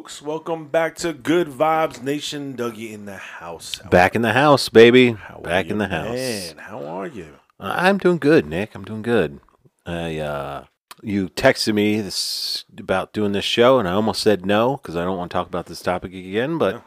folks? 0.00 0.22
Welcome 0.22 0.68
back 0.68 0.94
to 0.96 1.12
Good 1.12 1.48
Vibes 1.48 2.02
Nation. 2.02 2.56
Dougie 2.56 2.90
in 2.90 3.04
the 3.04 3.18
house. 3.18 3.80
How 3.80 3.90
Back 3.90 4.16
in 4.16 4.22
the 4.22 4.32
house, 4.32 4.70
baby. 4.70 5.14
Back 5.42 5.66
you, 5.66 5.72
in 5.72 5.78
the 5.78 5.88
house. 5.88 6.14
Man, 6.14 6.56
how 6.56 6.86
are 6.86 7.06
you? 7.06 7.34
Uh, 7.58 7.74
I'm 7.76 7.98
doing 7.98 8.16
good, 8.16 8.46
Nick. 8.46 8.74
I'm 8.74 8.82
doing 8.82 9.02
good. 9.02 9.40
I 9.84 10.16
uh, 10.16 10.64
you 11.02 11.28
texted 11.28 11.74
me 11.74 12.00
this 12.00 12.64
about 12.78 13.12
doing 13.12 13.32
this 13.32 13.44
show, 13.44 13.78
and 13.78 13.86
I 13.86 13.92
almost 13.92 14.22
said 14.22 14.46
no 14.46 14.78
because 14.78 14.96
I 14.96 15.04
don't 15.04 15.18
want 15.18 15.30
to 15.30 15.34
talk 15.34 15.48
about 15.48 15.66
this 15.66 15.82
topic 15.82 16.14
again. 16.14 16.56
But 16.56 16.76
Yeah. 16.76 16.80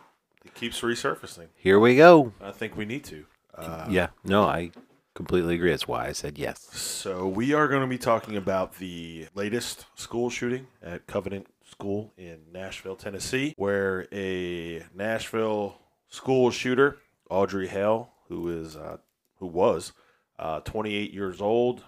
It 0.45 0.55
keeps 0.55 0.81
resurfacing. 0.81 1.49
here 1.55 1.79
we 1.79 1.95
go. 1.95 2.33
I 2.41 2.51
think 2.51 2.75
we 2.75 2.85
need 2.85 3.03
to. 3.05 3.25
Uh, 3.53 3.85
yeah, 3.89 4.07
no, 4.23 4.45
I 4.45 4.71
completely 5.13 5.53
agree. 5.53 5.69
That's 5.69 5.87
why 5.87 6.07
I 6.07 6.13
said 6.13 6.39
yes. 6.39 6.61
So 6.73 7.27
we 7.27 7.53
are 7.53 7.67
going 7.67 7.81
to 7.81 7.87
be 7.87 7.99
talking 7.99 8.35
about 8.35 8.79
the 8.79 9.27
latest 9.35 9.85
school 9.93 10.31
shooting 10.31 10.65
at 10.81 11.05
Covenant 11.05 11.47
School 11.83 12.13
in 12.17 12.39
Nashville, 12.53 12.95
Tennessee, 12.95 13.53
where 13.57 14.07
a 14.13 14.85
Nashville 14.95 15.75
school 16.07 16.49
shooter, 16.49 16.99
Audrey 17.29 17.67
Hale, 17.67 18.09
who 18.29 18.47
is 18.47 18.77
uh, 18.77 18.99
who 19.39 19.47
was 19.47 19.91
uh, 20.39 20.61
28 20.61 21.11
years 21.11 21.41
old, 21.41 21.83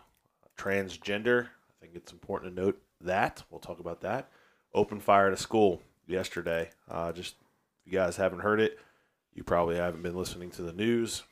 transgender. 0.57 1.45
I 1.45 1.73
think 1.79 1.93
it's 1.95 2.11
important 2.11 2.53
to 2.53 2.61
note 2.61 2.81
that. 2.99 3.43
We'll 3.49 3.61
talk 3.61 3.79
about 3.79 4.01
that. 4.01 4.29
Open 4.73 4.99
fire 4.99 5.27
at 5.27 5.33
a 5.33 5.37
school 5.37 5.81
yesterday. 6.07 6.71
Uh, 6.91 7.13
just 7.13 7.35
if 7.85 7.93
you 7.93 7.97
guys 7.97 8.17
haven't 8.17 8.39
heard 8.39 8.59
it, 8.59 8.77
you 9.33 9.45
probably 9.45 9.77
haven't 9.77 10.03
been 10.03 10.17
listening 10.17 10.51
to 10.51 10.61
the 10.61 10.73
news. 10.73 11.23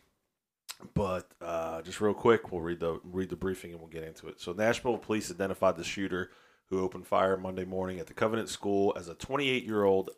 But 0.93 1.29
uh, 1.41 1.81
just 1.81 1.99
real 1.99 2.13
quick, 2.13 2.53
we'll 2.53 2.61
read 2.61 2.79
the 2.79 3.01
read 3.03 3.27
the 3.27 3.35
briefing 3.35 3.71
and 3.71 3.81
we'll 3.81 3.89
get 3.89 4.03
into 4.03 4.29
it. 4.29 4.39
So 4.39 4.53
Nashville 4.53 4.97
police 4.99 5.29
identified 5.29 5.75
the 5.75 5.83
shooter 5.83 6.31
who 6.69 6.81
opened 6.81 7.07
fire 7.07 7.37
Monday 7.37 7.65
morning 7.65 7.99
at 7.99 8.07
the 8.07 8.13
Covenant 8.13 8.49
School 8.49 8.93
as 8.97 9.07
a 9.07 9.15
28 9.15 9.63
year 9.63 9.83
old 9.83 10.09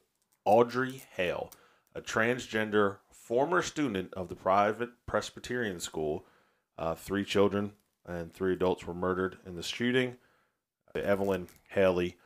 Audrey 0.45 1.03
Hale, 1.15 1.51
a 1.93 2.01
transgender 2.01 2.97
former 3.11 3.61
student 3.61 4.13
of 4.13 4.29
the 4.29 4.35
private 4.35 4.89
Presbyterian 5.05 5.79
school. 5.79 6.25
Uh, 6.77 6.93
three 6.93 7.25
children 7.25 7.71
and 8.05 8.31
three 8.33 8.53
adults 8.53 8.85
were 8.85 8.93
murdered 8.93 9.37
in 9.45 9.55
the 9.55 9.63
shooting. 9.63 10.17
Evelyn 10.95 11.47
Hallie 11.73 12.17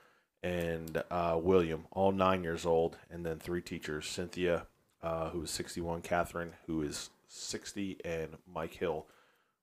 and 0.44 1.02
uh, 1.10 1.40
William, 1.42 1.86
all 1.92 2.12
nine 2.12 2.44
years 2.44 2.66
old, 2.66 2.98
and 3.10 3.26
then 3.26 3.40
three 3.40 3.62
teachers: 3.62 4.08
Cynthia, 4.08 4.68
uh, 5.02 5.30
who 5.30 5.44
is 5.44 5.52
61, 5.52 6.02
Katherine, 6.02 6.54
who 6.68 6.82
is 6.82 7.10
60, 7.28 7.98
and 8.06 8.38
Mike 8.52 8.76
Hill, 8.76 9.08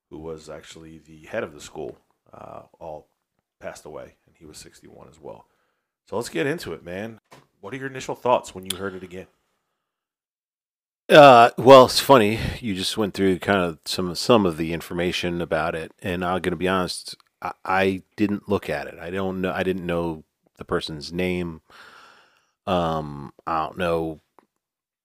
who 0.09 0.19
was 0.19 0.49
actually 0.49 0.99
the 0.99 1.25
head 1.25 1.43
of 1.43 1.53
the 1.53 1.61
school, 1.61 1.97
uh, 2.33 2.63
all 2.79 3.07
passed 3.59 3.85
away, 3.85 4.15
and 4.25 4.35
he 4.37 4.45
was 4.45 4.57
61 4.57 5.07
as 5.09 5.19
well. 5.19 5.47
So 6.09 6.15
let's 6.15 6.29
get 6.29 6.47
into 6.47 6.73
it, 6.73 6.83
man. 6.83 7.19
What 7.59 7.73
are 7.73 7.77
your 7.77 7.87
initial 7.87 8.15
thoughts 8.15 8.55
when 8.55 8.65
you 8.65 8.77
heard 8.77 8.95
it 8.95 9.03
again? 9.03 9.27
Uh, 11.09 11.51
well, 11.57 11.85
it's 11.85 11.99
funny. 11.99 12.39
You 12.59 12.75
just 12.75 12.97
went 12.97 13.13
through 13.13 13.39
kind 13.39 13.59
of 13.59 13.79
some 13.85 14.13
some 14.15 14.45
of 14.45 14.57
the 14.57 14.73
information 14.73 15.41
about 15.41 15.73
it, 15.73 15.93
and 16.01 16.23
I'm 16.23 16.41
gonna 16.41 16.57
be 16.57 16.67
honest. 16.67 17.15
I, 17.41 17.51
I 17.63 18.03
didn't 18.15 18.49
look 18.49 18.69
at 18.69 18.87
it. 18.87 18.99
I 18.99 19.09
don't 19.09 19.41
know. 19.41 19.51
I 19.53 19.63
didn't 19.63 19.85
know 19.85 20.23
the 20.57 20.65
person's 20.65 21.13
name. 21.13 21.61
Um, 22.65 23.31
I 23.45 23.65
don't 23.65 23.77
know. 23.77 24.19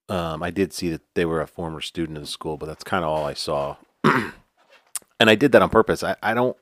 Um, 0.09 0.43
I 0.43 0.51
did 0.51 0.73
see 0.73 0.91
that 0.91 1.03
they 1.15 1.25
were 1.25 1.41
a 1.41 1.47
former 1.47 1.81
student 1.81 2.19
of 2.19 2.25
the 2.25 2.29
school, 2.29 2.57
but 2.57 2.67
that's 2.67 2.85
kind 2.85 3.05
of 3.05 3.11
all 3.11 3.25
I 3.25 3.35
saw. 3.35 3.77
and 4.05 4.33
I 5.21 5.37
did 5.37 5.53
that 5.53 5.63
on 5.63 5.71
purpose. 5.71 6.03
I, 6.03 6.17
I 6.23 6.35
don't. 6.35 6.57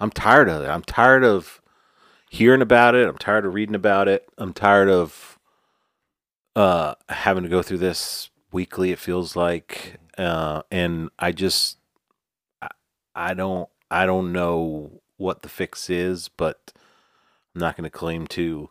I'm 0.00 0.10
tired 0.10 0.48
of 0.48 0.62
it. 0.62 0.68
I'm 0.68 0.82
tired 0.82 1.24
of 1.24 1.60
hearing 2.30 2.62
about 2.62 2.94
it. 2.94 3.08
I'm 3.08 3.18
tired 3.18 3.44
of 3.46 3.54
reading 3.54 3.74
about 3.74 4.08
it. 4.08 4.28
I'm 4.38 4.52
tired 4.52 4.88
of 4.88 5.38
uh 6.56 6.94
having 7.08 7.44
to 7.44 7.48
go 7.48 7.62
through 7.62 7.78
this 7.78 8.28
weekly 8.50 8.90
it 8.90 8.98
feels 8.98 9.36
like 9.36 9.98
uh 10.18 10.62
and 10.72 11.08
i 11.16 11.30
just 11.30 11.78
I, 12.60 12.68
I 13.14 13.34
don't 13.34 13.68
i 13.88 14.04
don't 14.04 14.32
know 14.32 15.00
what 15.16 15.42
the 15.42 15.48
fix 15.48 15.88
is 15.88 16.28
but 16.28 16.72
i'm 17.54 17.60
not 17.60 17.76
going 17.76 17.84
to 17.84 17.90
claim 17.96 18.26
to 18.26 18.68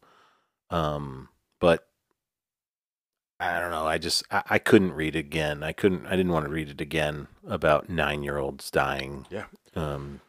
um 0.70 1.30
but 1.62 1.88
i 3.40 3.62
don't 3.62 3.72
know 3.72 3.88
i 3.88 3.98
just 3.98 4.24
I, 4.30 4.44
I 4.50 4.60
couldn't 4.60 4.92
read 4.92 5.16
it 5.16 5.20
again 5.20 5.64
i 5.64 5.72
couldn't 5.72 6.06
i 6.06 6.18
didn't 6.18 6.34
want 6.34 6.46
to 6.48 6.52
read 6.52 6.68
it 6.68 6.82
again 6.82 7.28
about 7.48 7.88
nine 7.88 8.24
year 8.24 8.38
olds 8.38 8.70
dying 8.70 9.26
Yeah. 9.30 9.46
um 9.74 10.20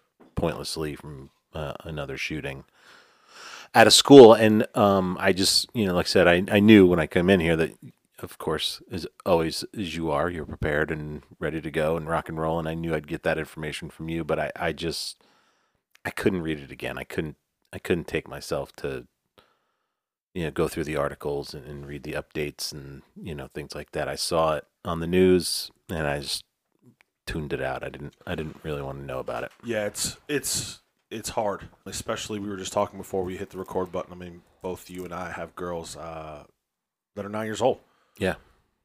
pointlessly 0.41 0.95
from 0.97 1.31
uh, 1.55 1.75
another 1.85 2.17
shooting 2.17 2.65
at 3.75 3.87
a 3.87 3.91
school. 3.91 4.35
And 4.35 4.67
um 4.75 5.17
i 5.21 5.33
just 5.33 5.69
you 5.75 5.87
know 5.87 5.95
like 5.95 6.07
i 6.07 6.09
said 6.09 6.27
i, 6.27 6.43
I 6.57 6.61
knew 6.61 6.87
when 6.87 7.01
i 7.01 7.07
came 7.07 7.31
in 7.31 7.41
here 7.41 7.57
that 7.57 7.73
of 8.21 8.39
course 8.39 8.83
as 8.91 9.07
always 9.25 9.65
as 9.77 9.97
you 9.97 10.11
are 10.11 10.29
you're 10.31 10.47
prepared 10.47 10.91
and 10.91 11.23
ready 11.39 11.61
to 11.61 11.71
go 11.71 11.97
and 11.97 12.09
rock 12.09 12.29
and 12.29 12.39
roll. 12.41 12.59
And 12.59 12.69
i 12.69 12.75
knew 12.75 12.95
i'd 12.95 13.07
get 13.07 13.23
that 13.23 13.39
information 13.39 13.91
from 13.91 14.09
you 14.09 14.25
but 14.25 14.39
i 14.39 14.51
i 14.57 14.73
just 14.73 15.23
i 16.05 16.11
couldn't 16.11 16.43
read 16.43 16.61
it 16.61 16.71
again. 16.71 16.99
I 16.99 17.05
couldn't 17.05 17.37
i 17.73 17.79
couldn't 17.79 18.09
take 18.09 18.29
myself 18.29 18.75
to 18.77 19.07
you 20.35 20.45
know 20.45 20.51
go 20.51 20.69
through 20.69 20.85
the 20.85 20.97
articles 20.97 21.55
and, 21.55 21.67
and 21.67 21.87
read 21.87 22.03
the 22.05 22.15
updates 22.15 22.73
and 22.73 23.03
you 23.17 23.35
know 23.35 23.49
things 23.49 23.75
like 23.75 23.93
that. 23.93 24.09
I 24.09 24.17
saw 24.17 24.55
it 24.57 24.65
on 24.85 25.01
the 25.01 25.07
news 25.07 25.71
and 25.91 26.07
i 26.07 26.21
just 26.21 26.45
tuned 27.33 27.53
it 27.53 27.63
out 27.63 27.83
i 27.83 27.89
didn't 27.89 28.15
i 28.27 28.35
didn't 28.35 28.57
really 28.63 28.83
want 28.83 28.99
to 28.99 29.05
know 29.05 29.19
about 29.19 29.45
it 29.45 29.53
Yeah, 29.65 29.87
it's 29.87 30.17
it's 30.29 30.81
it's 31.11 31.31
hard, 31.31 31.69
especially 31.87 32.39
we 32.39 32.49
were 32.49 32.57
just 32.57 32.73
talking 32.73 32.97
before 32.99 33.25
we 33.25 33.37
hit 33.37 33.51
the 33.51 33.59
record 33.59 33.91
button. 33.91 34.13
I 34.13 34.17
mean, 34.17 34.43
both 34.63 34.89
you 34.89 35.05
and 35.05 35.13
I 35.13 35.33
have 35.33 35.57
girls 35.57 35.97
uh, 35.97 36.45
that 37.17 37.25
are 37.27 37.29
nine 37.29 37.47
years 37.47 37.61
old. 37.61 37.81
Yeah. 38.17 38.37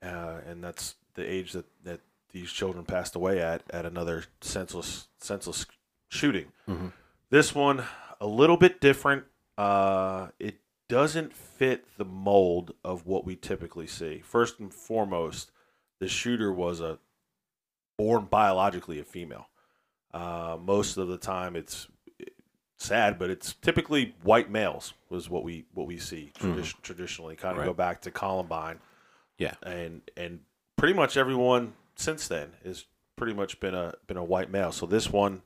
uh, 0.01 0.37
and 0.47 0.63
that's 0.63 0.95
the 1.13 1.23
age 1.23 1.51
that 1.53 1.65
that 1.83 1.99
these 2.31 2.51
children 2.51 2.83
passed 2.83 3.15
away 3.15 3.39
at 3.41 3.61
at 3.69 3.85
another 3.85 4.23
senseless 4.41 5.07
senseless 5.19 5.67
shooting. 6.09 6.47
Mhm. 6.67 6.93
This 7.29 7.53
one 7.53 7.83
a 8.19 8.25
little 8.27 8.57
bit 8.57 8.81
different. 8.81 9.25
Uh, 9.55 10.29
it 10.39 10.55
doesn't 10.89 11.31
fit 11.31 11.85
the 11.97 12.05
mold 12.05 12.73
of 12.83 13.05
what 13.05 13.23
we 13.23 13.35
typically 13.35 13.87
see. 13.87 14.19
First 14.25 14.59
and 14.59 14.73
foremost, 14.73 15.51
the 15.99 16.07
shooter 16.07 16.51
was 16.51 16.79
a 16.81 16.97
born 17.97 18.25
biologically 18.25 18.99
a 18.99 19.03
female. 19.03 19.47
Uh, 20.13 20.57
most 20.61 20.97
of 20.97 21.07
the 21.07 21.17
time, 21.17 21.55
it's 21.55 21.87
sad, 22.77 23.17
but 23.19 23.29
it's 23.29 23.53
typically 23.53 24.15
white 24.23 24.49
males 24.49 24.93
was 25.09 25.29
what 25.29 25.43
we 25.43 25.65
what 25.73 25.87
we 25.87 25.97
see 25.97 26.31
tradi- 26.39 26.81
traditionally. 26.81 27.35
Kind 27.35 27.53
of 27.53 27.59
Right. 27.59 27.65
go 27.65 27.73
back 27.73 28.01
to 28.01 28.11
Columbine 28.11 28.79
yeah 29.37 29.53
and 29.63 30.01
and 30.15 30.39
pretty 30.77 30.93
much 30.93 31.17
everyone 31.17 31.73
since 31.97 32.29
then 32.29 32.53
has 32.63 32.85
pretty 33.17 33.33
much 33.33 33.59
been 33.59 33.73
a 33.75 33.93
been 34.07 34.17
a 34.17 34.23
white 34.23 34.49
male. 34.49 34.71
So 34.71 34.85
this 34.85 35.09
one, 35.11 35.41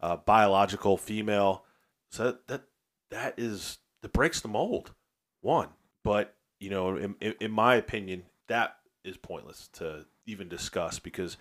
uh, 0.00 0.16
biological 0.16 0.96
female, 0.96 1.64
so 2.10 2.24
that, 2.24 2.46
that 2.48 2.62
that 3.10 3.34
is 3.38 3.78
that 4.02 4.12
breaks 4.12 4.40
the 4.40 4.48
mold. 4.48 4.92
One, 5.40 5.68
but 6.02 6.34
you 6.60 6.70
know, 6.70 6.96
in, 6.96 7.14
in, 7.20 7.34
in 7.40 7.50
my 7.50 7.74
opinion, 7.76 8.24
that 8.48 8.76
is 9.04 9.16
pointless 9.18 9.68
to 9.74 10.06
even 10.26 10.48
discuss 10.48 10.98
because 10.98 11.36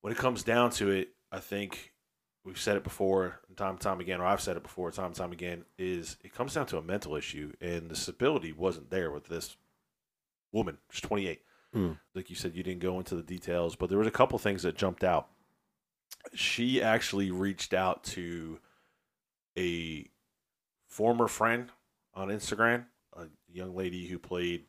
when 0.00 0.12
it 0.12 0.18
comes 0.18 0.42
down 0.42 0.70
to 0.72 0.90
it, 0.90 1.10
I 1.32 1.40
think 1.40 1.92
we've 2.44 2.58
said 2.60 2.76
it 2.76 2.84
before, 2.84 3.40
time 3.56 3.70
and 3.72 3.80
time 3.80 4.00
again, 4.00 4.20
or 4.20 4.24
I've 4.26 4.40
said 4.40 4.56
it 4.56 4.62
before, 4.62 4.90
time 4.90 5.06
and 5.06 5.14
time 5.14 5.32
again, 5.32 5.64
is 5.76 6.16
it 6.22 6.32
comes 6.32 6.54
down 6.54 6.66
to 6.66 6.78
a 6.78 6.82
mental 6.82 7.14
issue, 7.16 7.52
and 7.60 7.90
the 7.90 7.96
stability 7.96 8.52
wasn't 8.52 8.90
there 8.90 9.10
with 9.10 9.26
this 9.28 9.56
woman. 10.52 10.78
She's 10.90 11.02
28. 11.02 11.42
Mm. 11.74 11.98
Like 12.14 12.30
you 12.30 12.36
said, 12.36 12.54
you 12.54 12.62
didn't 12.62 12.80
go 12.80 12.98
into 12.98 13.14
the 13.14 13.22
details, 13.22 13.76
but 13.76 13.90
there 13.90 13.98
was 13.98 14.06
a 14.06 14.12
couple 14.12 14.38
things 14.38 14.62
that 14.62 14.76
jumped 14.76 15.04
out. 15.04 15.28
She 16.34 16.80
actually 16.82 17.30
reached 17.30 17.74
out 17.74 18.04
to 18.04 18.58
a 19.58 20.08
former 20.88 21.28
friend 21.28 21.70
on 22.14 22.28
Instagram, 22.28 22.86
a 23.14 23.24
young 23.52 23.76
lady 23.76 24.06
who 24.06 24.18
played 24.18 24.64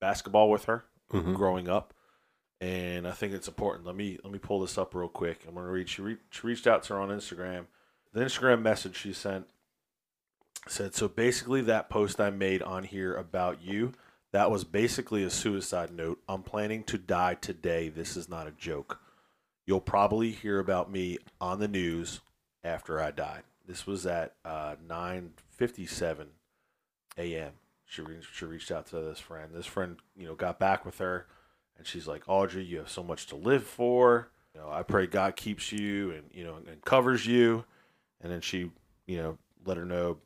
basketball 0.00 0.50
with 0.50 0.66
her 0.66 0.84
Mhm. 1.10 1.34
growing 1.34 1.68
up. 1.68 1.92
And 2.60 3.06
I 3.06 3.12
think 3.12 3.32
it's 3.32 3.48
important. 3.48 3.86
Let 3.86 3.94
me 3.94 4.18
let 4.24 4.32
me 4.32 4.38
pull 4.38 4.60
this 4.60 4.78
up 4.78 4.94
real 4.94 5.08
quick. 5.08 5.44
I'm 5.46 5.54
gonna 5.54 5.68
read. 5.68 5.88
She, 5.88 6.02
re- 6.02 6.16
she 6.30 6.46
reached 6.46 6.66
out 6.66 6.82
to 6.84 6.94
her 6.94 7.00
on 7.00 7.08
Instagram. 7.08 7.66
The 8.12 8.20
Instagram 8.20 8.62
message 8.62 8.96
she 8.96 9.12
sent 9.12 9.46
said, 10.66 10.94
"So 10.94 11.06
basically, 11.06 11.60
that 11.62 11.88
post 11.88 12.20
I 12.20 12.30
made 12.30 12.62
on 12.62 12.82
here 12.82 13.14
about 13.14 13.62
you, 13.62 13.92
that 14.32 14.50
was 14.50 14.64
basically 14.64 15.22
a 15.22 15.30
suicide 15.30 15.92
note. 15.92 16.20
I'm 16.28 16.42
planning 16.42 16.82
to 16.84 16.98
die 16.98 17.34
today. 17.34 17.88
This 17.88 18.16
is 18.16 18.28
not 18.28 18.48
a 18.48 18.52
joke. 18.52 19.00
You'll 19.64 19.80
probably 19.80 20.32
hear 20.32 20.58
about 20.58 20.90
me 20.90 21.18
on 21.40 21.60
the 21.60 21.68
news 21.68 22.20
after 22.64 23.00
I 23.00 23.10
died. 23.10 23.42
This 23.66 23.86
was 23.86 24.06
at 24.06 24.34
uh, 24.44 24.76
9:57 24.86 26.26
a.m. 27.18 27.52
She 27.84 28.02
re- 28.02 28.20
she 28.32 28.44
reached 28.44 28.70
out 28.70 28.86
to 28.88 29.00
this 29.00 29.18
friend. 29.18 29.50
This 29.54 29.66
friend, 29.66 29.96
you 30.16 30.26
know, 30.26 30.34
got 30.34 30.58
back 30.58 30.84
with 30.84 30.98
her, 30.98 31.26
and 31.78 31.86
she's 31.86 32.06
like, 32.06 32.22
"Audrey, 32.26 32.64
you 32.64 32.78
have 32.78 32.90
so 32.90 33.02
much 33.02 33.26
to 33.28 33.36
live 33.36 33.64
for. 33.64 34.28
You 34.54 34.60
know, 34.60 34.70
I 34.70 34.82
pray 34.82 35.06
God 35.06 35.36
keeps 35.36 35.72
you 35.72 36.10
and 36.10 36.24
you 36.32 36.44
know 36.44 36.56
and 36.56 36.84
covers 36.84 37.26
you." 37.26 37.64
And 38.20 38.32
then 38.32 38.40
she, 38.40 38.70
you 39.06 39.16
know, 39.16 39.38
let 39.64 39.76
her 39.76 39.84
know 39.84 40.18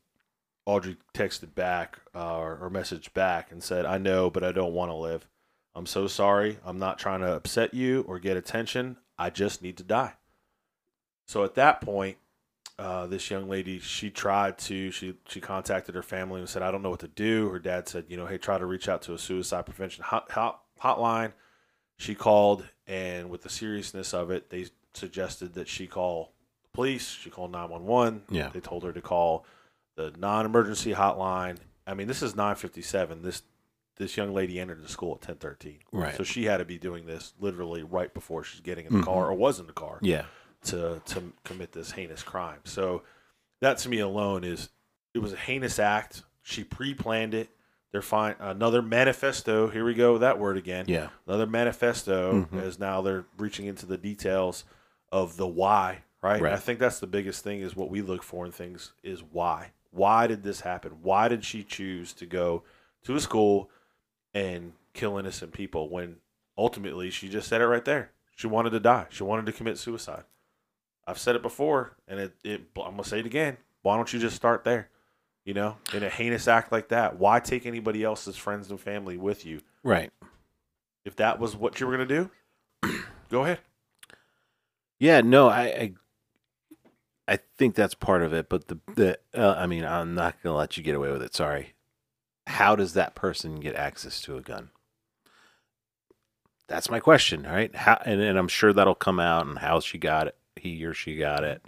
Audrey 0.65 0.97
texted 1.15 1.55
back 1.55 1.99
uh, 2.15 2.39
or, 2.39 2.71
messaged 2.71 3.13
back 3.13 3.51
and 3.51 3.63
said, 3.63 3.85
"I 3.85 3.99
know, 3.99 4.31
but 4.31 4.45
I 4.45 4.53
don't 4.53 4.75
want 4.75 4.91
to 4.91 4.95
live. 4.95 5.27
I'm 5.75 5.87
so 5.87 6.07
sorry. 6.07 6.59
I'm 6.65 6.79
not 6.79 6.99
trying 6.99 7.21
to 7.21 7.35
upset 7.35 7.75
you 7.75 8.03
or 8.07 8.19
get 8.19 8.37
attention. 8.37 8.97
I 9.19 9.31
just 9.31 9.63
need 9.63 9.77
to 9.79 9.83
die." 9.83 10.15
So 11.27 11.45
at 11.45 11.55
that 11.55 11.81
point, 11.81 12.19
uh, 12.79 13.07
this 13.07 13.31
young 13.31 13.49
lady, 13.49 13.79
she 13.79 14.11
tried 14.11 14.59
to, 14.59 14.91
she 14.91 15.15
she 15.27 15.41
contacted 15.41 15.95
her 15.95 16.03
family 16.03 16.41
and 16.41 16.49
said, 16.49 16.63
"I 16.63 16.71
don't 16.71 16.83
know 16.83 16.91
what 16.91 17.01
to 17.01 17.09
do." 17.09 17.49
Her 17.49 17.59
dad 17.59 17.89
said, 17.89 18.07
"You 18.09 18.17
know, 18.17 18.27
hey, 18.27 18.39
try 18.39 18.59
to 18.59 18.67
reach 18.67 18.89
out 18.89 19.03
to 19.03 19.15
a 19.15 19.19
suicide 19.19 19.67
prevention 19.67 20.05
hot, 20.05 20.31
hot, 20.31 20.63
hotline." 20.83 21.33
She 21.99 22.15
called, 22.15 22.65
and 22.87 23.31
with 23.31 23.43
the 23.43 23.49
seriousness 23.49 24.13
of 24.13 24.31
it, 24.31 24.51
they 24.51 24.67
suggested 24.95 25.55
that 25.55 25.69
she 25.69 25.87
call 25.87 26.33
the 26.65 26.69
police. 26.71 27.09
She 27.09 27.31
called 27.31 27.53
nine 27.53 27.69
one 27.71 27.85
one. 27.87 28.23
Yeah. 28.29 28.49
They 28.49 28.61
told 28.61 28.83
her 28.85 28.93
to 28.93 29.01
call 29.01 29.45
the 29.97 30.13
non-emergency 30.19 30.95
hotline. 30.95 31.59
I 31.87 31.95
mean, 31.95 32.09
this 32.09 32.23
is 32.23 32.35
nine 32.35 32.57
fifty 32.57 32.83
seven. 32.83 33.23
This 33.23 33.43
this 33.99 34.17
young 34.17 34.33
lady 34.33 34.59
entered 34.59 34.83
the 34.83 34.89
school 34.89 35.15
at 35.15 35.21
ten 35.21 35.37
thirteen. 35.37 35.79
Right. 35.93 36.17
So 36.17 36.25
she 36.25 36.45
had 36.45 36.57
to 36.59 36.65
be 36.65 36.79
doing 36.79 37.07
this 37.07 37.35
literally 37.39 37.83
right 37.83 38.13
before 38.13 38.43
she's 38.43 38.61
getting 38.61 38.87
in 38.87 38.93
the 38.93 38.99
Mhm. 39.01 39.05
car 39.05 39.27
or 39.29 39.35
was 39.35 39.61
in 39.61 39.67
the 39.67 39.73
car 39.73 39.99
Yeah. 40.03 40.25
to 40.65 41.01
to 41.05 41.33
commit 41.45 41.73
this 41.73 41.93
heinous 41.93 42.23
crime. 42.23 42.61
So 42.65 43.03
that 43.61 43.79
to 43.79 43.89
me 43.89 43.99
alone 44.01 44.45
is 44.45 44.71
it 45.15 45.19
was 45.19 45.33
a 45.35 45.37
heinous 45.37 45.79
act. 45.79 46.23
She 46.43 46.65
pre-planned 46.65 47.35
it. 47.35 47.51
They're 47.93 48.03
fine. 48.03 48.35
Another 48.41 48.81
manifesto. 48.83 49.69
Here 49.69 49.85
we 49.85 49.95
go. 49.95 50.13
with 50.13 50.23
That 50.23 50.39
word 50.39 50.57
again. 50.57 50.87
Yeah. 50.89 51.09
Another 51.27 51.47
manifesto. 51.47 52.47
Mhm. 52.51 52.63
As 52.63 52.79
now 52.79 53.03
they're 53.03 53.27
reaching 53.39 53.67
into 53.67 53.87
the 53.87 53.99
details 53.99 54.65
of 55.11 55.37
the 55.37 55.47
why. 55.47 56.03
Right? 56.23 56.41
Right. 56.41 56.53
I 56.53 56.57
think 56.57 56.79
that's 56.79 57.01
the 57.01 57.07
biggest 57.07 57.45
thing 57.45 57.61
is 57.61 57.77
what 57.77 57.91
we 57.91 58.01
look 58.01 58.23
for 58.23 58.47
in 58.47 58.53
things 58.53 58.93
is 59.03 59.23
why. 59.23 59.73
Why 59.91 60.27
did 60.27 60.43
this 60.43 60.61
happen? 60.61 60.99
Why 61.03 61.29
did 61.29 61.45
she 61.45 61.63
choose 61.65 62.13
to 62.15 62.25
go 62.27 62.63
to 63.05 63.15
a 63.17 63.21
school 63.21 63.69
and 64.33 64.73
kill 64.95 65.19
innocent 65.19 65.53
people 65.53 65.89
when 65.91 66.17
ultimately 66.57 67.11
she 67.11 67.29
just 67.29 67.49
said 67.49 67.61
it 67.61 67.67
right 67.67 67.85
there. 67.85 68.11
She 68.37 68.47
wanted 68.47 68.71
to 68.71 68.81
die. 68.81 69.07
She 69.11 69.23
wanted 69.25 69.47
to 69.47 69.53
commit 69.53 69.77
suicide. 69.79 70.25
I've 71.07 71.19
said 71.19 71.35
it 71.37 71.43
before, 71.43 71.97
and 72.07 72.21
it, 72.21 72.33
it 72.45 72.61
I'm 72.77 72.93
gonna 72.93 73.05
say 73.05 73.19
it 73.21 73.27
again. 73.27 73.57
Why 73.83 73.97
don't 73.97 74.13
you 74.13 74.21
just 74.21 74.37
start 74.37 74.65
there? 74.65 74.89
You 75.45 75.55
know, 75.55 75.77
in 75.93 76.05
a 76.05 76.09
heinous 76.09 76.47
act 76.47 76.71
like 76.71 76.89
that, 76.89 77.19
why 77.19 77.41
take 77.41 77.67
anybody 77.67 78.05
else's 78.05 78.37
friends 78.37 78.71
and 78.71 78.81
family 78.81 79.17
with 79.17 79.45
you? 79.45 79.61
Right. 79.83 80.13
If 81.05 81.17
that 81.17 81.41
was 81.41 81.57
what 81.57 81.81
you 81.81 81.87
were 81.87 81.93
gonna 81.93 82.07
do, 82.07 82.31
go 83.29 83.43
ahead. 83.43 83.59
Yeah, 85.01 85.21
no, 85.21 85.49
I, 85.49 85.63
I, 85.63 85.93
I 87.27 87.39
think 87.59 87.75
that's 87.75 87.95
part 87.95 88.23
of 88.23 88.33
it. 88.33 88.49
But 88.49 88.69
the 88.69 88.79
the, 88.95 89.19
uh, 89.35 89.57
I 89.59 89.67
mean, 89.67 89.85
I'm 89.85 90.15
not 90.15 90.41
gonna 90.43 90.57
let 90.57 90.77
you 90.77 90.85
get 90.85 90.95
away 90.95 91.11
with 91.11 91.23
it. 91.23 91.35
Sorry. 91.35 91.75
How 92.47 92.77
does 92.77 92.95
that 92.95 93.15
person 93.17 93.59
get 93.59 93.75
access 93.75 94.21
to 94.23 94.37
a 94.37 94.41
gun? 94.41 94.71
That's 96.69 96.91
my 96.91 97.01
question, 97.01 97.43
right? 97.43 97.75
How, 97.75 98.01
and, 98.05 98.21
and 98.21 98.39
I'm 98.39 98.49
sure 98.49 98.73
that'll 98.73 98.95
come 98.95 99.21
out 99.21 99.47
and 99.47 99.59
how 99.59 99.81
she 99.81 99.99
got 99.99 100.29
it, 100.29 100.37
he 100.57 100.85
or 100.85 100.95
she 100.95 101.17
got 101.17 101.45
it, 101.45 101.63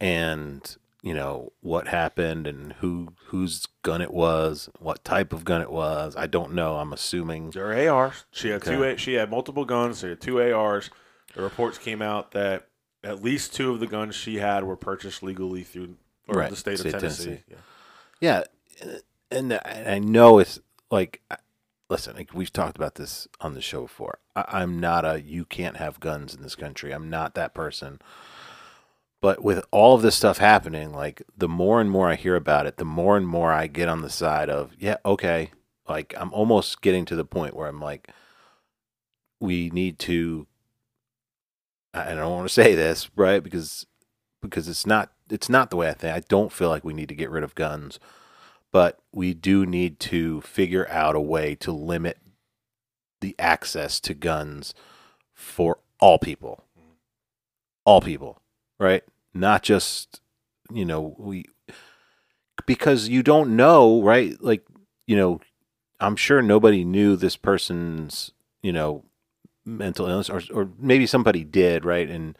and 0.00 0.76
you 1.02 1.14
know 1.14 1.52
what 1.60 1.88
happened 1.88 2.46
and 2.46 2.72
who 2.74 3.08
whose 3.26 3.66
gun 3.82 4.00
it 4.00 4.12
was, 4.12 4.68
what 4.78 5.04
type 5.04 5.32
of 5.32 5.44
gun 5.44 5.60
it 5.60 5.70
was. 5.70 6.16
I 6.16 6.26
don't 6.26 6.54
know. 6.54 6.76
I'm 6.76 6.92
assuming. 6.92 7.50
There 7.50 7.72
are 7.72 7.88
ARs. 7.94 8.24
She 8.30 8.48
had 8.50 8.62
two. 8.62 8.82
Okay. 8.84 8.92
A- 8.94 8.98
She 8.98 9.14
had 9.14 9.30
multiple 9.30 9.64
guns. 9.64 10.00
She 10.00 10.08
had 10.08 10.20
two 10.20 10.40
ARs. 10.40 10.90
The 11.34 11.42
reports 11.42 11.78
came 11.78 12.02
out 12.02 12.32
that 12.32 12.66
at 13.04 13.22
least 13.22 13.54
two 13.54 13.70
of 13.72 13.80
the 13.80 13.86
guns 13.86 14.14
she 14.16 14.36
had 14.38 14.64
were 14.64 14.76
purchased 14.76 15.22
legally 15.22 15.62
through 15.62 15.96
or 16.26 16.36
Right, 16.40 16.50
the 16.50 16.56
state, 16.56 16.78
state 16.78 16.94
of 16.94 17.00
Tennessee. 17.00 17.24
Tennessee. 17.24 17.42
Yeah. 18.20 18.44
Yeah, 18.80 18.94
and 19.30 19.52
I 19.52 19.84
I 19.94 19.98
know 20.00 20.38
it's 20.40 20.58
like, 20.90 21.22
listen, 21.88 22.16
like 22.16 22.34
we've 22.34 22.52
talked 22.52 22.76
about 22.76 22.96
this 22.96 23.28
on 23.40 23.54
the 23.54 23.60
show 23.60 23.82
before. 23.82 24.18
I, 24.34 24.44
I'm 24.48 24.80
not 24.80 25.04
a 25.04 25.20
you 25.22 25.44
can't 25.44 25.76
have 25.76 26.00
guns 26.00 26.34
in 26.34 26.42
this 26.42 26.56
country. 26.56 26.90
I'm 26.92 27.08
not 27.08 27.34
that 27.34 27.54
person. 27.54 28.00
But 29.20 29.42
with 29.42 29.64
all 29.72 29.96
of 29.96 30.02
this 30.02 30.14
stuff 30.14 30.38
happening, 30.38 30.92
like 30.92 31.22
the 31.36 31.48
more 31.48 31.80
and 31.80 31.90
more 31.90 32.08
I 32.08 32.14
hear 32.14 32.36
about 32.36 32.66
it, 32.66 32.76
the 32.76 32.84
more 32.84 33.16
and 33.16 33.26
more 33.26 33.52
I 33.52 33.66
get 33.66 33.88
on 33.88 34.02
the 34.02 34.10
side 34.10 34.48
of, 34.48 34.72
yeah, 34.78 34.98
okay. 35.04 35.50
Like 35.88 36.14
I'm 36.16 36.32
almost 36.32 36.82
getting 36.82 37.04
to 37.06 37.16
the 37.16 37.24
point 37.24 37.56
where 37.56 37.66
I'm 37.66 37.80
like, 37.80 38.08
we 39.40 39.70
need 39.70 39.98
to. 40.00 40.46
I 41.94 42.14
don't 42.14 42.30
want 42.30 42.48
to 42.48 42.54
say 42.62 42.74
this, 42.74 43.10
right? 43.16 43.42
Because 43.42 43.86
because 44.40 44.68
it's 44.68 44.86
not 44.86 45.12
it's 45.30 45.48
not 45.48 45.70
the 45.70 45.76
way 45.76 45.88
I 45.88 45.94
think. 45.94 46.14
I 46.14 46.20
don't 46.28 46.52
feel 46.52 46.68
like 46.68 46.84
we 46.84 46.94
need 46.94 47.08
to 47.08 47.14
get 47.14 47.30
rid 47.30 47.44
of 47.44 47.54
guns, 47.54 47.98
but 48.72 49.00
we 49.12 49.34
do 49.34 49.66
need 49.66 49.98
to 50.00 50.40
figure 50.42 50.88
out 50.90 51.16
a 51.16 51.20
way 51.20 51.54
to 51.56 51.72
limit 51.72 52.18
the 53.20 53.34
access 53.38 53.98
to 54.00 54.14
guns 54.14 54.74
for 55.34 55.78
all 56.00 56.18
people. 56.18 56.64
Mm-hmm. 56.78 56.92
All 57.84 58.00
people, 58.00 58.42
right? 58.78 59.02
Not 59.34 59.62
just, 59.62 60.20
you 60.72 60.84
know, 60.84 61.14
we 61.18 61.44
because 62.66 63.08
you 63.08 63.22
don't 63.22 63.56
know, 63.56 64.02
right? 64.02 64.36
Like, 64.42 64.64
you 65.06 65.16
know, 65.16 65.40
I'm 66.00 66.16
sure 66.16 66.42
nobody 66.42 66.84
knew 66.84 67.16
this 67.16 67.36
person's, 67.36 68.32
you 68.62 68.72
know, 68.72 69.04
mental 69.64 70.06
illness 70.06 70.30
or 70.30 70.42
or 70.52 70.70
maybe 70.78 71.06
somebody 71.06 71.44
did, 71.44 71.84
right? 71.84 72.08
And 72.08 72.36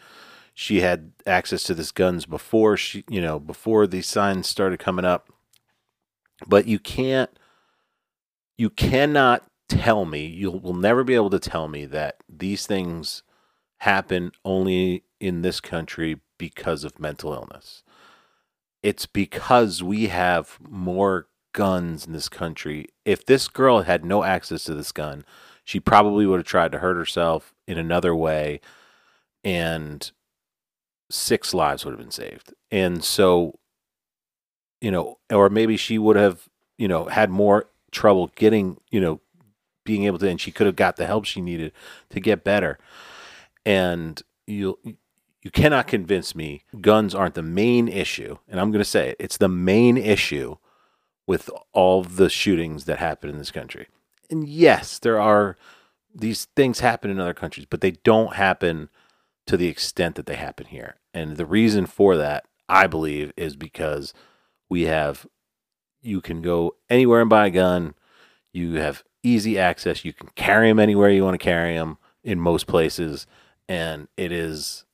she 0.55 0.81
had 0.81 1.13
access 1.27 1.63
to 1.65 1.75
this 1.75 1.93
guns 1.93 2.27
before 2.27 2.77
she, 2.77 3.05
you 3.09 3.21
know, 3.21 3.39
before 3.39 3.87
these 3.87 4.07
signs 4.07 4.49
started 4.49 4.79
coming 4.79 5.05
up. 5.05 5.29
But 6.47 6.67
you 6.67 6.79
can't 6.79 7.31
you 8.57 8.71
cannot 8.71 9.45
tell 9.69 10.05
me, 10.05 10.27
you 10.27 10.51
will 10.51 10.75
never 10.75 11.05
be 11.05 11.15
able 11.15 11.31
to 11.31 11.39
tell 11.39 11.69
me 11.69 11.85
that 11.87 12.17
these 12.29 12.67
things 12.67 13.23
happen 13.79 14.33
only 14.45 15.05
in 15.21 15.43
this 15.43 15.61
country 15.61 16.21
because 16.39 16.85
of 16.85 17.01
mental 17.01 17.33
illness. 17.33 17.83
It's 18.83 19.07
because 19.07 19.83
we 19.83 20.07
have 20.07 20.59
more 20.61 21.27
guns 21.53 22.07
in 22.07 22.13
this 22.13 22.29
country. 22.29 22.87
If 23.05 23.27
this 23.27 23.49
girl 23.49 23.83
had 23.83 24.05
no 24.05 24.23
access 24.23 24.65
to 24.65 24.75
this 24.75 24.93
gun, 24.93 25.25
she 25.65 25.81
probably 25.81 26.27
would 26.27 26.39
have 26.39 26.47
tried 26.47 26.73
to 26.73 26.79
hurt 26.79 26.97
herself 26.97 27.55
in 27.67 27.77
another 27.77 28.15
way 28.15 28.61
and 29.45 30.11
six 31.11 31.55
lives 31.55 31.85
would 31.85 31.93
have 31.93 32.01
been 32.01 32.11
saved. 32.11 32.55
And 32.71 33.03
so, 33.03 33.59
you 34.81 34.91
know, 34.91 35.19
or 35.33 35.49
maybe 35.49 35.77
she 35.77 35.99
would 35.99 36.17
have, 36.17 36.49
you 36.77 36.89
know, 36.89 37.07
had 37.07 37.31
more 37.31 37.67
trouble 37.91 38.31
getting, 38.37 38.79
you 38.91 39.01
know, 39.01 39.21
being 39.85 40.05
able 40.05 40.19
to, 40.19 40.29
and 40.29 40.41
she 40.41 40.53
could 40.53 40.67
have 40.67 40.77
got 40.77 40.97
the 40.97 41.07
help 41.07 41.25
she 41.25 41.41
needed 41.41 41.73
to 42.11 42.21
get 42.21 42.45
better. 42.45 42.79
And 43.65 44.23
you, 44.47 44.79
you 45.43 45.51
cannot 45.51 45.87
convince 45.87 46.35
me 46.35 46.63
guns 46.81 47.15
aren't 47.15 47.35
the 47.35 47.43
main 47.43 47.89
issue. 47.89 48.39
And 48.49 48.61
I'm 48.61 48.71
going 48.71 48.83
to 48.83 48.89
say 48.89 49.11
it, 49.11 49.17
it's 49.19 49.37
the 49.37 49.49
main 49.49 49.97
issue 49.97 50.57
with 51.27 51.51
all 51.73 52.03
the 52.03 52.31
shootings 52.31 52.85
that 52.87 52.99
happen 52.99 53.29
in 53.31 53.39
this 53.39 53.51
country. 53.51 53.89
And 54.31 54.49
yes, 54.49 54.99
there 54.99 55.21
are 55.21 55.57
these 56.15 56.47
things 56.57 56.81
happen 56.81 57.11
in 57.11 57.21
other 57.21 57.35
countries, 57.35 57.67
but 57.69 57.81
they 57.81 57.93
don't 57.93 58.35
happen 58.35 58.89
to 59.47 59.57
the 59.57 59.69
extent 59.69 60.17
that 60.17 60.27
they 60.27 60.37
happen 60.37 60.67
here. 60.67 60.97
And 61.15 61.37
the 61.37 61.47
reason 61.47 61.87
for 61.87 62.17
that, 62.17 62.47
I 62.69 62.87
believe, 62.87 63.33
is 63.37 63.57
because 63.57 64.13
we 64.69 64.83
have 64.83 65.27
you 66.01 66.21
can 66.21 66.43
go 66.43 66.77
anywhere 66.89 67.21
and 67.21 67.31
buy 67.31 67.47
a 67.47 67.51
gun. 67.51 67.95
You 68.53 68.75
have 68.75 69.05
easy 69.23 69.59
access. 69.59 70.05
You 70.05 70.13
can 70.13 70.29
carry 70.35 70.69
them 70.69 70.79
anywhere 70.79 71.11
you 71.11 71.25
want 71.25 71.35
to 71.35 71.45
carry 71.45 71.75
them 71.75 71.99
in 72.23 72.41
most 72.41 72.67
places, 72.67 73.27
and 73.69 74.09
it 74.17 74.33
is 74.33 74.85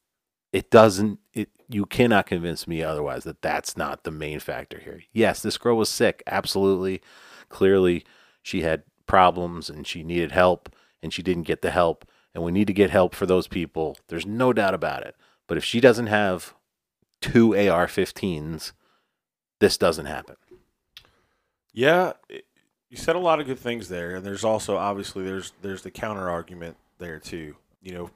it 0.53 0.71
doesn't 0.71 1.19
it 1.33 1.51
you 1.69 1.87
cannot 1.87 2.27
convince 2.27 2.67
me 2.67 2.83
otherwise 2.83 3.25
that 3.25 3.43
that's 3.43 3.77
not 3.77 4.05
the 4.05 4.11
main 4.11 4.39
factor 4.39 4.79
here. 4.79 5.01
Yes, 5.13 5.41
this 5.41 5.59
girl 5.59 5.77
was 5.77 5.89
sick, 5.89 6.23
absolutely. 6.27 7.01
Clearly, 7.49 8.05
she 8.43 8.63
had 8.63 8.83
problems 9.07 9.71
and 9.71 9.87
she 9.87 10.03
needed 10.03 10.33
help 10.33 10.75
and 11.03 11.13
she 11.13 11.23
didn't 11.23 11.45
get 11.45 11.63
the 11.63 11.71
help 11.71 12.05
and 12.35 12.45
we 12.45 12.53
need 12.53 12.67
to 12.67 12.73
get 12.73 12.91
help 12.91 13.15
for 13.15 13.27
those 13.27 13.49
people. 13.49 13.97
There's 14.09 14.27
no 14.27 14.53
doubt 14.53 14.75
about 14.75 15.05
it. 15.05 15.17
But 15.47 15.57
if 15.57 15.65
she 15.65 15.81
doesn't 15.81 16.09
have 16.09 16.55
two 17.21 17.55
AR-15s, 17.55 18.73
this 19.61 19.79
doesn't 19.79 20.07
happen. 20.07 20.37
Yeah, 21.73 22.13
you 22.95 22.97
said 22.97 23.17
a 23.17 23.21
lot 23.21 23.41
of 23.41 23.47
good 23.47 23.59
things 23.59 23.89
there, 23.89 24.15
and 24.15 24.25
there's 24.25 24.45
also 24.45 24.77
obviously 24.77 25.25
there's 25.25 25.53
there's 25.63 25.83
the 25.83 25.91
counter 25.91 26.31
argument 26.31 26.77
there 26.99 27.19
too. 27.19 27.57
You 27.83 27.93
know, 27.93 28.11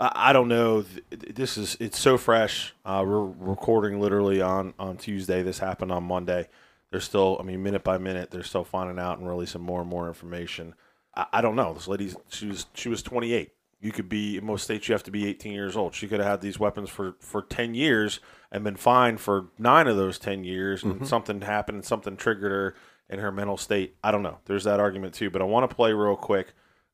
I, 0.00 0.12
I 0.30 0.32
don't 0.32 0.48
know. 0.48 0.84
This 1.10 1.56
is 1.58 1.76
it's 1.80 1.98
so 1.98 2.16
fresh. 2.18 2.74
Uh, 2.84 3.04
we're 3.06 3.24
recording 3.24 4.00
literally 4.00 4.40
on 4.40 4.74
on 4.78 4.96
Tuesday. 4.96 5.42
This 5.42 5.58
happened 5.58 5.92
on 5.92 6.04
Monday. 6.04 6.48
They're 6.90 7.00
still, 7.00 7.36
I 7.38 7.42
mean, 7.42 7.62
minute 7.62 7.84
by 7.84 7.98
minute, 7.98 8.30
they're 8.30 8.42
still 8.42 8.64
finding 8.64 8.98
out 8.98 9.18
and 9.18 9.28
releasing 9.28 9.60
more 9.60 9.82
and 9.82 9.90
more 9.90 10.08
information. 10.08 10.74
I, 11.14 11.26
I 11.34 11.40
don't 11.42 11.56
know. 11.56 11.74
This 11.74 11.88
lady, 11.88 12.12
she 12.28 12.46
was 12.46 12.66
she 12.74 12.88
was 12.88 13.02
28. 13.02 13.50
You 13.80 13.92
could 13.92 14.08
be 14.08 14.38
in 14.38 14.44
most 14.44 14.64
states. 14.64 14.88
You 14.88 14.94
have 14.94 15.04
to 15.04 15.10
be 15.10 15.26
18 15.26 15.52
years 15.52 15.76
old. 15.76 15.94
She 15.94 16.08
could 16.08 16.18
have 16.18 16.28
had 16.28 16.40
these 16.40 16.58
weapons 16.58 16.90
for 16.90 17.16
for 17.20 17.42
10 17.42 17.74
years 17.74 18.20
and 18.50 18.64
been 18.64 18.76
fined 18.76 19.20
for 19.20 19.48
nine 19.58 19.86
of 19.86 19.96
those 19.96 20.18
10 20.18 20.44
years, 20.44 20.82
and 20.82 21.06
something 21.06 21.42
happened 21.42 21.76
and 21.76 21.84
something 21.84 22.16
triggered 22.16 22.50
her 22.50 22.74
in 23.10 23.18
her 23.20 23.30
mental 23.30 23.56
state. 23.56 23.96
I 24.02 24.10
don't 24.10 24.22
know. 24.22 24.38
There's 24.46 24.64
that 24.64 24.80
argument 24.80 25.14
too. 25.14 25.30
But 25.30 25.42
I 25.42 25.44
want 25.44 25.68
to 25.68 25.74
play 25.76 25.92
real 25.92 26.16
quick. 26.16 26.48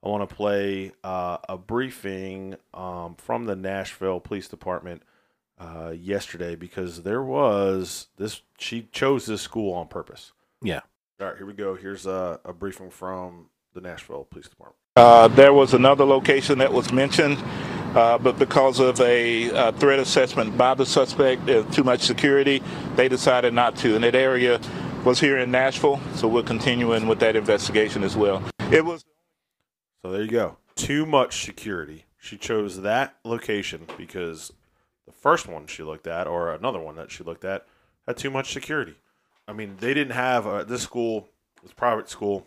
I 0.05 0.09
want 0.09 0.29
to 0.29 0.35
play 0.35 0.93
uh, 1.03 1.39
a 1.49 1.57
briefing 1.57 2.57
um, 2.75 3.15
from 3.15 3.47
the 3.47 3.57
Nashville 3.57 4.21
Police 4.21 4.49
Department 4.49 5.03
uh, 5.59 5.95
yesterday 5.97 6.57
because 6.57 7.03
there 7.03 7.23
was 7.23 8.09
this. 8.19 8.43
She 8.59 8.89
chose 8.93 9.25
this 9.25 9.41
school 9.41 9.73
on 9.73 9.89
purpose. 9.89 10.33
Yeah. 10.63 10.81
All 11.21 11.29
right, 11.29 11.37
here 11.37 11.47
we 11.47 11.55
go. 11.55 11.75
Here's 11.75 12.07
a, 12.07 12.39
a 12.45 12.53
briefing 12.53 12.91
from 12.91 13.47
the 13.73 13.81
Nashville 13.81 14.25
Police 14.25 14.49
Department. 14.49 14.77
Uh, 14.97 15.29
there 15.29 15.55
was 15.55 15.73
another 15.73 16.05
location 16.05 16.59
that 16.59 16.73
was 16.73 16.93
mentioned, 16.93 17.39
uh, 17.97 18.19
but 18.19 18.39
because 18.39 18.81
of 18.81 19.01
a 19.01 19.51
uh, 19.53 19.73
threat 19.73 19.99
assessment 19.99 20.57
by 20.59 20.75
the 20.75 20.85
suspect, 20.85 21.49
uh, 21.49 21.63
too 21.71 21.83
much 21.83 22.01
security, 22.03 22.63
they 22.95 23.09
decided 23.09 23.55
not 23.55 23.75
to. 23.77 23.95
And 23.95 24.05
that 24.05 24.15
area 24.15 24.61
was 25.05 25.19
here 25.19 25.39
in 25.39 25.51
Nashville, 25.51 26.01
so 26.15 26.29
we're 26.29 26.43
continuing 26.43 27.07
with 27.07 27.21
that 27.21 27.37
investigation 27.37 28.05
as 28.05 28.17
well. 28.17 28.43
It 28.71 28.85
was. 28.85 29.05
So 30.05 30.13
there 30.13 30.21
you 30.21 30.31
go. 30.31 30.59
Too 30.75 31.07
much 31.07 31.47
security. 31.47 32.05
She 32.19 32.37
chose 32.37 32.83
that 32.83 33.17
location 33.25 33.87
because 33.97 34.53
the 35.07 35.13
first 35.13 35.49
one 35.49 35.67
she 35.67 35.83
looked 35.83 36.07
at, 36.07 36.27
or 36.27 36.53
another 36.53 36.79
one 36.79 36.97
that 36.97 37.11
she 37.11 37.25
looked 37.25 37.43
at, 37.43 37.65
had 38.07 38.19
too 38.19 38.29
much 38.29 38.53
security. 38.53 38.97
I 39.49 39.55
mean, 39.55 39.77
they 39.81 39.95
didn't 39.95 40.13
have 40.13 40.47
uh, 40.47 40.63
this 40.63 40.83
school. 40.83 41.31
was 41.63 41.73
a 41.73 41.75
private 41.75 42.11
school, 42.11 42.47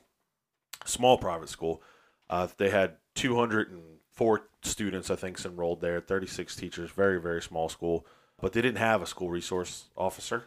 small 0.86 1.18
private 1.18 1.50
school. 1.50 1.82
Uh, 2.30 2.48
they 2.58 2.70
had 2.70 2.98
204 3.16 4.42
students, 4.62 5.10
I 5.10 5.16
think, 5.16 5.44
enrolled 5.44 5.82
there. 5.82 6.00
36 6.00 6.56
teachers. 6.56 6.92
Very 6.92 7.20
very 7.20 7.42
small 7.42 7.70
school, 7.70 8.06
but 8.40 8.54
they 8.54 8.62
didn't 8.62 8.78
have 8.78 9.02
a 9.02 9.08
school 9.08 9.32
resource 9.32 9.86
officer. 9.98 10.44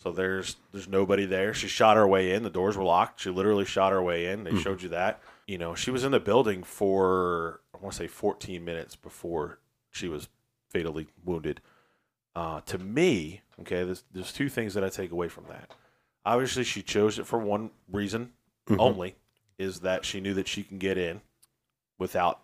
So 0.00 0.12
there's 0.12 0.54
there's 0.70 0.86
nobody 0.86 1.26
there. 1.26 1.52
She 1.52 1.66
shot 1.66 1.96
her 1.96 2.06
way 2.06 2.32
in. 2.32 2.44
The 2.44 2.50
doors 2.50 2.76
were 2.76 2.84
locked. 2.84 3.22
She 3.22 3.30
literally 3.30 3.64
shot 3.64 3.90
her 3.90 4.00
way 4.00 4.26
in. 4.26 4.44
They 4.44 4.54
showed 4.54 4.82
you 4.82 4.90
that. 4.90 5.20
You 5.48 5.56
know, 5.56 5.74
she 5.74 5.90
was 5.90 6.04
in 6.04 6.12
the 6.12 6.20
building 6.20 6.62
for 6.62 7.62
I 7.74 7.78
want 7.78 7.92
to 7.94 7.98
say 7.98 8.06
14 8.06 8.62
minutes 8.64 8.94
before 8.94 9.58
she 9.90 10.06
was 10.06 10.28
fatally 10.68 11.08
wounded. 11.24 11.60
Uh, 12.36 12.60
to 12.66 12.76
me, 12.78 13.40
okay, 13.62 13.82
there's, 13.82 14.04
there's 14.12 14.30
two 14.32 14.50
things 14.50 14.74
that 14.74 14.84
I 14.84 14.90
take 14.90 15.10
away 15.10 15.28
from 15.28 15.44
that. 15.48 15.72
Obviously, 16.26 16.64
she 16.64 16.82
chose 16.82 17.18
it 17.18 17.26
for 17.26 17.38
one 17.38 17.70
reason 17.90 18.32
Mhm. 18.68 18.78
only, 18.78 19.16
is 19.58 19.80
that 19.80 20.04
she 20.04 20.20
knew 20.20 20.34
that 20.34 20.46
she 20.46 20.62
can 20.62 20.76
get 20.78 20.98
in 20.98 21.22
without 21.98 22.42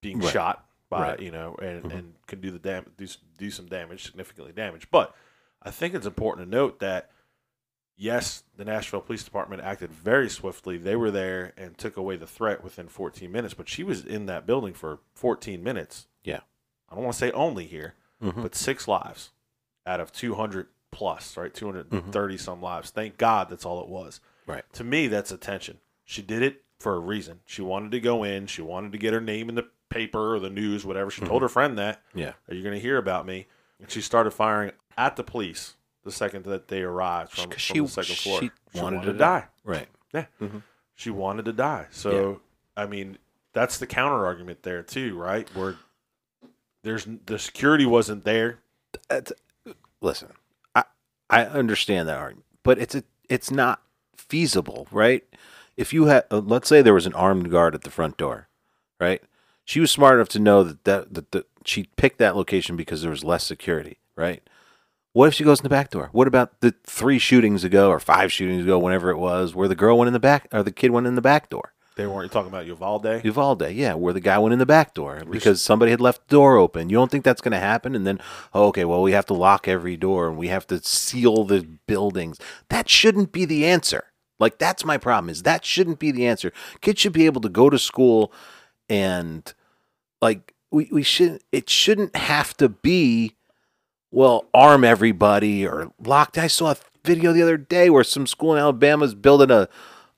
being 0.00 0.20
Right. 0.20 0.32
shot 0.32 0.64
by 0.88 1.00
Right. 1.10 1.20
you 1.20 1.32
know, 1.32 1.56
and, 1.60 1.82
Mhm. 1.84 1.92
and 1.92 2.14
can 2.28 2.40
do 2.40 2.52
the 2.52 2.60
dam- 2.60 2.92
do 2.96 3.08
do 3.36 3.50
some 3.50 3.66
damage, 3.66 4.04
significantly 4.04 4.52
damage. 4.52 4.88
But 4.92 5.12
I 5.60 5.72
think 5.72 5.92
it's 5.94 6.06
important 6.06 6.46
to 6.46 6.50
note 6.56 6.78
that 6.78 7.10
yes, 7.96 8.44
the 8.56 8.64
Nashville 8.64 9.00
Police 9.00 9.24
Department 9.24 9.62
acted 9.62 9.90
very 9.92 10.28
swiftly. 10.28 10.76
They 10.76 10.96
were 10.96 11.10
there 11.10 11.52
and 11.56 11.76
took 11.76 11.96
away 11.96 12.16
the 12.16 12.26
threat 12.26 12.62
within 12.62 12.88
14 12.88 13.30
minutes. 13.30 13.54
But 13.54 13.68
she 13.68 13.82
was 13.84 14.04
in 14.04 14.26
that 14.26 14.46
building 14.46 14.74
for 14.74 14.98
14 15.14 15.62
minutes. 15.62 16.06
Yeah. 16.24 16.40
I 16.88 16.94
don't 16.94 17.04
want 17.04 17.14
to 17.14 17.18
say 17.18 17.30
only 17.32 17.66
here, 17.66 17.94
Mhm. 18.22 18.42
but 18.42 18.54
six 18.54 18.86
lives 18.86 19.30
out 19.86 20.00
of 20.00 20.12
200 20.12 20.68
plus, 20.90 21.36
right? 21.36 21.52
230 21.52 22.38
some 22.38 22.62
lives. 22.62 22.90
Thank 22.90 23.18
God 23.18 23.48
that's 23.48 23.64
all 23.66 23.82
it 23.82 23.88
was. 23.88 24.20
Right. 24.46 24.64
To 24.74 24.84
me, 24.84 25.08
that's 25.08 25.32
attention. 25.32 25.78
She 26.04 26.22
did 26.22 26.42
it 26.42 26.62
for 26.78 26.94
a 26.94 26.98
reason. 27.00 27.40
She 27.46 27.62
wanted 27.62 27.90
to 27.92 28.00
go 28.00 28.22
in. 28.22 28.46
She 28.46 28.62
wanted 28.62 28.92
to 28.92 28.98
get 28.98 29.12
her 29.12 29.20
name 29.20 29.48
in 29.48 29.54
the 29.56 29.68
paper 29.88 30.34
or 30.34 30.38
the 30.40 30.50
news, 30.50 30.84
whatever. 30.84 31.10
She 31.10 31.22
told 31.22 31.42
her 31.42 31.48
friend 31.48 31.76
that. 31.78 32.02
Yeah. 32.14 32.34
Are 32.48 32.54
you 32.54 32.62
going 32.62 32.74
to 32.74 32.80
hear 32.80 32.98
about 32.98 33.26
me? 33.26 33.46
And 33.80 33.90
she 33.90 34.00
started 34.00 34.30
firing 34.32 34.72
at 34.96 35.16
the 35.16 35.24
police 35.24 35.74
the 36.06 36.12
second 36.12 36.44
that 36.44 36.68
they 36.68 36.82
arrived 36.82 37.32
from, 37.32 37.50
from 37.50 37.58
she, 37.58 37.80
the 37.80 37.88
second 37.88 38.16
floor. 38.16 38.40
she 38.40 38.50
wanted, 38.80 39.02
to 39.02 39.12
to 39.12 39.18
die. 39.18 39.44
Right. 39.64 39.88
Yeah. 40.14 40.26
Mhm. 40.40 40.62
She 40.94 41.10
wanted 41.10 41.44
to 41.46 41.52
die. 41.52 41.86
So, 41.90 42.40
I 42.76 42.86
mean, 42.86 43.18
that's 43.52 43.76
the 43.76 43.86
counter 43.86 44.24
argument 44.24 44.62
there, 44.62 44.82
too, 44.82 45.18
right? 45.18 45.46
Where 45.54 45.76
there's 46.82 47.06
the 47.26 47.38
security 47.38 47.84
wasn't 47.84 48.24
there. 48.24 48.60
That's- 49.08 49.32
listen, 50.00 50.28
I 50.74 50.84
I 51.28 51.44
understand 51.44 52.08
that 52.08 52.18
argument, 52.18 52.46
but 52.62 52.78
it's 52.78 52.94
a 52.94 53.02
it's 53.28 53.50
not 53.50 53.82
feasible, 54.16 54.86
right? 54.92 55.24
If 55.76 55.92
you 55.92 56.04
had, 56.06 56.24
uh, 56.30 56.38
let's 56.38 56.68
say 56.68 56.80
there 56.80 56.94
was 56.94 57.06
an 57.06 57.14
armed 57.14 57.50
guard 57.50 57.74
at 57.74 57.82
the 57.82 57.90
front 57.90 58.16
door, 58.16 58.48
right? 59.00 59.20
She 59.64 59.80
was 59.80 59.90
smart 59.90 60.14
enough 60.14 60.28
to 60.30 60.38
know 60.38 60.62
that 60.62 60.84
that, 60.84 61.14
that, 61.14 61.32
that 61.32 61.46
she 61.64 61.88
picked 61.96 62.18
that 62.18 62.36
location 62.36 62.76
because 62.76 63.02
there 63.02 63.10
was 63.10 63.24
less 63.24 63.44
security, 63.44 63.98
right? 64.14 64.48
What 65.16 65.28
if 65.28 65.34
she 65.34 65.44
goes 65.44 65.60
in 65.60 65.62
the 65.62 65.70
back 65.70 65.88
door? 65.88 66.10
What 66.12 66.28
about 66.28 66.60
the 66.60 66.74
three 66.84 67.18
shootings 67.18 67.64
ago 67.64 67.88
or 67.88 67.98
five 67.98 68.30
shootings 68.30 68.64
ago, 68.64 68.78
whenever 68.78 69.08
it 69.08 69.16
was, 69.16 69.54
where 69.54 69.66
the 69.66 69.74
girl 69.74 69.96
went 69.96 70.08
in 70.08 70.12
the 70.12 70.20
back 70.20 70.46
or 70.52 70.62
the 70.62 70.70
kid 70.70 70.90
went 70.90 71.06
in 71.06 71.14
the 71.14 71.22
back 71.22 71.48
door? 71.48 71.72
They 71.96 72.06
weren't 72.06 72.30
talking 72.30 72.50
about 72.50 72.66
Uvalde. 72.66 73.24
Uvalde, 73.24 73.70
yeah, 73.70 73.94
where 73.94 74.12
the 74.12 74.20
guy 74.20 74.36
went 74.36 74.52
in 74.52 74.58
the 74.58 74.66
back 74.66 74.92
door 74.92 75.22
because 75.30 75.62
somebody 75.62 75.90
had 75.90 76.02
left 76.02 76.28
the 76.28 76.34
door 76.34 76.58
open. 76.58 76.90
You 76.90 76.98
don't 76.98 77.10
think 77.10 77.24
that's 77.24 77.40
going 77.40 77.52
to 77.52 77.58
happen? 77.58 77.94
And 77.94 78.06
then, 78.06 78.20
oh, 78.52 78.66
okay, 78.66 78.84
well, 78.84 79.00
we 79.00 79.12
have 79.12 79.24
to 79.26 79.32
lock 79.32 79.66
every 79.66 79.96
door 79.96 80.28
and 80.28 80.36
we 80.36 80.48
have 80.48 80.66
to 80.66 80.80
seal 80.80 81.44
the 81.44 81.66
buildings. 81.86 82.38
That 82.68 82.90
shouldn't 82.90 83.32
be 83.32 83.46
the 83.46 83.64
answer. 83.64 84.12
Like 84.38 84.58
that's 84.58 84.84
my 84.84 84.98
problem. 84.98 85.30
Is 85.30 85.44
that 85.44 85.64
shouldn't 85.64 85.98
be 85.98 86.10
the 86.10 86.26
answer? 86.26 86.52
Kids 86.82 87.00
should 87.00 87.14
be 87.14 87.24
able 87.24 87.40
to 87.40 87.48
go 87.48 87.70
to 87.70 87.78
school 87.78 88.34
and 88.90 89.50
like 90.20 90.52
we 90.70 90.90
we 90.92 91.02
should 91.02 91.40
it 91.52 91.70
shouldn't 91.70 92.14
have 92.14 92.54
to 92.58 92.68
be 92.68 93.32
well 94.16 94.46
arm 94.54 94.82
everybody 94.82 95.66
or 95.66 95.92
locked. 96.02 96.38
I 96.38 96.46
saw 96.46 96.72
a 96.72 96.76
video 97.04 97.32
the 97.34 97.42
other 97.42 97.58
day 97.58 97.90
where 97.90 98.02
some 98.02 98.26
school 98.26 98.54
in 98.54 98.58
Alabama 98.58 99.04
is 99.04 99.14
building 99.14 99.50
a 99.50 99.68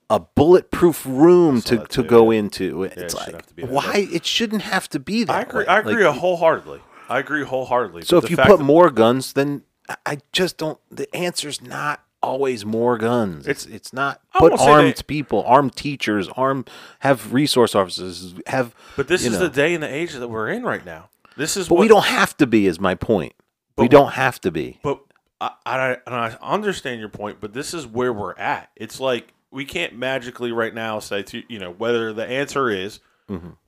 a 0.08 0.20
bulletproof 0.20 1.04
room 1.04 1.60
to, 1.62 1.84
to 1.88 2.02
go 2.02 2.30
yeah. 2.30 2.38
into. 2.38 2.84
It's 2.84 3.12
it 3.12 3.14
like 3.14 3.44
why 3.68 4.08
it 4.10 4.24
shouldn't 4.24 4.62
have 4.62 4.88
to 4.90 5.00
be 5.00 5.24
that. 5.24 5.32
I 5.36 5.42
agree. 5.42 5.64
way. 5.64 5.66
I 5.66 5.80
agree 5.80 6.06
Like, 6.06 6.16
wholeheartedly. 6.16 6.80
I 7.10 7.18
agree 7.18 7.44
wholeheartedly. 7.44 8.02
so 8.02 8.16
if 8.16 8.30
you 8.30 8.36
put 8.36 8.60
more 8.60 8.90
guns, 8.90 9.34
then 9.34 9.64
I- 9.88 9.96
I 10.06 10.18
just 10.32 10.56
don't. 10.56 10.78
The 10.90 11.14
answer's 11.14 11.60
not 11.60 12.02
always 12.22 12.64
more 12.64 12.96
guns. 12.98 13.46
It's 13.46 13.66
it's 13.66 13.92
not 13.92 14.20
put 14.38 14.52
armed 14.58 14.96
they- 14.96 15.02
people, 15.02 15.44
armed 15.46 15.74
teachers, 15.76 16.28
armed 16.36 16.70
have 17.00 17.34
resource 17.34 17.74
officers, 17.74 18.34
have. 18.46 18.74
but 18.96 19.08
this 19.08 19.24
is 19.26 19.32
know. 19.32 19.40
the 19.40 19.48
day 19.50 19.74
and 19.74 19.82
the 19.82 19.92
age 19.92 20.14
that 20.14 20.28
we're 20.28 20.48
in 20.48 20.62
right 20.62 20.84
now. 20.86 21.10
This 21.36 21.56
is 21.56 21.68
But 21.68 21.74
what 21.76 21.80
we 21.82 21.88
don't 21.88 22.06
have 22.06 22.36
to 22.38 22.46
be. 22.46 22.66
Is 22.66 22.80
my 22.80 22.94
point. 22.94 23.34
But 23.78 23.82
we 23.84 23.88
don't 23.88 24.12
have 24.12 24.40
to 24.42 24.50
be. 24.50 24.78
But 24.82 25.00
I, 25.40 25.50
I, 25.64 25.90
and 26.06 26.14
I 26.14 26.36
understand 26.42 27.00
your 27.00 27.08
point, 27.08 27.38
but 27.40 27.52
this 27.52 27.72
is 27.74 27.86
where 27.86 28.12
we're 28.12 28.34
at. 28.36 28.70
It's 28.76 29.00
like 29.00 29.32
we 29.50 29.64
can't 29.64 29.94
magically 29.96 30.52
right 30.52 30.74
now 30.74 30.98
say 30.98 31.22
to 31.22 31.42
you 31.48 31.58
know 31.58 31.70
whether 31.70 32.12
the 32.12 32.26
answer 32.26 32.68
is 32.70 33.00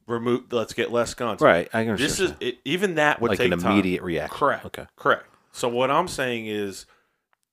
remove. 0.06 0.52
Let's 0.52 0.72
get 0.74 0.90
less 0.92 1.14
guns. 1.14 1.36
Mm-hmm. 1.36 1.44
Right. 1.44 1.68
I 1.72 1.84
can. 1.84 1.96
This 1.96 2.20
is 2.20 2.32
it, 2.40 2.58
even 2.64 2.96
that 2.96 3.20
would 3.20 3.30
like 3.30 3.38
take 3.38 3.52
an 3.52 3.58
time. 3.60 3.72
immediate 3.72 4.02
reaction. 4.02 4.36
Correct. 4.38 4.66
Okay. 4.66 4.86
Correct. 4.96 5.26
So 5.52 5.68
what 5.68 5.90
I'm 5.90 6.08
saying 6.08 6.46
is, 6.46 6.86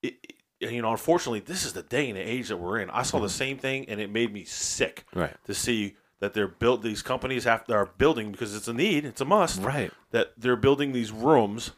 it, 0.02 0.14
it- 0.22 0.34
you 0.60 0.82
know, 0.82 0.90
unfortunately, 0.90 1.38
this 1.38 1.64
is 1.64 1.72
the 1.72 1.84
day 1.84 2.08
and 2.08 2.18
the 2.18 2.20
age 2.20 2.48
that 2.48 2.56
we're 2.56 2.80
in. 2.80 2.90
I 2.90 3.02
saw 3.04 3.20
the 3.20 3.28
same 3.28 3.58
thing, 3.58 3.88
and 3.88 4.00
it 4.00 4.10
made 4.10 4.32
me 4.32 4.42
sick 4.44 5.04
Mm-hmm. 5.10 5.20
Right. 5.20 5.36
to 5.44 5.54
see 5.54 5.94
that 6.18 6.34
they're 6.34 6.48
built. 6.48 6.82
These 6.82 7.00
companies 7.00 7.44
have 7.44 7.62
are 7.70 7.86
building 7.96 8.32
because 8.32 8.56
it's 8.56 8.66
a 8.66 8.72
need, 8.72 9.04
it's 9.04 9.20
a 9.20 9.24
must. 9.24 9.62
Right. 9.62 9.92
That 10.10 10.32
they're 10.36 10.56
building 10.56 10.90
these 10.90 11.12
rooms, 11.12 11.70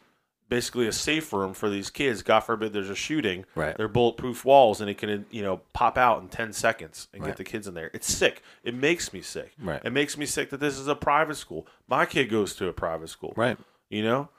basically 0.51 0.85
a 0.85 0.91
safe 0.91 1.33
room 1.33 1.53
for 1.55 1.67
these 1.69 1.89
kids. 1.89 2.21
God 2.21 2.41
forbid 2.41 2.73
there's 2.73 2.91
a 2.91 2.95
shooting. 2.95 3.45
Right. 3.55 3.75
They're 3.75 3.87
bulletproof 3.87 4.45
walls, 4.45 4.81
and 4.81 4.89
it 4.89 4.99
can 4.99 5.25
you 5.31 5.41
know 5.41 5.61
pop 5.73 5.97
out 5.97 6.21
in 6.21 6.27
ten 6.27 6.53
seconds 6.53 7.07
and 7.13 7.23
Right. 7.23 7.29
get 7.29 7.37
the 7.37 7.43
kids 7.43 7.67
in 7.67 7.73
there. 7.73 7.89
It's 7.93 8.13
sick. 8.13 8.43
It 8.63 8.75
makes 8.75 9.11
me 9.13 9.21
sick. 9.21 9.53
Right. 9.59 9.81
It 9.83 9.91
makes 9.91 10.15
me 10.17 10.27
sick 10.27 10.51
that 10.51 10.59
this 10.59 10.77
is 10.77 10.87
a 10.87 10.93
private 10.95 11.37
school. 11.37 11.65
My 11.87 12.05
kid 12.05 12.25
goes 12.29 12.53
to 12.57 12.67
a 12.67 12.73
private 12.73 13.09
school 13.09 13.33
Right. 13.35 13.57
you 13.89 14.03
know 14.03 14.29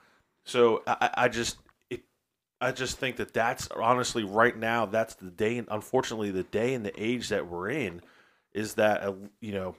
so 0.45 0.83
i, 0.87 1.09
I- 1.15 1.27
just 1.29 1.57
it, 1.89 2.01
i 2.59 2.71
just 2.71 2.97
think 2.97 3.15
that 3.15 3.33
that's 3.33 3.67
honestly 3.69 4.23
right 4.25 4.57
now 4.57 4.85
that's 4.85 5.15
the 5.15 5.31
day 5.31 5.57
and 5.57 5.67
unfortunately 5.71 6.31
the 6.31 6.43
day 6.43 6.73
and 6.73 6.85
the 6.85 6.93
age 7.01 7.29
that 7.29 7.47
we're 7.47 7.69
in 7.69 8.01
is 8.53 8.73
that 8.75 9.03
uh, 9.03 9.13
you 9.39 9.53
know 9.53 9.75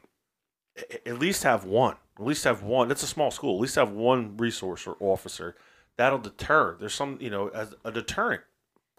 at 1.06 1.18
least 1.18 1.42
have 1.42 1.64
one 1.64 1.96
at 2.18 2.24
least 2.24 2.44
have 2.44 2.62
one 2.62 2.90
it's 2.90 3.02
a 3.02 3.06
small 3.06 3.30
school 3.30 3.56
at 3.56 3.60
least 3.60 3.74
have 3.74 3.90
one 3.92 4.36
resource 4.38 4.86
or 4.86 4.96
officer 5.00 5.54
that'll 5.96 6.18
deter 6.18 6.76
there's 6.78 6.94
some 6.94 7.18
you 7.20 7.30
know 7.30 7.48
as 7.48 7.74
a 7.84 7.92
deterrent 7.92 8.42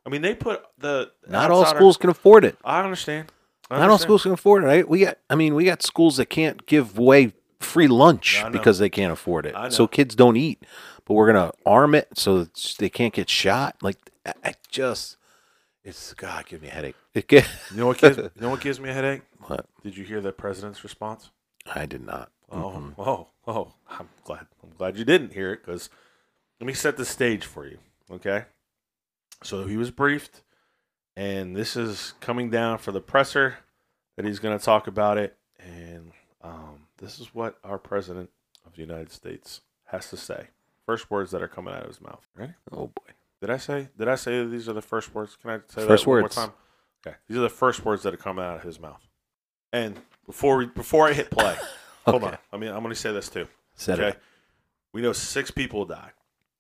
i 0.06 0.10
mean 0.10 0.22
they 0.22 0.36
put 0.36 0.64
the 0.78 1.12
Not 1.28 1.52
all 1.52 1.66
schools 1.66 1.98
can 1.98 2.10
afford 2.10 2.46
it. 2.46 2.58
i 2.64 2.82
understand 2.82 3.32
I 3.70 3.80
Not 3.80 3.90
all 3.90 3.98
schools 3.98 4.24
can 4.24 4.32
afford 4.32 4.64
it. 4.64 4.68
Right? 4.68 4.88
We 4.88 5.06
got. 5.06 5.18
I 5.30 5.36
mean, 5.36 5.56
we 5.56 5.66
got 5.66 5.82
schools 5.82 6.18
that 6.18 6.28
can't 6.28 6.66
give 6.68 6.98
away 6.98 7.34
free 7.60 7.88
lunch 7.88 8.44
because 8.52 8.80
they 8.80 8.90
can't 8.90 9.12
afford 9.12 9.46
it. 9.46 9.56
So 9.72 9.88
kids 9.88 10.16
don't 10.16 10.38
eat. 10.38 10.64
But 11.06 11.14
we're 11.14 11.28
gonna 11.28 11.52
arm 11.66 11.96
it 11.96 12.10
so 12.14 12.40
that 12.44 12.76
they 12.80 12.90
can't 12.90 13.14
get 13.14 13.30
shot. 13.30 13.76
Like 13.82 13.98
I, 14.44 14.54
just, 14.70 15.18
it's 15.84 16.14
God, 16.14 16.46
give 16.48 16.62
me 16.62 16.68
a 16.68 16.72
headache. 16.72 16.96
It 17.14 17.28
get, 17.28 17.48
you 17.72 17.78
know 17.78 17.88
what 17.88 18.00
gives 18.00 18.18
you 18.18 18.30
know 18.40 18.50
what 18.50 18.62
gives 18.62 18.80
me 18.80 18.90
a 18.90 18.94
headache 18.94 19.22
what? 19.42 19.68
did 19.84 19.96
you 19.96 20.04
hear 20.04 20.20
the 20.20 20.32
president's 20.32 20.84
response 20.84 21.30
I 21.74 21.86
did 21.86 22.06
not. 22.06 22.32
Oh, 22.52 22.94
oh, 22.98 23.28
oh! 23.48 23.74
I'm 23.90 24.10
glad. 24.24 24.48
I'm 24.64 24.72
glad 24.78 24.98
you 24.98 25.06
didn't 25.06 25.34
hear 25.34 25.52
it 25.54 25.66
because 25.66 25.90
let 26.60 26.68
me 26.68 26.74
set 26.74 26.98
the 26.98 27.06
stage 27.06 27.46
for 27.46 27.66
you. 27.66 27.78
Okay. 28.12 28.46
So 29.44 29.66
he 29.68 29.78
was 29.78 29.92
briefed, 29.92 30.42
and 31.16 31.56
this 31.56 31.76
is 31.76 32.14
coming 32.20 32.50
down 32.50 32.78
for 32.78 32.92
the 32.92 33.02
presser 33.02 33.58
that 34.16 34.26
he's 34.26 34.40
going 34.40 34.58
to 34.58 34.64
talk 34.64 34.88
about 34.88 35.18
it, 35.18 35.38
and 35.60 36.12
um, 36.42 36.88
this 36.98 37.20
is 37.20 37.34
what 37.36 37.58
our 37.64 37.78
president 37.78 38.30
of 38.66 38.74
the 38.76 38.82
United 38.82 39.12
States 39.12 39.62
has 39.88 40.10
to 40.10 40.18
say. 40.18 40.48
First 40.86 41.12
words 41.12 41.32
that 41.32 41.42
are 41.42 41.48
coming 41.48 41.74
out 41.74 41.82
of 41.82 41.88
his 41.90 42.02
mouth. 42.02 42.26
Ready? 42.36 42.54
Oh 42.72 42.88
boy. 42.88 43.12
Did 43.42 43.50
I 43.50 43.58
say? 43.58 43.90
Did 43.98 44.08
I 44.08 44.16
say 44.16 44.40
that 44.40 44.46
these 44.46 44.70
are 44.70 44.74
the 44.74 44.82
first 44.82 45.14
words? 45.14 45.36
Can 45.36 45.50
I 45.52 45.58
say 45.68 45.86
First 45.86 46.06
that 46.06 46.10
one 46.10 46.22
words. 46.24 46.38
more 46.38 46.46
time? 46.48 46.56
Okay, 47.06 47.16
these 47.28 47.38
are 47.38 47.42
the 47.42 47.50
first 47.50 47.84
words 47.86 48.04
that 48.04 48.14
are 48.14 48.18
coming 48.18 48.44
out 48.46 48.56
of 48.56 48.64
his 48.64 48.80
mouth. 48.80 49.02
And 49.74 50.00
before 50.26 50.58
we, 50.58 50.68
before 50.68 51.08
I 51.08 51.14
hit 51.14 51.30
play, 51.30 51.56
hold 52.06 52.24
on. 52.24 52.38
I 52.54 52.58
mean, 52.58 52.70
I'm 52.70 52.82
going 52.82 52.90
to 52.94 53.00
say 53.00 53.12
this 53.12 53.30
too. 53.30 53.48
Said 53.76 54.00
Okay, 54.00 54.10
it. 54.18 54.20
we 54.94 55.02
know 55.02 55.12
six 55.12 55.52
people 55.52 55.86
died. 55.86 56.12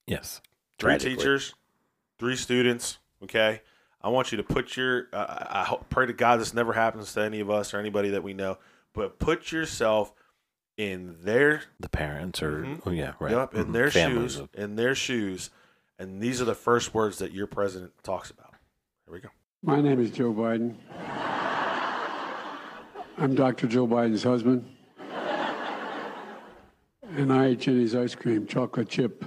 Yes. 0.07 0.41
Three 0.79 0.89
Tragically. 0.91 1.15
teachers, 1.17 1.53
three 2.19 2.35
students. 2.35 2.99
Okay, 3.23 3.61
I 4.01 4.09
want 4.09 4.31
you 4.31 4.37
to 4.37 4.43
put 4.43 4.75
your. 4.77 5.07
Uh, 5.13 5.25
I 5.49 5.61
I 5.61 5.63
hope, 5.63 5.89
pray 5.89 6.05
to 6.05 6.13
God 6.13 6.39
this 6.39 6.53
never 6.53 6.73
happens 6.73 7.13
to 7.13 7.21
any 7.21 7.39
of 7.39 7.49
us 7.49 7.73
or 7.73 7.79
anybody 7.79 8.09
that 8.11 8.23
we 8.23 8.33
know. 8.33 8.57
But 8.93 9.19
put 9.19 9.51
yourself 9.51 10.13
in 10.77 11.15
their 11.21 11.63
The 11.79 11.89
parents 11.89 12.43
or 12.43 12.63
Mhm. 12.63 12.81
oh 12.85 12.91
yeah, 12.91 13.13
right. 13.19 13.31
Yep, 13.31 13.55
in 13.55 13.65
Mhm. 13.67 13.73
their 13.73 13.89
Families 13.91 14.33
shoes, 14.33 14.39
of- 14.41 14.49
in 14.53 14.75
their 14.75 14.93
shoes, 14.95 15.49
and 15.97 16.21
these 16.21 16.41
are 16.41 16.45
the 16.45 16.53
first 16.55 16.93
words 16.93 17.17
that 17.19 17.31
your 17.31 17.47
president 17.47 17.93
talks 18.03 18.29
about. 18.29 18.53
Here 19.05 19.13
we 19.13 19.19
go. 19.21 19.29
My 19.63 19.79
name 19.81 19.99
is 20.01 20.11
Joe 20.11 20.33
Biden. 20.33 20.75
I'm 23.17 23.33
Dr. 23.33 23.67
Jill 23.67 23.87
Biden's 23.87 24.23
husband. 24.23 24.69
And 27.17 27.31
I 27.31 27.45
ate 27.47 27.59
Jeni's 27.61 27.95
ice 27.95 28.13
cream, 28.13 28.45
chocolate 28.45 28.89
chip. 28.89 29.23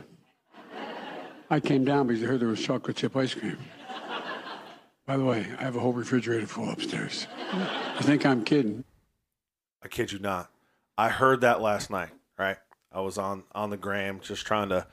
I 1.51 1.61
came 1.61 1.85
down 1.85 2.07
because 2.07 2.23
I 2.23 2.27
heard 2.27 2.41
there 2.41 2.49
was 2.49 2.63
chocolate 2.63 2.97
chip 2.97 3.17
ice 3.17 3.35
cream. 3.35 3.59
By 5.07 5.17
the 5.17 5.25
way, 5.25 5.47
I 5.59 5.63
have 5.63 5.77
a 5.77 5.81
whole 5.81 5.95
refrigerator 5.95 6.47
full 6.47 6.69
upstairs. 6.71 7.27
I 7.51 8.01
think 8.03 8.27
I'm 8.27 8.45
kidding. 8.45 8.85
I 9.83 9.89
kid 9.89 10.13
you 10.13 10.19
not. 10.19 10.51
I 10.99 11.09
heard 11.09 11.41
that 11.41 11.61
last 11.63 11.89
night. 11.91 12.11
Right, 12.39 12.59
I 12.93 13.01
was 13.01 13.19
on 13.19 13.43
on 13.53 13.71
the 13.71 13.77
gram 13.77 14.21
just 14.21 14.47
trying 14.47 14.69
to 14.69 14.87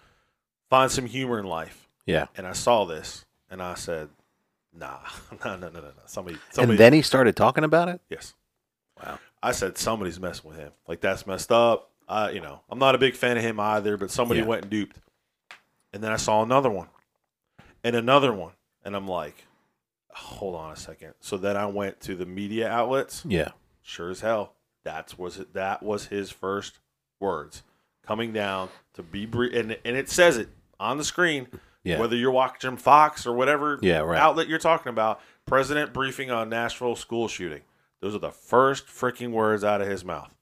find 0.70 0.90
some 0.90 1.06
humor 1.06 1.38
in 1.38 1.46
life, 1.46 1.88
Yeah. 2.06 2.26
and 2.36 2.48
I 2.48 2.54
saw 2.54 2.86
this, 2.86 3.24
and 3.52 3.62
I 3.62 3.76
said, 3.76 4.10
"Nah, 4.74 5.00
no, 5.46 5.56
no, 5.58 5.68
no, 5.68 5.70
no, 5.70 5.82
no. 5.82 5.92
Somebody, 6.08 6.38
somebody." 6.52 6.72
And 6.72 6.80
then 6.80 6.94
he 6.94 7.02
started 7.04 7.36
talking 7.36 7.64
about 7.64 7.90
it? 7.90 8.02
yes, 8.10 8.34
Wow. 9.04 9.20
I 9.44 9.52
said 9.52 9.78
somebody's 9.78 10.20
messing 10.20 10.50
with 10.50 10.58
him. 10.58 10.72
Like 10.88 11.02
that's 11.02 11.28
messed 11.28 11.52
up. 11.52 11.92
I, 12.08 12.32
you 12.32 12.40
know, 12.42 12.62
I'm 12.70 12.80
not 12.80 12.96
a 12.96 12.98
big 12.98 13.16
fan 13.16 13.38
of 13.38 13.44
him 13.44 13.60
either, 13.60 13.96
but 13.98 14.10
somebody 14.10 14.40
Yeah. 14.40 14.46
went 14.48 14.62
and 14.64 14.72
duped. 14.72 14.98
And 15.96 16.04
then 16.04 16.12
I 16.12 16.18
saw 16.18 16.44
another 16.44 16.70
one, 16.70 16.90
and 17.82 17.96
another 17.96 18.34
one, 18.34 18.52
and 18.84 18.98
I'm 18.98 19.08
like, 19.08 19.46
hold 20.10 20.54
on 20.54 20.74
a 20.74 20.76
second. 20.76 21.14
So 21.22 21.38
then 21.38 21.56
I 21.56 21.68
went 21.68 22.02
to 22.02 22.16
the 22.16 22.26
media 22.26 22.70
outlets. 22.70 23.24
Yeah. 23.26 23.52
Sure 23.82 24.10
as 24.10 24.20
hell, 24.20 24.56
that's 24.84 25.18
was 25.18 25.40
it. 25.40 25.54
That 25.54 25.82
was 25.82 26.08
his 26.08 26.32
first 26.32 26.80
words 27.22 27.64
coming 28.06 28.34
down 28.34 28.68
to 28.96 29.04
be 29.04 29.26
brief, 29.26 29.54
and 29.54 29.78
and 29.86 29.96
it 29.96 30.10
says 30.10 30.36
it 30.36 30.50
on 30.82 30.98
the 30.98 31.06
screen. 31.06 31.48
Yeah. 31.86 32.02
Whether 32.02 32.18
you're 32.18 32.32
watching 32.32 32.76
Fox 32.76 33.26
or 33.26 33.32
whatever 33.34 33.80
Yeah, 33.82 34.00
right. 34.00 34.20
outlet 34.20 34.50
you're 34.50 34.60
talking 34.60 34.90
about, 34.90 35.22
president 35.46 35.94
briefing 35.94 36.30
on 36.30 36.50
Nashville 36.50 36.98
school 36.98 37.30
shooting. 37.30 37.62
Those 38.02 38.14
are 38.14 38.20
the 38.20 38.32
first 38.32 38.88
freaking 38.88 39.32
words 39.32 39.64
out 39.64 39.82
of 39.82 39.88
his 39.88 40.04
mouth. 40.04 40.35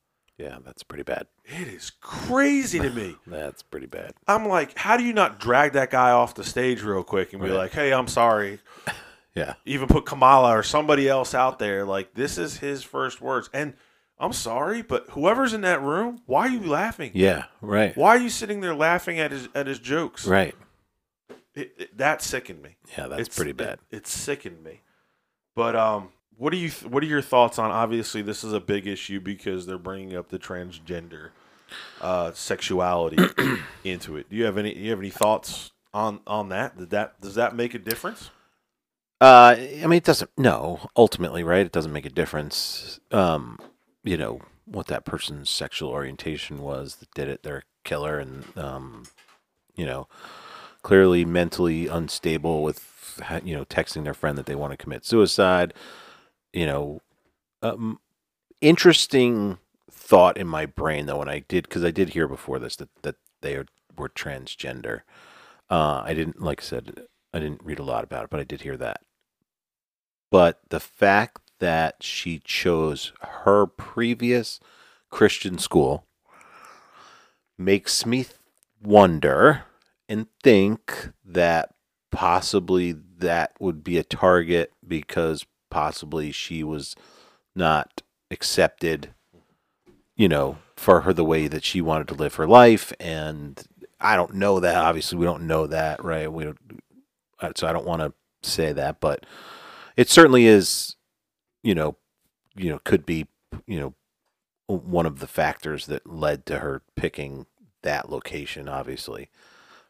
Yeah, 0.43 0.58
that's 0.65 0.84
pretty 0.84 1.03
bad. 1.03 1.27
It 1.45 1.67
is 1.69 1.91
crazy 2.01 2.79
to 2.79 2.89
me. 2.89 3.15
That's 3.27 3.62
pretty 3.63 3.86
bad. 3.88 4.13
I'm 4.27 4.45
like, 4.47 4.77
how 4.77 4.97
do 4.97 5.03
you 5.03 5.13
not 5.13 5.39
drag 5.39 5.71
that 5.73 5.89
guy 5.89 6.12
off 6.12 6.36
the 6.36 6.43
stage 6.43 6.82
real 6.84 7.03
quick 7.03 7.32
and 7.34 7.41
be 7.41 7.47
Right. 7.49 7.56
like, 7.58 7.71
hey, 7.71 7.93
I'm 7.93 8.08
sorry. 8.08 8.60
Yeah. 9.36 9.56
Even 9.65 9.88
put 9.88 10.06
Kamala 10.06 10.56
or 10.56 10.62
somebody 10.62 11.10
else 11.10 11.34
out 11.34 11.58
there. 11.58 11.86
Like, 11.86 12.13
this 12.13 12.38
is 12.38 12.58
his 12.60 12.84
first 12.84 13.19
words. 13.19 13.49
And 13.51 13.73
I'm 14.19 14.32
sorry, 14.32 14.84
but 14.84 15.08
whoever's 15.10 15.53
in 15.53 15.62
that 15.62 15.82
room, 15.82 16.21
why 16.27 16.41
are 16.41 16.49
you 16.51 16.60
laughing? 16.69 17.10
Yeah, 17.15 17.45
right. 17.60 17.97
Why 17.97 18.10
are 18.10 18.19
you 18.19 18.29
sitting 18.29 18.60
there 18.62 18.75
laughing 18.75 19.19
at 19.19 19.32
his 19.32 19.49
at 19.56 19.65
his 19.65 19.79
jokes? 19.79 20.27
Right. 20.27 20.53
It, 21.56 21.73
it- 21.79 21.97
that 21.97 22.21
sickened 22.21 22.62
me. 22.62 22.75
Yeah, 22.95 23.08
that's 23.08 23.21
It's- 23.21 23.36
pretty 23.36 23.51
it- 23.51 23.58
bad. 23.58 23.79
It, 23.89 24.06
sickened 24.06 24.63
me. 24.63 24.82
But 25.56 25.75
um, 25.75 26.10
what 26.38 26.52
do 26.52 26.58
you 26.58 26.69
th- 26.69 26.91
what 26.91 27.04
are 27.04 27.08
your 27.08 27.22
thoughts 27.22 27.60
on? 27.60 27.72
Obviously, 27.72 28.22
this 28.22 28.43
is 28.43 28.54
a 28.54 28.60
big 28.60 28.88
issue 28.88 29.19
because 29.19 29.65
they're 29.65 29.78
bringing 29.78 30.15
up 30.15 30.30
the 30.30 30.39
transgender 30.39 31.30
uh, 32.02 32.32
sexuality 32.34 33.17
into 33.84 34.17
it. 34.17 34.30
Do 34.30 34.36
you 34.36 34.46
have 34.46 34.58
any? 34.58 34.74
Do 34.74 34.80
you 34.80 34.89
have 34.91 35.00
any 35.00 35.10
thoughts 35.10 35.72
on 35.93 36.19
on 36.28 36.50
that? 36.50 36.78
Did 36.78 36.89
that 36.91 37.19
does 37.22 37.36
that 37.36 37.56
make 37.56 37.74
a 37.74 37.80
difference? 37.80 38.30
Uh, 39.22 39.56
I 39.58 39.84
mean, 39.84 39.93
it 39.93 40.04
doesn't. 40.04 40.32
No, 40.38 40.89
ultimately, 40.98 41.43
right? 41.43 41.65
It 41.65 41.72
doesn't 41.72 41.93
make 41.93 42.06
a 42.06 42.10
difference. 42.10 43.00
Um, 43.12 43.58
you 44.04 44.17
know 44.17 44.41
what 44.65 44.88
that 44.88 45.06
person's 45.06 45.50
sexual 45.50 45.89
orientation 45.89 46.60
was 46.60 46.96
that 46.96 47.13
did 47.13 47.28
it. 47.28 47.43
They're 47.43 47.58
a 47.58 47.63
killer, 47.84 48.19
and 48.19 48.46
um, 48.58 49.04
you 49.76 49.86
know, 49.86 50.08
clearly 50.82 51.26
mentally 51.26 51.88
unstable 51.88 52.63
with 52.63 53.22
you 53.43 53.56
know 53.56 53.65
texting 53.65 54.04
their 54.04 54.13
friend 54.13 54.38
that 54.38 54.46
they 54.46 54.56
want 54.56 54.72
to 54.72 54.78
commit 54.78 55.06
suicide. 55.06 55.74
You 56.54 56.66
know, 56.66 57.02
um, 57.62 58.00
interesting 58.62 59.60
thought 59.92 60.38
in 60.38 60.48
my 60.48 60.66
brain 60.66 61.06
though 61.08 61.20
when 61.20 61.30
I 61.30 61.39
did 61.39 61.63
because 61.66 61.84
I 61.84 61.92
did 61.92 62.10
hear 62.10 62.28
before 62.28 62.60
this 62.60 62.76
that 62.78 62.89
that 63.04 63.16
they 63.42 63.56
are, 63.56 63.66
were 63.98 64.10
transgender. 64.10 65.02
Uh, 65.70 66.04
I 66.06 66.13
didn't 66.13 66.42
like 66.42 66.62
I 66.62 66.66
said 66.66 67.04
I 67.34 67.39
didn't 67.39 67.63
read 67.63 67.80
a 67.80 67.84
lot 67.84 68.04
about 68.04 68.26
it, 68.26 68.30
but 68.30 68.39
I 68.39 68.44
did 68.44 68.62
hear 68.62 68.78
that. 68.78 69.02
But 70.32 70.62
the 70.70 70.80
fact 70.80 71.42
that 71.60 72.04
she 72.04 72.39
chose 72.44 73.13
her 73.22 73.66
previous 73.68 74.60
Christian 75.10 75.58
school 75.58 76.08
makes 77.58 78.06
me 78.06 78.26
wonder 78.82 79.63
and 80.10 80.28
think 80.44 81.12
that 81.24 81.74
possibly 82.12 82.92
that 82.92 83.54
would 83.60 83.84
be 83.84 83.98
a 83.98 84.04
target 84.04 84.72
because 84.88 85.46
possibly 85.74 86.32
she 86.32 86.64
was 86.64 86.96
not 87.56 88.04
accepted 88.30 89.10
you 90.16 90.30
know 90.30 90.58
for 90.76 91.02
her 91.02 91.14
the 91.14 91.24
way 91.26 91.48
that 91.48 91.64
she 91.64 91.82
wanted 91.82 92.08
to 92.08 92.14
live 92.14 92.36
her 92.36 92.48
life. 92.48 92.94
And 93.00 93.62
i 94.00 94.16
don't 94.16 94.36
know 94.36 94.60
that 94.60 94.76
obviously 94.76 95.18
we 95.18 95.26
don't 95.26 95.48
know 95.48 95.66
that 95.68 96.04
right? 96.04 96.32
We 96.32 96.44
don't 96.44 96.60
uh, 97.40 97.52
so 97.56 97.68
i 97.68 97.74
don't 97.74 97.86
want 97.88 98.02
to 98.02 98.14
say 98.48 98.74
that 98.74 99.00
but 99.00 99.26
it 99.98 100.10
certainly 100.10 100.46
is 100.46 100.96
you 101.64 101.74
know 101.74 101.96
you 102.56 102.70
know 102.70 102.80
could 102.84 103.06
be 103.06 103.26
you 103.66 103.80
know 103.80 103.94
one 104.68 105.06
of 105.06 105.20
the 105.20 105.28
factors 105.28 105.86
that 105.88 106.06
led 106.06 106.46
to 106.46 106.60
her 106.60 106.82
picking 106.96 107.46
that 107.82 108.10
location 108.10 108.68
obviously. 108.70 109.30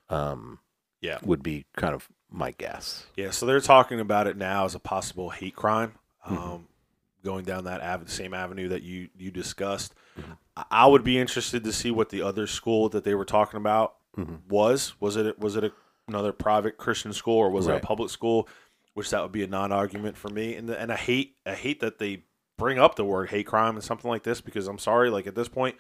Um 0.10 0.60
Yeah. 1.02 1.20
would 1.24 1.44
be 1.44 1.66
kind 1.76 1.94
of 1.96 2.08
my 2.36 2.52
guess 2.52 3.06
Yeah. 3.16 3.30
So 3.30 3.46
they're 3.46 3.62
talking 3.62 4.00
about 4.00 4.26
it 4.28 4.36
now 4.36 4.66
as 4.66 4.74
a 4.76 4.80
possible 4.80 5.30
hate 5.30 5.56
crime. 5.56 5.94
Um, 6.26 6.38
Mhm. 6.38 6.62
Going 7.24 7.46
down 7.46 7.64
that 7.64 7.80
ave- 7.82 8.08
same 8.08 8.34
avenue 8.34 8.68
that 8.70 8.82
you 8.84 9.08
you 9.18 9.32
discussed, 9.32 9.94
I- 10.58 10.66
I 10.72 10.88
would 10.88 11.04
be 11.06 11.18
interested 11.18 11.64
to 11.64 11.72
see 11.72 11.90
what 11.92 12.10
the 12.10 12.22
other 12.22 12.48
school 12.48 12.90
that 12.90 13.06
they 13.06 13.16
were 13.16 13.24
talking 13.24 13.58
about 13.58 13.96
Mhm. 14.18 14.42
was. 14.50 15.00
Was 15.00 15.16
it 15.16 15.40
was 15.40 15.56
it 15.56 15.64
a, 15.64 15.72
another 16.10 16.34
private 16.34 16.76
Christian 16.78 17.14
school 17.14 17.38
or 17.38 17.50
was 17.50 17.68
it 17.68 17.76
a 17.76 17.80
public 17.80 18.10
school? 18.10 18.50
Which 18.94 19.10
that 19.12 19.22
would 19.22 19.32
be 19.32 19.42
a 19.44 19.48
non-argument 19.48 20.18
for 20.18 20.28
me. 20.30 20.54
And 20.56 20.68
the, 20.68 20.78
and 20.80 20.92
I 20.92 20.98
hate 20.98 21.38
I 21.46 21.54
hate 21.56 21.80
that 21.80 21.98
they 22.00 22.24
bring 22.58 22.78
up 22.78 22.96
the 22.96 23.06
word 23.06 23.30
hate 23.30 23.48
crime 23.48 23.76
and 23.76 23.84
something 23.84 24.10
like 24.10 24.24
this 24.24 24.42
because 24.42 24.68
I'm 24.68 24.78
sorry, 24.80 25.10
like 25.10 25.26
at 25.28 25.36
this 25.36 25.48
point, 25.48 25.78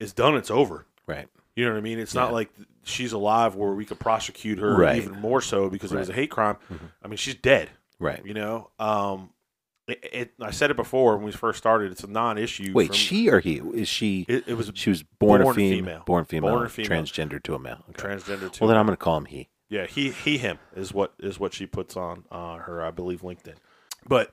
it's 0.00 0.12
done. 0.12 0.34
It's 0.36 0.50
over. 0.50 0.86
right 1.06 1.28
You 1.56 1.64
know 1.64 1.72
what 1.72 1.78
I 1.78 1.80
mean? 1.80 1.98
It's 1.98 2.14
Yeah. 2.14 2.20
not 2.22 2.32
like 2.32 2.50
she's 2.84 3.12
alive 3.12 3.56
where 3.56 3.72
we 3.72 3.84
could 3.84 3.98
prosecute 3.98 4.58
her 4.58 4.76
Right. 4.76 4.96
even 4.98 5.18
more 5.20 5.40
so 5.40 5.68
because 5.68 5.90
it 5.92 5.96
was 5.98 6.08
a 6.08 6.12
hate 6.12 6.30
crime. 6.30 6.56
Mhm. 6.72 6.78
I 7.02 7.08
mean, 7.08 7.16
she's 7.16 7.34
dead. 7.34 7.70
right 7.98 8.20
You 8.26 8.34
know, 8.34 8.70
um, 8.78 9.30
it, 9.88 10.00
it, 10.12 10.34
I 10.40 10.50
said 10.50 10.70
it 10.70 10.76
before 10.76 11.16
when 11.16 11.24
we 11.24 11.32
first 11.32 11.56
started. 11.58 11.90
It's 11.92 12.04
a 12.04 12.08
non-issue. 12.08 12.72
wait 12.74 12.88
from- 12.88 12.94
she 12.96 13.30
or 13.30 13.40
he 13.40 13.56
is 13.74 13.88
she 13.88 14.26
It, 14.28 14.44
it 14.48 14.54
was 14.54 14.70
she 14.74 14.90
was 14.90 15.02
born, 15.02 15.40
born 15.42 15.52
a 15.56 15.58
fem- 15.58 15.70
female. 15.70 16.02
born 16.04 16.24
female 16.26 16.50
Born 16.50 16.66
a 16.66 16.68
female. 16.68 16.90
transgender 17.02 17.42
to 17.44 17.54
a 17.54 17.58
male 17.58 17.84
okay. 17.90 18.02
transgender 18.08 18.52
too. 18.52 18.58
well 18.64 18.68
then 18.68 18.76
i'm 18.76 18.84
going 18.84 18.96
to 18.96 19.02
call 19.02 19.16
him 19.16 19.24
he 19.24 19.48
yeah, 19.70 19.86
he 19.86 20.10
he 20.10 20.36
him 20.38 20.58
is 20.76 20.92
what 20.92 21.14
is 21.18 21.40
what 21.40 21.54
she 21.54 21.64
puts 21.66 21.96
on 21.96 22.24
uh, 22.30 22.56
her, 22.58 22.84
I 22.84 22.90
believe, 22.92 23.22
LinkedIn. 23.22 23.54
But 24.06 24.32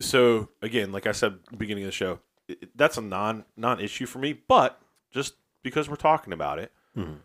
so 0.00 0.48
again, 0.60 0.92
like 0.92 1.06
I 1.06 1.12
said, 1.12 1.38
beginning 1.56 1.84
of 1.84 1.88
the 1.88 1.92
show, 1.92 2.18
that's 2.74 2.98
a 2.98 3.00
non 3.00 3.44
non 3.56 3.80
issue 3.80 4.04
for 4.06 4.18
me. 4.18 4.32
But 4.34 4.78
just 5.10 5.36
because 5.64 5.88
we're 5.88 5.96
talking 5.96 6.32
about 6.32 6.60
it, 6.60 6.72
Mhm. 6.96 7.18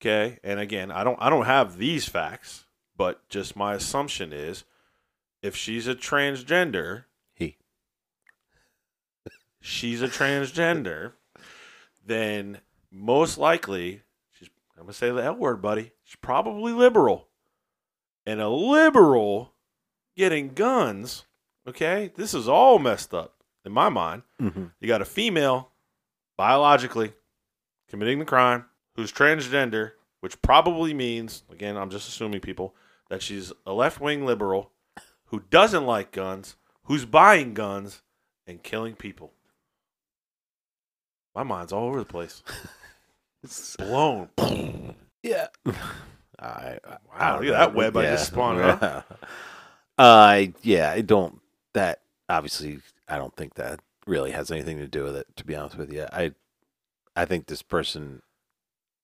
okay. 0.00 0.38
And 0.44 0.60
again, 0.60 0.90
I 0.90 1.02
don't 1.04 1.16
I 1.22 1.30
don't 1.30 1.46
have 1.46 1.78
these 1.78 2.06
facts, 2.06 2.66
but 2.94 3.26
just 3.30 3.56
my 3.56 3.72
assumption 3.74 4.32
is, 4.34 4.64
if 5.40 5.56
she's 5.56 5.86
a 5.88 5.94
transgender, 5.94 7.04
he 7.32 7.56
she's 9.60 10.02
a 10.02 10.08
transgender. 10.08 11.12
then 12.04 12.60
most 12.90 13.36
likely 13.38 14.02
she's 14.38 14.48
I'm 14.76 14.82
gonna 14.84 14.92
say 14.92 15.10
the 15.10 15.22
L 15.24 15.34
word, 15.36 15.60
buddy. 15.62 15.92
She's 16.04 16.16
probably 16.16 16.72
liberal. 16.72 17.28
And 18.24 18.40
a 18.40 18.48
liberal 18.48 19.52
getting 20.16 20.54
guns, 20.54 21.26
okay? 21.66 22.12
This 22.16 22.32
is 22.34 22.48
all 22.48 22.78
messed 22.78 23.12
up 23.14 23.42
in 23.64 23.72
my 23.72 23.88
mind. 23.88 24.22
Mm-hmm. 24.40 24.66
You 24.80 24.86
got 24.88 25.02
a 25.02 25.04
female 25.04 25.72
biologically 26.36 27.12
committing 27.88 28.18
the 28.18 28.24
crime 28.24 28.66
who's 28.94 29.12
transgender, 29.12 29.92
which 30.20 30.40
probably 30.42 30.94
means, 30.94 31.42
again, 31.50 31.76
I'm 31.76 31.90
just 31.90 32.08
assuming 32.08 32.40
people, 32.40 32.74
that 33.08 33.22
she's 33.22 33.52
a 33.64 33.72
left 33.72 34.00
wing 34.00 34.26
liberal 34.26 34.72
who 35.26 35.42
doesn't 35.50 35.86
like 35.86 36.12
guns, 36.12 36.56
who's 36.84 37.04
buying 37.04 37.54
guns 37.54 38.02
and 38.46 38.62
killing 38.62 38.94
people. 38.94 39.32
My 41.34 41.42
mind's 41.42 41.72
all 41.72 41.88
over 41.88 41.98
the 41.98 42.04
place. 42.04 42.42
It's 43.42 43.76
blown. 43.76 44.28
Yeah. 45.22 45.46
I, 46.38 46.78
I 46.84 46.96
Wow, 47.18 47.40
look 47.40 47.48
at 47.48 47.52
that 47.52 47.74
web 47.74 47.96
I 47.96 48.04
just 48.04 48.26
spawned, 48.28 48.60
huh? 48.60 49.02
Uh, 49.98 50.46
yeah, 50.62 50.92
I 50.92 51.00
don't. 51.00 51.40
That 51.74 52.02
obviously, 52.28 52.78
I 53.08 53.18
don't 53.18 53.34
think 53.34 53.54
that 53.54 53.80
really 54.06 54.30
has 54.30 54.50
anything 54.52 54.78
to 54.78 54.86
do 54.86 55.02
with 55.02 55.16
it. 55.16 55.26
To 55.36 55.44
be 55.44 55.56
honest 55.56 55.76
with 55.76 55.92
you, 55.92 56.06
I, 56.12 56.32
I 57.16 57.24
think 57.24 57.46
this 57.46 57.62
person, 57.62 58.22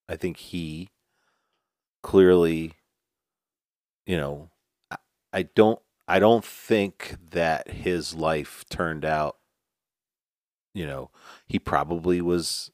I 0.08 0.16
think 0.16 0.36
he, 0.36 0.90
clearly, 2.02 2.74
you 4.06 4.16
know, 4.16 4.50
I, 4.90 4.96
I 5.32 5.42
don't, 5.42 5.80
I 6.06 6.18
don't 6.18 6.44
think 6.44 7.16
that 7.30 7.68
his 7.70 8.14
life 8.14 8.64
turned 8.70 9.04
out. 9.04 9.38
You 10.74 10.86
know, 10.86 11.10
he 11.46 11.58
probably 11.58 12.20
was 12.20 12.70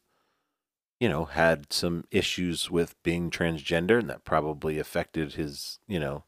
you 1.00 1.08
know, 1.08 1.26
had 1.26 1.72
some 1.72 2.04
issues 2.10 2.70
with 2.70 3.00
being 3.02 3.30
transgender, 3.30 3.98
and 4.00 4.10
that 4.10 4.24
probably 4.24 4.78
affected 4.78 5.34
his, 5.34 5.78
you 5.86 6.00
know, 6.00 6.24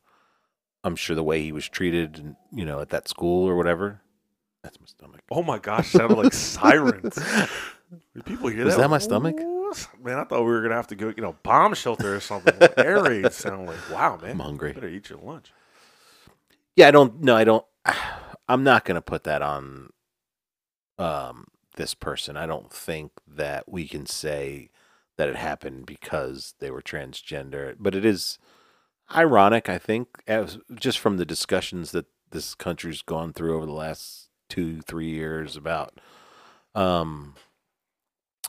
I'm 0.84 0.96
sure 0.96 1.16
the 1.16 1.24
way 1.24 1.42
he 1.42 1.52
was 1.52 1.68
treated, 1.68 2.18
and 2.18 2.36
you 2.52 2.64
know, 2.64 2.80
at 2.80 2.90
that 2.90 3.08
school 3.08 3.48
or 3.48 3.56
whatever. 3.56 4.00
That's 4.62 4.78
my 4.80 4.86
stomach. 4.86 5.20
Oh 5.30 5.42
my 5.42 5.58
gosh, 5.58 5.90
sounded 5.90 6.18
like 6.18 6.32
sirens. 6.34 7.18
Did 8.14 8.24
people 8.24 8.48
hear 8.48 8.64
Was 8.64 8.76
that? 8.76 8.82
that 8.82 8.88
my 8.90 8.98
stomach? 8.98 9.36
Man, 10.02 10.18
I 10.18 10.24
thought 10.24 10.40
we 10.40 10.50
were 10.50 10.62
gonna 10.62 10.74
have 10.74 10.88
to 10.88 10.96
go, 10.96 11.08
you 11.08 11.22
know, 11.22 11.36
bomb 11.42 11.74
shelter 11.74 12.14
or 12.16 12.20
something. 12.20 12.54
Air 12.76 13.02
raid 13.02 13.32
sound 13.32 13.66
like 13.66 13.90
wow, 13.90 14.18
man. 14.20 14.32
I'm 14.32 14.40
hungry. 14.40 14.72
Better 14.72 14.88
eat 14.88 15.08
your 15.08 15.20
lunch. 15.20 15.52
Yeah, 16.76 16.88
I 16.88 16.90
don't. 16.90 17.20
No, 17.22 17.36
I 17.36 17.44
don't. 17.44 17.64
I'm 18.48 18.64
not 18.64 18.84
going 18.84 18.96
to 18.96 19.00
put 19.02 19.24
that 19.24 19.42
on 19.42 19.90
um, 20.98 21.46
this 21.76 21.94
person. 21.94 22.36
I 22.36 22.46
don't 22.46 22.72
think 22.72 23.12
that 23.28 23.68
we 23.68 23.86
can 23.86 24.06
say 24.06 24.70
that 25.16 25.28
it 25.28 25.36
happened 25.36 25.86
because 25.86 26.54
they 26.58 26.70
were 26.70 26.82
transgender. 26.82 27.76
But 27.78 27.94
it 27.94 28.04
is 28.04 28.38
ironic, 29.14 29.68
I 29.68 29.78
think, 29.78 30.08
as 30.26 30.58
just 30.74 30.98
from 30.98 31.16
the 31.16 31.26
discussions 31.26 31.92
that 31.92 32.06
this 32.30 32.56
country's 32.56 33.02
gone 33.02 33.32
through 33.32 33.56
over 33.56 33.66
the 33.66 33.72
last 33.72 34.29
two, 34.50 34.82
three 34.82 35.08
years 35.08 35.56
about 35.56 35.98
um, 36.74 37.34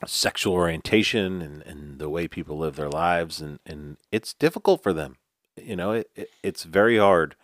sexual 0.06 0.52
orientation 0.52 1.40
and, 1.40 1.62
and 1.62 1.98
the 1.98 2.10
way 2.10 2.28
people 2.28 2.58
live 2.58 2.76
their 2.76 2.90
lives, 2.90 3.40
and, 3.40 3.58
and 3.64 3.96
it's 4.10 4.34
difficult 4.34 4.82
for 4.82 4.92
them. 4.92 5.16
You 5.56 5.76
know, 5.76 5.92
it, 5.92 6.10
it 6.14 6.30
it's 6.42 6.64
very 6.64 6.98
hard 6.98 7.34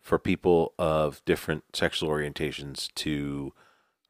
for 0.00 0.18
people 0.18 0.72
of 0.78 1.20
different 1.26 1.64
sexual 1.74 2.08
orientations 2.08 2.88
to 2.94 3.52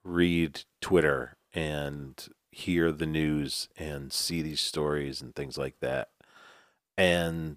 read 0.04 0.62
Twitter 0.80 1.36
and 1.52 2.28
hear 2.52 2.92
the 2.92 3.06
news 3.06 3.68
and 3.76 4.12
see 4.12 4.42
these 4.42 4.60
stories 4.60 5.20
and 5.20 5.34
things 5.34 5.58
like 5.58 5.80
that. 5.80 6.10
And, 6.96 7.56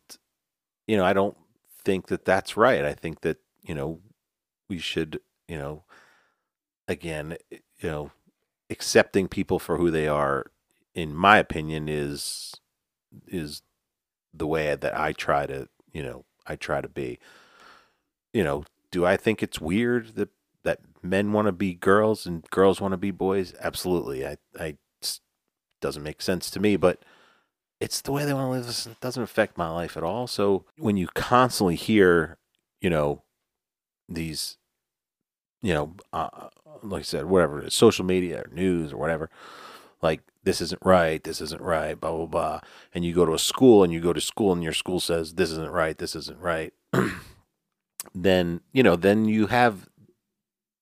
you 0.88 0.98
know, 0.98 1.06
I 1.06 1.14
don't 1.14 1.38
think 1.84 2.08
that 2.08 2.26
that's 2.26 2.58
right. 2.58 2.86
I 2.86 2.94
think 2.94 3.22
that, 3.22 3.38
you 3.64 3.76
know, 3.76 4.00
we 4.70 4.78
should, 4.78 5.20
you 5.48 5.58
know, 5.58 5.84
again, 6.88 7.38
eh, 7.52 7.58
you 7.80 7.90
know, 7.90 8.12
accepting 8.70 9.28
people 9.28 9.60
for 9.60 9.78
who 9.78 9.92
they 9.92 10.08
are, 10.08 10.46
in 10.94 11.14
my 11.16 11.38
opinion, 11.38 11.88
is, 11.90 12.54
is 13.28 13.62
the 14.34 14.48
way 14.48 14.76
that 14.76 14.98
I 14.98 15.14
try 15.14 15.46
to, 15.46 15.68
you 15.92 16.04
know, 16.04 16.26
I 16.48 16.56
try 16.56 16.82
to 16.82 16.90
be 16.90 17.20
you 18.34 18.44
know, 18.44 18.66
do 18.92 19.06
I 19.06 19.16
think 19.16 19.42
it's 19.42 19.62
weird 19.62 20.16
that 20.16 20.30
that 20.64 20.80
men 21.02 21.32
want 21.32 21.48
to 21.48 21.52
be 21.52 21.74
girls 21.74 22.26
and 22.26 22.44
girls 22.50 22.82
want 22.82 22.94
to 22.94 22.98
be 22.98 23.12
boys? 23.12 23.54
Absolutely. 23.60 24.26
I 24.26 24.38
I 24.60 24.78
doesn't 25.82 26.04
make 26.04 26.22
sense 26.22 26.50
to 26.52 26.60
me, 26.60 26.76
but 26.76 27.04
it's 27.80 28.02
the 28.02 28.12
way 28.12 28.26
they 28.26 28.34
want 28.34 28.48
to 28.48 28.68
live. 28.68 28.88
It 28.92 29.02
doesn't 29.02 29.24
affect 29.24 29.58
my 29.58 29.70
life 29.70 29.98
at 29.98 30.04
all. 30.04 30.28
So 30.28 30.66
when 30.78 30.98
you 30.98 31.08
constantly 31.14 31.76
hear, 31.76 32.38
you 32.82 32.90
know, 32.90 33.24
these, 34.08 34.58
you 35.64 35.74
know, 35.74 35.96
uh, 36.14 36.50
like 36.84 37.00
I 37.00 37.04
said, 37.04 37.26
whatever 37.26 37.60
it 37.60 37.68
is, 37.68 37.74
social 37.74 38.06
media 38.06 38.42
or 38.42 38.54
news 38.54 38.94
or 38.94 38.98
whatever, 38.98 39.32
like 40.04 40.22
this 40.44 40.62
isn't 40.62 40.86
right, 40.86 41.24
this 41.24 41.42
isn't 41.42 41.62
right, 41.62 42.00
blah 42.00 42.16
blah 42.16 42.28
blah, 42.28 42.60
and 42.94 43.04
you 43.04 43.16
go 43.16 43.26
to 43.26 43.34
a 43.34 43.40
school 43.40 43.84
and 43.84 43.92
you 43.92 44.00
go 44.00 44.14
to 44.14 44.22
school 44.22 44.54
and 44.54 44.62
your 44.62 44.74
school 44.74 45.00
says 45.00 45.34
this 45.34 45.50
isn't 45.50 45.72
right, 45.72 45.98
this 45.98 46.16
isn't 46.16 46.40
right. 46.40 46.72
then 48.14 48.62
you 48.72 48.84
know 48.84 48.96
then 48.96 49.26
you 49.26 49.48
have 49.48 49.90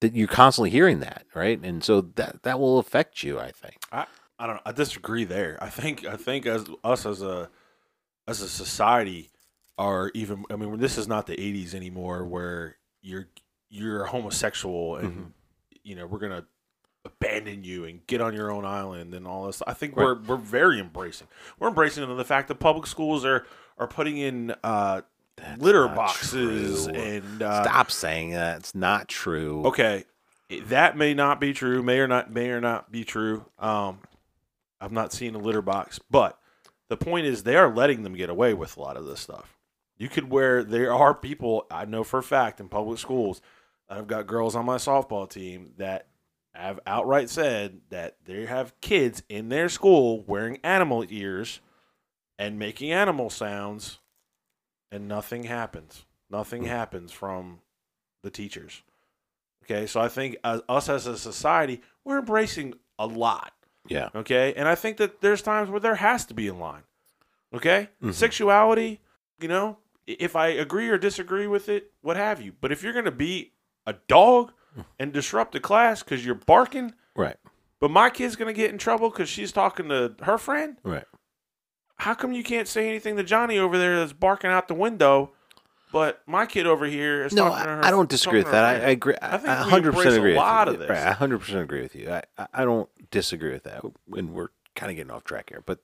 that 0.01 0.13
you're 0.15 0.27
constantly 0.27 0.71
hearing 0.71 0.99
that 0.99 1.23
right 1.35 1.59
and 1.63 1.83
so 1.83 2.01
that 2.01 2.41
that 2.41 2.59
will 2.59 2.79
affect 2.79 3.21
you 3.21 3.39
i 3.39 3.51
think 3.51 3.77
I 3.91 4.07
I 4.41 4.47
don't 4.47 4.55
know. 4.55 4.61
I 4.65 4.71
disagree 4.71 5.23
there. 5.23 5.59
I 5.61 5.69
think 5.69 6.03
I 6.03 6.15
think 6.17 6.47
as 6.47 6.65
us 6.83 7.05
as 7.05 7.21
a 7.21 7.51
as 8.27 8.41
a 8.41 8.49
society 8.49 9.29
are 9.77 10.09
even 10.15 10.45
I 10.49 10.55
mean 10.55 10.79
this 10.79 10.97
is 10.97 11.07
not 11.07 11.27
the 11.27 11.35
80s 11.35 11.75
anymore 11.75 12.25
where 12.25 12.77
you're 13.03 13.27
you're 13.71 14.05
homosexual 14.05 14.97
and 14.97 15.17
Mhm. 15.17 15.31
you 15.83 15.95
know 15.95 16.05
we're 16.05 16.19
going 16.19 16.31
to 16.33 16.45
abandon 17.03 17.63
you 17.63 17.85
and 17.85 18.05
get 18.05 18.21
on 18.21 18.33
your 18.35 18.51
own 18.51 18.63
island 18.65 19.15
and 19.15 19.25
all 19.25 19.47
this. 19.47 19.63
I 19.65 19.73
think 19.73 19.95
Right. 19.95 20.03
we're 20.03 20.21
we're 20.21 20.35
very 20.35 20.79
embracing. 20.79 21.27
We're 21.57 21.69
embracing 21.69 22.15
the 22.15 22.25
fact 22.25 22.47
that 22.49 22.55
public 22.59 22.85
schools 22.85 23.25
are 23.25 23.45
are 23.79 23.87
putting 23.87 24.17
in 24.17 24.53
uh 24.63 25.01
litter 25.57 25.87
boxes 25.87 26.85
true. 26.85 26.93
and 26.95 27.41
uh 27.41 27.63
stop 27.63 27.89
saying 27.89 28.31
that 28.31 28.57
it's 28.59 28.75
not 28.75 29.07
true 29.07 29.65
Okay, 29.65 30.03
that 30.65 30.95
may 30.95 31.13
not 31.15 31.39
be 31.39 31.53
true. 31.53 31.81
May 31.81 31.99
or 31.99 32.07
not 32.07 32.29
may 32.31 32.49
or 32.51 32.61
not 32.61 32.91
be 32.91 33.03
true. 33.03 33.45
Um, 33.57 33.99
I've 34.79 34.91
not 34.91 35.13
seen 35.13 35.33
a 35.33 35.39
litter 35.39 35.61
box, 35.63 35.99
but 36.11 36.37
the 36.89 36.97
point 36.97 37.25
is 37.25 37.43
they 37.43 37.55
are 37.55 37.73
letting 37.73 38.03
them 38.03 38.13
get 38.13 38.29
away 38.29 38.53
with 38.53 38.77
a 38.77 38.81
lot 38.81 38.97
of 38.97 39.05
this 39.05 39.19
stuff. 39.21 39.57
You 39.97 40.09
could 40.09 40.29
wear. 40.29 40.63
There 40.63 40.93
are 40.93 41.13
people 41.15 41.65
I 41.71 41.85
know 41.85 42.03
for 42.03 42.19
a 42.19 42.23
fact 42.23 42.59
in 42.59 42.67
public 42.69 42.99
schools. 42.99 43.41
I've 43.91 44.07
got 44.07 44.25
girls 44.25 44.55
on 44.55 44.65
my 44.65 44.77
softball 44.77 45.29
team 45.29 45.73
that 45.77 46.07
have 46.55 46.79
outright 46.87 47.29
said 47.29 47.81
that 47.89 48.15
they 48.25 48.45
have 48.45 48.73
kids 48.81 49.21
in 49.29 49.49
their 49.49 49.69
school 49.69 50.23
wearing 50.27 50.59
animal 50.63 51.05
ears 51.09 51.59
and 52.39 52.57
making 52.57 52.91
animal 52.91 53.29
sounds, 53.29 53.99
and 54.91 55.07
nothing 55.07 55.43
happens. 55.43 56.05
Nothing 56.29 56.63
happens 56.65 57.11
from 57.11 57.59
the 58.23 58.29
teachers. 58.31 58.81
Okay, 59.65 59.85
so 59.85 59.99
I 60.01 60.07
think 60.07 60.37
as, 60.43 60.61
us 60.69 60.89
as 60.89 61.05
a 61.07 61.17
society, 61.17 61.81
we're 62.05 62.19
embracing 62.19 62.73
a 62.97 63.05
lot. 63.05 63.53
yeah 63.87 64.09
Okay, 64.15 64.53
and 64.55 64.67
I 64.67 64.75
think 64.75 64.97
that 64.97 65.21
there's 65.21 65.41
times 65.41 65.69
where 65.69 65.79
there 65.79 65.95
has 65.95 66.25
to 66.25 66.33
be 66.33 66.47
a 66.47 66.53
line. 66.53 66.83
Okay, 67.53 67.89
Mhm. 68.01 68.13
sexuality, 68.13 69.01
you 69.39 69.47
know, 69.49 69.77
if 70.07 70.35
I 70.35 70.47
agree 70.47 70.87
or 70.89 70.97
disagree 70.97 71.47
with 71.47 71.67
it, 71.69 71.91
what 72.01 72.15
have 72.17 72.41
you. 72.41 72.53
But 72.59 72.71
if 72.71 72.81
you're 72.83 72.93
gonna 72.93 73.11
be 73.11 73.51
a 73.85 73.93
dog 74.07 74.51
and 74.99 75.11
disrupt 75.11 75.51
the 75.53 75.59
class 75.59 76.01
because 76.03 76.25
you're 76.25 76.35
barking, 76.35 76.93
right 77.15 77.37
but 77.79 77.91
my 77.91 78.09
kid's 78.09 78.35
gonna 78.35 78.53
get 78.53 78.69
in 78.71 78.77
trouble 78.77 79.09
because 79.09 79.27
she's 79.29 79.51
talking 79.51 79.89
to 79.89 80.15
her 80.23 80.37
friend, 80.37 80.77
right 80.83 81.05
how 81.97 82.13
come 82.15 82.31
you 82.33 82.43
can't 82.43 82.67
say 82.67 82.87
anything 82.89 83.15
to 83.17 83.23
Johnny 83.23 83.59
over 83.59 83.77
there 83.77 83.99
that's 83.99 84.13
barking 84.13 84.49
out 84.49 84.67
the 84.67 84.73
window? 84.73 85.31
But 85.91 86.21
my 86.25 86.45
kid 86.45 86.65
over 86.65 86.85
here 86.85 87.25
is 87.25 87.33
no 87.33 87.49
talking 87.49 87.65
to 87.65 87.69
her. 87.69 87.83
I, 87.83 87.89
I 87.89 87.91
don't 87.91 88.09
disagree 88.09 88.39
with 88.41 88.51
that 88.51 88.63
I. 88.63 88.73
I 88.75 88.89
agree 88.91 89.13
I 89.21 89.37
think 89.37 89.49
I, 89.49 89.65
we 89.65 89.71
100% 89.71 89.85
embrace 89.85 90.35
a 90.35 90.39
lot 90.39 90.67
with 90.67 90.75
of 90.75 90.81
you. 90.81 90.87
this. 90.87 90.89
Right, 90.89 91.07
I 91.07 91.13
100% 91.13 91.61
agree 91.61 91.81
with 91.81 91.95
you 91.95 92.09
I, 92.09 92.47
I, 92.53 92.63
don't 92.63 92.89
disagree 93.11 93.51
with 93.51 93.63
that 93.63 93.83
and 94.13 94.33
we're 94.33 94.47
kind 94.75 94.89
of 94.89 94.95
getting 94.95 95.11
off 95.11 95.25
track 95.25 95.49
here 95.49 95.61
but 95.65 95.79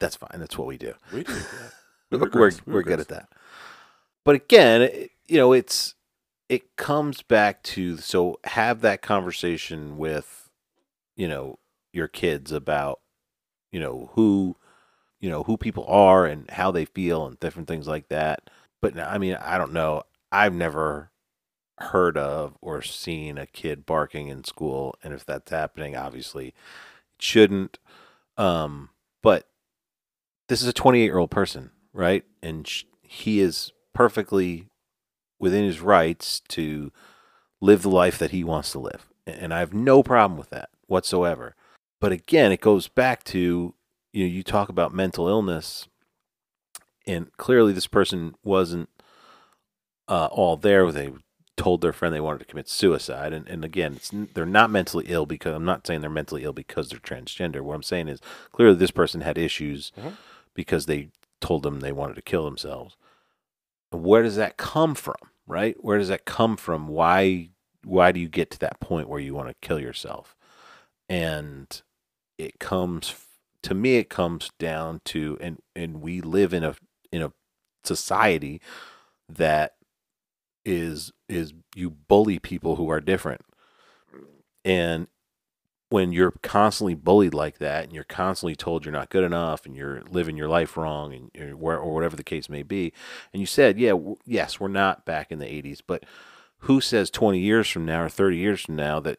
that's 0.00 0.16
fine 0.16 0.40
that's 0.40 0.58
what 0.58 0.66
we 0.66 0.76
do 0.76 0.94
We 1.12 1.22
do. 1.22 1.32
Yeah. 1.32 1.38
we're 2.10 2.18
We're 2.18 2.18
we're, 2.18 2.50
good. 2.50 2.60
we're 2.66 2.74
We're 2.74 2.82
good 2.82 2.88
good. 2.90 3.00
at 3.00 3.08
that. 3.08 3.28
But 4.24 4.34
again, 4.34 4.82
it- 4.82 5.10
you 5.26 5.38
know, 5.38 5.52
it's 5.54 5.94
it 6.48 6.76
comes 6.76 7.22
back 7.22 7.62
to 7.62 7.96
so 7.96 8.38
have 8.44 8.80
that 8.82 9.02
conversation 9.02 9.96
with 9.96 10.50
you 11.16 11.28
know 11.28 11.58
your 11.92 12.08
kids 12.08 12.52
about 12.52 13.00
you 13.72 13.80
know 13.80 14.10
who 14.14 14.56
you 15.20 15.30
know 15.30 15.42
who 15.44 15.56
people 15.56 15.86
are 15.86 16.26
and 16.26 16.50
how 16.50 16.70
they 16.70 16.84
feel 16.84 17.26
and 17.26 17.40
different 17.40 17.68
things 17.68 17.88
like 17.88 18.08
that. 18.08 18.50
But 18.82 18.98
I 18.98 19.18
mean, 19.18 19.36
I 19.40 19.56
don't 19.56 19.72
know. 19.72 20.02
I've 20.30 20.52
never 20.52 21.10
heard 21.78 22.16
of 22.16 22.56
or 22.60 22.82
seen 22.82 23.38
a 23.38 23.46
kid 23.46 23.86
barking 23.86 24.28
in 24.28 24.44
school, 24.44 24.94
and 25.02 25.14
if 25.14 25.24
that's 25.24 25.50
happening, 25.50 25.96
obviously 25.96 26.48
it 26.48 26.54
shouldn't. 27.18 27.78
Um, 28.36 28.90
but 29.22 29.48
this 30.48 30.60
is 30.60 30.68
a 30.68 30.72
28 30.72 31.04
year 31.04 31.18
old 31.18 31.30
person, 31.30 31.70
right? 31.92 32.24
And 32.42 32.66
sh- 32.68 32.84
he 33.02 33.40
is 33.40 33.72
perfectly 33.94 34.68
within 35.44 35.64
his 35.64 35.80
rights 35.82 36.40
to 36.48 36.90
live 37.60 37.82
the 37.82 37.90
life 37.90 38.18
that 38.18 38.30
he 38.30 38.42
wants 38.42 38.72
to 38.72 38.78
live. 38.78 39.06
And 39.26 39.52
I 39.52 39.58
have 39.58 39.74
no 39.74 40.02
problem 40.02 40.38
with 40.38 40.48
that 40.50 40.70
whatsoever. 40.86 41.54
But 42.00 42.12
again, 42.12 42.50
it 42.50 42.60
goes 42.62 42.88
back 42.88 43.22
to 43.24 43.74
you 44.12 44.24
know, 44.24 44.32
you 44.32 44.42
talk 44.42 44.68
about 44.70 44.94
mental 44.94 45.28
illness, 45.28 45.86
and 47.06 47.30
clearly 47.36 47.72
this 47.74 47.86
person 47.86 48.34
wasn't 48.42 48.88
uh, 50.08 50.26
all 50.30 50.56
there. 50.56 50.90
They 50.90 51.12
told 51.56 51.80
their 51.80 51.92
friend 51.92 52.14
they 52.14 52.20
wanted 52.20 52.38
to 52.40 52.44
commit 52.46 52.68
suicide, 52.68 53.32
and, 53.32 53.46
and 53.48 53.64
again, 53.64 53.94
it's, 53.96 54.10
they're 54.34 54.46
not 54.46 54.70
mentally 54.70 55.06
ill 55.08 55.26
because 55.26 55.54
I'm 55.54 55.64
not 55.64 55.86
saying 55.86 56.00
they're 56.00 56.10
mentally 56.10 56.44
ill 56.44 56.52
because 56.52 56.88
they're 56.88 56.98
transgender. 57.00 57.60
What 57.60 57.74
I'm 57.74 57.82
saying 57.82 58.08
is 58.08 58.20
clearly 58.52 58.76
this 58.76 58.90
person 58.90 59.20
had 59.20 59.36
issues 59.38 59.92
Mhm. 59.98 60.14
because 60.54 60.86
they 60.86 61.08
told 61.40 61.62
them 61.62 61.80
they 61.80 61.92
wanted 61.92 62.14
to 62.16 62.22
kill 62.22 62.44
themselves. 62.44 62.96
Where 63.90 64.22
does 64.22 64.36
that 64.36 64.56
come 64.56 64.94
from? 64.94 65.14
Right? 65.46 65.76
Where 65.82 65.98
does 65.98 66.08
that 66.08 66.24
come 66.24 66.56
from? 66.56 66.88
Why 66.88 67.50
why 67.84 68.12
do 68.12 68.20
you 68.20 68.28
get 68.28 68.50
to 68.52 68.58
that 68.60 68.80
point 68.80 69.08
where 69.08 69.20
you 69.20 69.34
want 69.34 69.48
to 69.48 69.54
kill 69.66 69.78
yourself? 69.78 70.34
And 71.08 71.82
it 72.38 72.58
comes 72.58 73.14
to 73.62 73.74
me 73.74 73.96
it 73.96 74.10
comes 74.10 74.50
down 74.58 75.00
to 75.06 75.38
and 75.40 75.58
and 75.74 76.00
we 76.00 76.20
live 76.20 76.52
in 76.54 76.64
a 76.64 76.74
in 77.12 77.22
a 77.22 77.32
society 77.84 78.60
that 79.28 79.74
is 80.64 81.12
is 81.28 81.52
you 81.74 81.90
bully 81.90 82.38
people 82.38 82.76
who 82.76 82.90
are 82.90 83.00
different 83.00 83.42
and 84.64 85.06
when 85.90 86.12
you're 86.12 86.32
constantly 86.42 86.94
bullied 86.94 87.34
like 87.34 87.58
that 87.58 87.84
and 87.84 87.92
you're 87.92 88.04
constantly 88.04 88.56
told 88.56 88.84
you're 88.84 88.92
not 88.92 89.10
good 89.10 89.24
enough 89.24 89.66
and 89.66 89.76
you're 89.76 90.02
living 90.10 90.36
your 90.36 90.48
life 90.48 90.76
wrong 90.76 91.30
and 91.34 91.54
or 91.60 91.92
whatever 91.92 92.16
the 92.16 92.24
case 92.24 92.48
may 92.48 92.62
be 92.62 92.92
and 93.32 93.40
you 93.40 93.46
said 93.46 93.78
yeah 93.78 93.90
w- 93.90 94.16
yes 94.24 94.58
we're 94.58 94.68
not 94.68 95.04
back 95.04 95.30
in 95.30 95.38
the 95.38 95.46
80s 95.46 95.80
but 95.86 96.04
who 96.60 96.80
says 96.80 97.10
20 97.10 97.38
years 97.38 97.68
from 97.68 97.84
now 97.84 98.02
or 98.02 98.08
30 98.08 98.36
years 98.36 98.62
from 98.62 98.76
now 98.76 98.98
that 99.00 99.18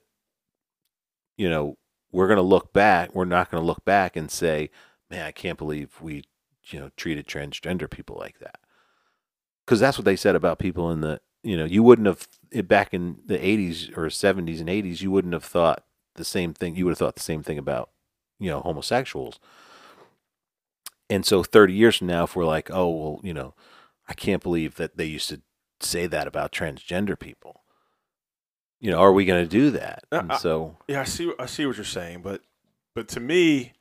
you 1.37 1.49
know 1.49 1.77
we're 2.11 2.27
going 2.27 2.37
to 2.37 2.41
look 2.41 2.73
back 2.73 3.13
we're 3.13 3.25
not 3.25 3.51
going 3.51 3.61
to 3.61 3.67
look 3.67 3.85
back 3.85 4.15
and 4.15 4.31
say 4.31 4.69
man 5.09 5.25
i 5.25 5.31
can't 5.31 5.57
believe 5.57 6.01
we 6.01 6.23
you 6.65 6.79
know 6.79 6.89
treated 6.97 7.27
transgender 7.27 7.89
people 7.89 8.17
like 8.19 8.39
that 8.39 8.59
because 9.65 9.79
that's 9.79 9.97
what 9.97 10.05
they 10.05 10.15
said 10.15 10.35
about 10.35 10.59
people 10.59 10.91
in 10.91 11.01
the 11.01 11.21
you 11.43 11.55
know 11.55 11.65
you 11.65 11.83
wouldn't 11.83 12.07
have 12.07 12.27
eh, 12.51 12.61
back 12.61 12.93
in 12.93 13.17
the 13.25 13.37
80s 13.37 13.95
or 13.95 14.07
70s 14.07 14.59
and 14.59 14.69
80s 14.69 15.01
you 15.01 15.11
wouldn't 15.11 15.33
have 15.33 15.43
thought 15.43 15.83
the 16.15 16.25
same 16.25 16.53
thing 16.53 16.75
you 16.75 16.85
would 16.85 16.91
have 16.91 16.97
thought 16.97 17.15
the 17.15 17.21
same 17.21 17.43
thing 17.43 17.57
about 17.57 17.89
you 18.39 18.49
know 18.49 18.59
homosexuals 18.61 19.39
and 21.09 21.25
so 21.25 21.43
30 21.43 21.73
years 21.73 21.97
from 21.97 22.07
now 22.07 22.23
if 22.23 22.35
we're 22.35 22.45
like 22.45 22.69
oh 22.71 22.89
well 22.89 23.19
you 23.23 23.33
know 23.33 23.53
i 24.07 24.13
can't 24.13 24.43
believe 24.43 24.75
that 24.75 24.97
they 24.97 25.05
used 25.05 25.29
to 25.29 25.41
say 25.79 26.07
that 26.07 26.27
about 26.27 26.51
transgender 26.51 27.17
people 27.19 27.61
you 28.79 28.89
know 28.91 28.97
are 28.97 29.13
we 29.13 29.25
going 29.25 29.43
to 29.43 29.49
do 29.49 29.71
that 29.71 30.03
Uh, 30.11 30.17
and 30.19 30.31
I- 30.31 30.37
so 30.37 30.77
Yeah, 30.87 31.01
I 31.01 31.05
see. 31.05 31.31
I 31.39 31.45
see 31.45 31.65
what 31.65 31.77
you're 31.77 31.85
saying, 31.85 32.21
but 32.21 32.41
but 32.93 33.07
to 33.09 33.19
me, 33.19 33.73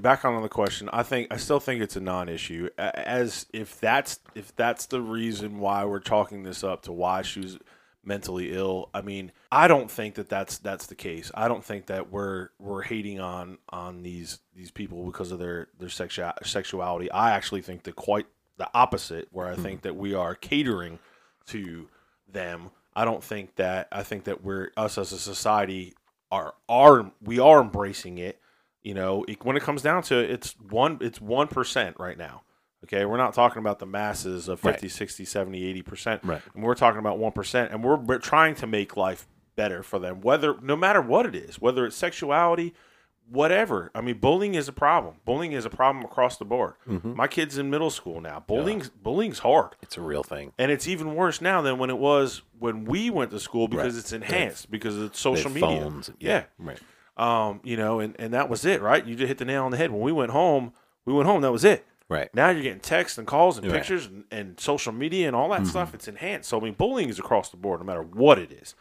back 0.00 0.24
on 0.24 0.40
the 0.40 0.48
question, 0.48 0.88
I 0.92 1.02
think 1.02 1.28
I 1.32 1.36
still 1.36 1.58
think 1.60 1.82
it's 1.82 1.96
a 1.96 2.00
non-issue. 2.00 2.68
As 2.78 3.46
if 3.52 3.80
that's 3.80 4.20
if 4.34 4.54
that's 4.54 4.86
the 4.86 5.00
reason 5.00 5.58
why 5.58 5.84
we're 5.84 5.98
chalking 6.00 6.44
this 6.44 6.62
up 6.62 6.82
to 6.82 6.92
why 6.92 7.22
she 7.22 7.40
was 7.40 7.58
mentally 8.04 8.52
ill. 8.52 8.90
I 8.92 9.02
mean, 9.02 9.32
I 9.50 9.68
don't 9.68 9.90
think 9.90 10.16
that 10.16 10.28
that's 10.28 10.58
that's 10.58 10.86
the 10.86 10.94
case. 10.94 11.30
I 11.34 11.48
don't 11.48 11.64
think 11.64 11.86
that 11.86 12.10
we're 12.10 12.50
we're 12.58 12.82
hating 12.82 13.20
on 13.20 13.58
on 13.68 14.02
these 14.02 14.40
these 14.54 14.70
people 14.70 15.04
because 15.04 15.32
of 15.32 15.38
their 15.38 15.68
their 15.78 15.88
sexual 15.88 16.32
sexuality. 16.42 17.10
I 17.10 17.30
actually 17.32 17.62
think 17.62 17.84
that 17.84 17.96
quite 17.96 18.26
the 18.56 18.68
opposite, 18.74 19.28
where 19.30 19.48
I 19.48 19.54
hmm. 19.54 19.62
think 19.62 19.82
that 19.82 19.96
we 19.96 20.14
are 20.14 20.34
catering 20.34 20.98
to 21.46 21.88
them. 22.28 22.70
I 22.94 23.04
don't 23.04 23.24
think 23.24 23.56
that 23.56 23.88
I 23.90 24.02
think 24.02 24.24
that 24.24 24.44
we're 24.44 24.70
us 24.76 24.98
as 24.98 25.12
a 25.12 25.18
society 25.18 25.94
are 26.30 26.54
are 26.68 27.12
we 27.22 27.38
are 27.38 27.60
embracing 27.60 28.18
it. 28.18 28.40
You 28.82 28.94
know, 28.94 29.24
it, 29.28 29.44
when 29.44 29.56
it 29.56 29.62
comes 29.62 29.82
down 29.82 30.02
to 30.04 30.18
it, 30.18 30.30
it's 30.30 30.54
one 30.58 30.98
it's 31.00 31.20
one 31.20 31.48
percent 31.48 31.96
right 31.98 32.18
now. 32.18 32.42
Okay, 32.84 33.04
we're 33.04 33.16
not 33.16 33.32
talking 33.34 33.58
about 33.58 33.78
the 33.78 33.86
masses 33.86 34.48
of 34.48 34.58
50, 34.60 34.88
60, 34.88 35.24
70, 35.24 35.64
80 35.64 35.82
percent. 35.82 36.20
Right. 36.24 36.42
And 36.54 36.62
we're 36.64 36.74
talking 36.74 36.98
about 36.98 37.18
one 37.18 37.32
percent, 37.32 37.70
and 37.72 37.84
we're, 37.84 37.96
we're 37.96 38.18
trying 38.18 38.54
to 38.56 38.66
make 38.66 38.96
life 38.96 39.26
better 39.54 39.82
for 39.82 39.98
them, 39.98 40.20
whether 40.20 40.56
no 40.60 40.74
matter 40.76 41.00
what 41.00 41.26
it 41.26 41.34
is, 41.34 41.60
whether 41.60 41.86
it's 41.86 41.94
sexuality, 41.96 42.74
whatever. 43.30 43.90
I 43.94 44.00
mean, 44.00 44.18
bullying 44.18 44.54
is 44.54 44.66
a 44.68 44.72
problem. 44.72 45.16
Bullying 45.24 45.52
is 45.52 45.64
a 45.64 45.70
problem 45.70 46.04
across 46.04 46.36
the 46.38 46.44
board. 46.44 46.74
My 46.86 47.26
kid's 47.28 47.56
in 47.58 47.70
middle 47.70 47.90
school 47.90 48.20
now. 48.20 48.42
Bullying's 48.46 48.88
bullying's 48.90 49.40
hard. 49.40 49.76
it's 49.82 49.96
a 49.96 50.00
real 50.00 50.22
thing 50.22 50.52
And 50.58 50.70
it's 50.72 50.88
even 50.88 51.14
worse 51.14 51.40
now 51.40 51.62
than 51.62 51.78
when 51.78 51.90
it 51.90 51.98
was 51.98 52.42
when 52.58 52.84
we 52.84 53.10
went 53.10 53.30
to 53.30 53.40
school 53.40 53.68
because 53.68 53.94
Right. 53.94 54.00
it's 54.00 54.12
enhanced 54.12 54.70
because 54.70 54.98
it's 54.98 55.18
social 55.20 55.50
media. 55.50 55.68
phones. 55.68 56.10
Yeah. 56.18 56.44
right 56.58 56.80
Um, 57.16 57.60
you 57.62 57.76
know, 57.76 58.00
and, 58.00 58.16
and 58.18 58.34
that 58.34 58.48
was 58.48 58.64
it, 58.64 58.80
right? 58.82 59.04
You 59.06 59.14
just 59.14 59.28
hit 59.28 59.38
the 59.38 59.44
nail 59.44 59.64
on 59.64 59.70
the 59.70 59.76
head. 59.76 59.90
When 59.92 60.00
we 60.00 60.12
went 60.12 60.32
home, 60.32 60.72
we 61.04 61.12
went 61.12 61.26
home, 61.28 61.42
that 61.42 61.52
was 61.52 61.64
it. 61.64 61.86
Right 62.08 62.28
Now 62.34 62.50
you're 62.50 62.62
getting 62.62 62.80
texts 62.80 63.18
and 63.18 63.26
calls 63.26 63.58
and 63.58 63.66
Right. 63.66 63.74
pictures 63.76 64.06
and, 64.06 64.24
and 64.30 64.58
social 64.60 64.92
media 64.92 65.26
and 65.26 65.36
all 65.36 65.48
Mm-hmm. 65.48 65.64
that 65.64 65.70
stuff. 65.70 65.94
It's 65.94 66.08
enhanced. 66.08 66.48
So 66.48 66.58
I 66.60 66.62
mean, 66.64 66.74
bullying 66.74 67.08
is 67.08 67.18
across 67.18 67.50
the 67.50 67.56
board, 67.56 67.80
no 67.80 67.86
matter 67.86 68.02
what 68.02 68.38
it 68.38 68.52
is. 68.52 68.74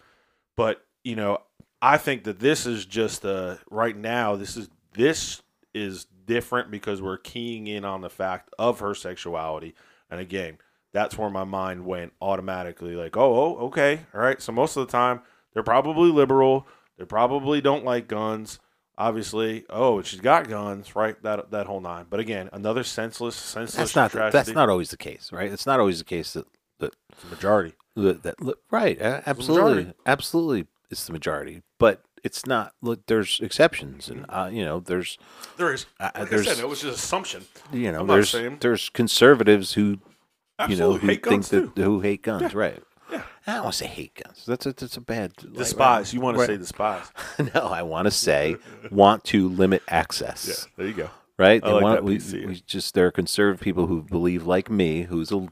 But 0.55 0.83
you 1.03 1.15
know, 1.15 1.39
I 1.81 1.97
think 1.97 2.23
that 2.25 2.39
this 2.39 2.65
is 2.65 2.85
just 2.85 3.25
uh 3.25 3.55
right 3.69 3.95
now. 3.97 4.35
This 4.35 4.55
is 4.57 4.69
this 4.93 5.41
is 5.73 6.05
different 6.25 6.69
because 6.69 7.01
we're 7.01 7.17
keying 7.17 7.67
in 7.67 7.83
on 7.85 8.01
the 8.01 8.09
fact 8.09 8.49
of 8.59 8.79
her 8.79 8.93
sexuality. 8.93 9.73
And 10.09 10.19
again, 10.19 10.57
that's 10.93 11.17
where 11.17 11.29
my 11.29 11.45
mind 11.45 11.85
went 11.85 12.11
automatically. 12.21 12.95
Like, 12.95 13.15
oh, 13.15 13.55
oh, 13.57 13.65
okay, 13.67 14.01
all 14.13 14.19
right. 14.21 14.41
So 14.41 14.51
most 14.51 14.75
of 14.75 14.85
the 14.85 14.91
time, 14.91 15.21
they're 15.53 15.63
probably 15.63 16.11
liberal. 16.11 16.67
They 16.97 17.05
probably 17.05 17.61
don't 17.61 17.85
like 17.85 18.07
guns. 18.09 18.59
Obviously, 18.97 19.63
oh, 19.69 20.01
she's 20.01 20.19
got 20.19 20.47
guns, 20.47 20.95
right? 20.95 21.21
That 21.23 21.51
that 21.51 21.65
whole 21.65 21.81
nine. 21.81 22.05
But 22.09 22.19
again, 22.19 22.49
another 22.53 22.83
senseless, 22.83 23.35
senseless 23.35 23.75
that's 23.75 23.95
not 23.95 24.11
tragedy. 24.11 24.31
that's 24.37 24.49
not 24.51 24.69
always 24.69 24.89
the 24.91 24.97
case 24.97 25.31
right 25.31 25.51
it's 25.51 25.65
not 25.65 25.79
always 25.79 25.99
the 25.99 26.05
case 26.05 26.33
that 26.33 26.45
that 26.79 26.93
It's 27.11 27.23
the 27.23 27.29
majority. 27.29 27.73
that, 27.95 28.23
that 28.23 28.35
right 28.69 28.99
absolutely 29.01 29.73
majority. 29.73 29.93
absolutely 30.05 30.67
it's 30.89 31.05
the 31.05 31.13
majority 31.13 31.61
but 31.79 32.01
it's 32.23 32.45
not 32.45 32.73
look 32.81 33.05
there's 33.07 33.39
exceptions 33.39 34.09
and 34.09 34.25
uh, 34.29 34.49
you 34.51 34.63
know 34.65 34.79
there's 34.79 35.17
There 35.57 35.73
is. 35.73 35.85
Uh, 35.99 36.11
Like 36.15 36.33
I 36.33 36.41
said, 36.43 36.59
it 36.59 36.67
was 36.69 36.81
just 36.81 36.97
assumption. 37.03 37.45
you 37.71 37.91
know 37.91 38.01
I'm 38.01 38.07
there's 38.07 38.35
there's 38.59 38.89
conservatives 38.89 39.73
who 39.73 39.99
you 40.69 40.75
know 40.75 40.93
who 40.93 41.07
hate 41.07 41.23
think 41.23 41.23
guns 41.23 41.49
that 41.49 41.75
too. 41.75 41.83
who 41.83 42.01
hate 42.01 42.21
guns 42.21 42.53
right 42.53 42.75
Yeah. 42.75 42.83
I 43.51 43.55
don't 43.55 43.63
want 43.65 43.73
to 43.73 43.79
say 43.79 43.87
hate 43.87 44.15
guns. 44.23 44.45
That's 44.45 44.65
a, 44.65 44.71
that's 44.71 44.95
a 44.95 45.01
bad 45.01 45.33
Despise. 45.35 46.13
You 46.13 46.21
want 46.21 46.35
to 46.35 46.39
right. 46.39 46.47
say 46.47 46.57
despise? 46.57 47.05
no, 47.53 47.63
I 47.63 47.81
want 47.81 48.05
to 48.05 48.11
say 48.11 48.55
want 48.89 49.25
to 49.25 49.49
limit 49.49 49.83
access. 49.89 50.67
There 50.77 50.87
you 50.87 50.93
go. 50.93 51.09
Right? 51.37 51.61
I 51.61 51.67
They 51.67 51.73
like 51.73 51.83
want 51.83 51.95
that 51.97 52.03
we, 52.05 52.45
we 52.47 52.61
just 52.65 52.93
there 52.93 53.07
are 53.07 53.11
conservative 53.11 53.59
people 53.59 53.87
who 53.87 54.03
believe 54.03 54.45
like 54.47 54.69
me, 54.71 55.03
who's 55.03 55.33
a 55.33 55.49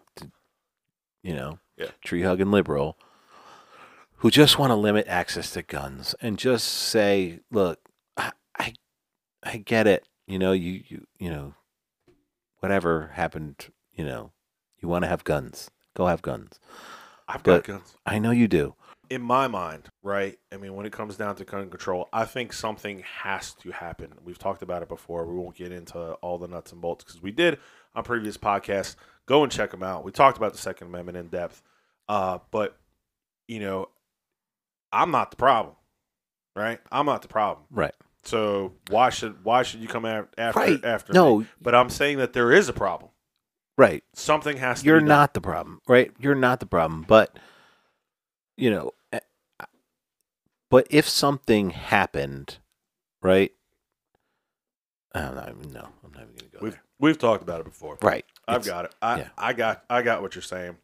you 1.23 1.35
know 1.35 1.59
Yeah. 1.77 1.87
tree 2.01 2.21
hugging 2.21 2.51
liberal, 2.51 2.97
who 4.17 4.31
just 4.31 4.57
want 4.57 4.69
to 4.71 4.75
limit 4.75 5.05
access 5.09 5.51
to 5.51 5.61
guns 5.61 6.15
and 6.21 6.39
just 6.39 6.67
say, 6.67 7.41
look, 7.51 7.79
I 8.15 8.31
I, 8.57 8.73
I 9.43 9.57
get 9.57 9.87
it. 9.87 10.07
You 10.25 10.39
know, 10.39 10.53
you 10.53 10.83
you 10.87 11.05
you 11.17 11.29
know, 11.29 11.53
whatever 12.59 13.11
happened, 13.15 13.73
you 13.91 14.05
know, 14.05 14.31
you 14.79 14.87
want 14.87 15.03
to 15.03 15.09
have 15.09 15.25
guns, 15.25 15.69
go 15.97 16.05
have 16.05 16.21
guns. 16.21 16.61
I've 17.29 17.43
got 17.43 17.63
guns. 17.63 17.95
I 18.05 18.19
know 18.19 18.31
you 18.31 18.47
do. 18.47 18.75
in 19.09 19.21
my 19.21 19.47
mind, 19.47 19.87
right? 20.03 20.37
I 20.51 20.57
mean, 20.57 20.75
when 20.75 20.85
it 20.85 20.91
comes 20.91 21.15
down 21.15 21.35
to 21.37 21.45
gun 21.45 21.69
control, 21.69 22.09
I 22.13 22.25
think 22.25 22.51
something 22.53 23.03
has 23.23 23.53
to 23.55 23.71
happen. 23.71 24.13
We've 24.23 24.37
talked 24.37 24.61
about 24.61 24.81
it 24.83 24.87
before. 24.89 25.25
We 25.25 25.35
won't 25.35 25.55
get 25.55 25.71
into 25.71 26.13
all 26.15 26.37
the 26.37 26.47
nuts 26.47 26.71
and 26.71 26.81
bolts 26.81 27.03
because 27.03 27.21
we 27.21 27.31
did 27.31 27.57
on 27.95 28.03
previous 28.03 28.37
podcasts. 28.37 28.95
Go 29.25 29.43
and 29.43 29.51
check 29.51 29.71
them 29.71 29.81
out. 29.83 30.03
We 30.03 30.11
talked 30.11 30.37
about 30.37 30.51
the 30.51 30.57
Second 30.59 30.87
Amendment 30.87 31.17
in 31.17 31.27
depth. 31.27 31.61
Uh, 32.07 32.39
but 32.51 32.77
you 33.47 33.59
know, 33.59 33.89
I'm 34.91 35.11
not 35.11 35.31
the 35.31 35.37
problem, 35.37 35.75
right? 36.55 36.79
I'm 36.91 37.05
not 37.05 37.21
the 37.21 37.27
problem. 37.27 37.65
Right. 37.71 37.93
So 38.23 38.73
why 38.89 39.09
should 39.11 39.43
why 39.43 39.63
should 39.63 39.79
you 39.79 39.87
come 39.87 40.05
af- 40.05 40.27
after 40.37 40.59
Right. 40.59 40.83
after 40.85 41.13
No. 41.13 41.39
me? 41.39 41.45
But 41.61 41.73
I'm 41.75 41.89
saying 41.89 42.17
that 42.17 42.33
there 42.33 42.51
is 42.51 42.69
a 42.69 42.73
problem. 42.73 43.09
Right. 43.79 44.03
Something 44.11 44.57
has 44.57 44.81
to. 44.81 44.85
you're 44.87 44.99
not 44.99 45.33
the 45.33 45.39
problem, 45.39 45.79
right? 45.87 46.11
You're 46.19 46.35
not 46.35 46.59
the 46.59 46.65
problem, 46.65 47.05
but 47.07 47.39
you 48.57 48.69
know, 48.69 48.91
eh, 49.13 49.19
but 50.69 50.85
if 50.89 51.07
something 51.07 51.69
happened, 51.69 52.57
right? 53.21 53.53
I'm 55.15 55.33
not 55.33 55.47
even 55.47 55.71
no, 55.71 55.87
I'm 56.03 56.11
not 56.11 56.23
even 56.23 56.35
gonna 56.35 56.49
go 56.51 56.59
We've 56.61 56.73
there. 56.73 56.81
we've 56.99 57.17
talked 57.17 57.41
about 57.41 57.61
it 57.61 57.67
before. 57.67 57.97
Right, 58.01 58.25
I've 58.49 58.57
It's- 58.57 58.67
got 58.67 58.83
it. 58.83 58.95
I, 59.01 59.17
yeah. 59.19 59.29
I 59.37 59.53
got 59.53 59.85
I 59.89 60.01
got 60.01 60.21
what 60.21 60.35
you're 60.35 60.41
saying. 60.41 60.77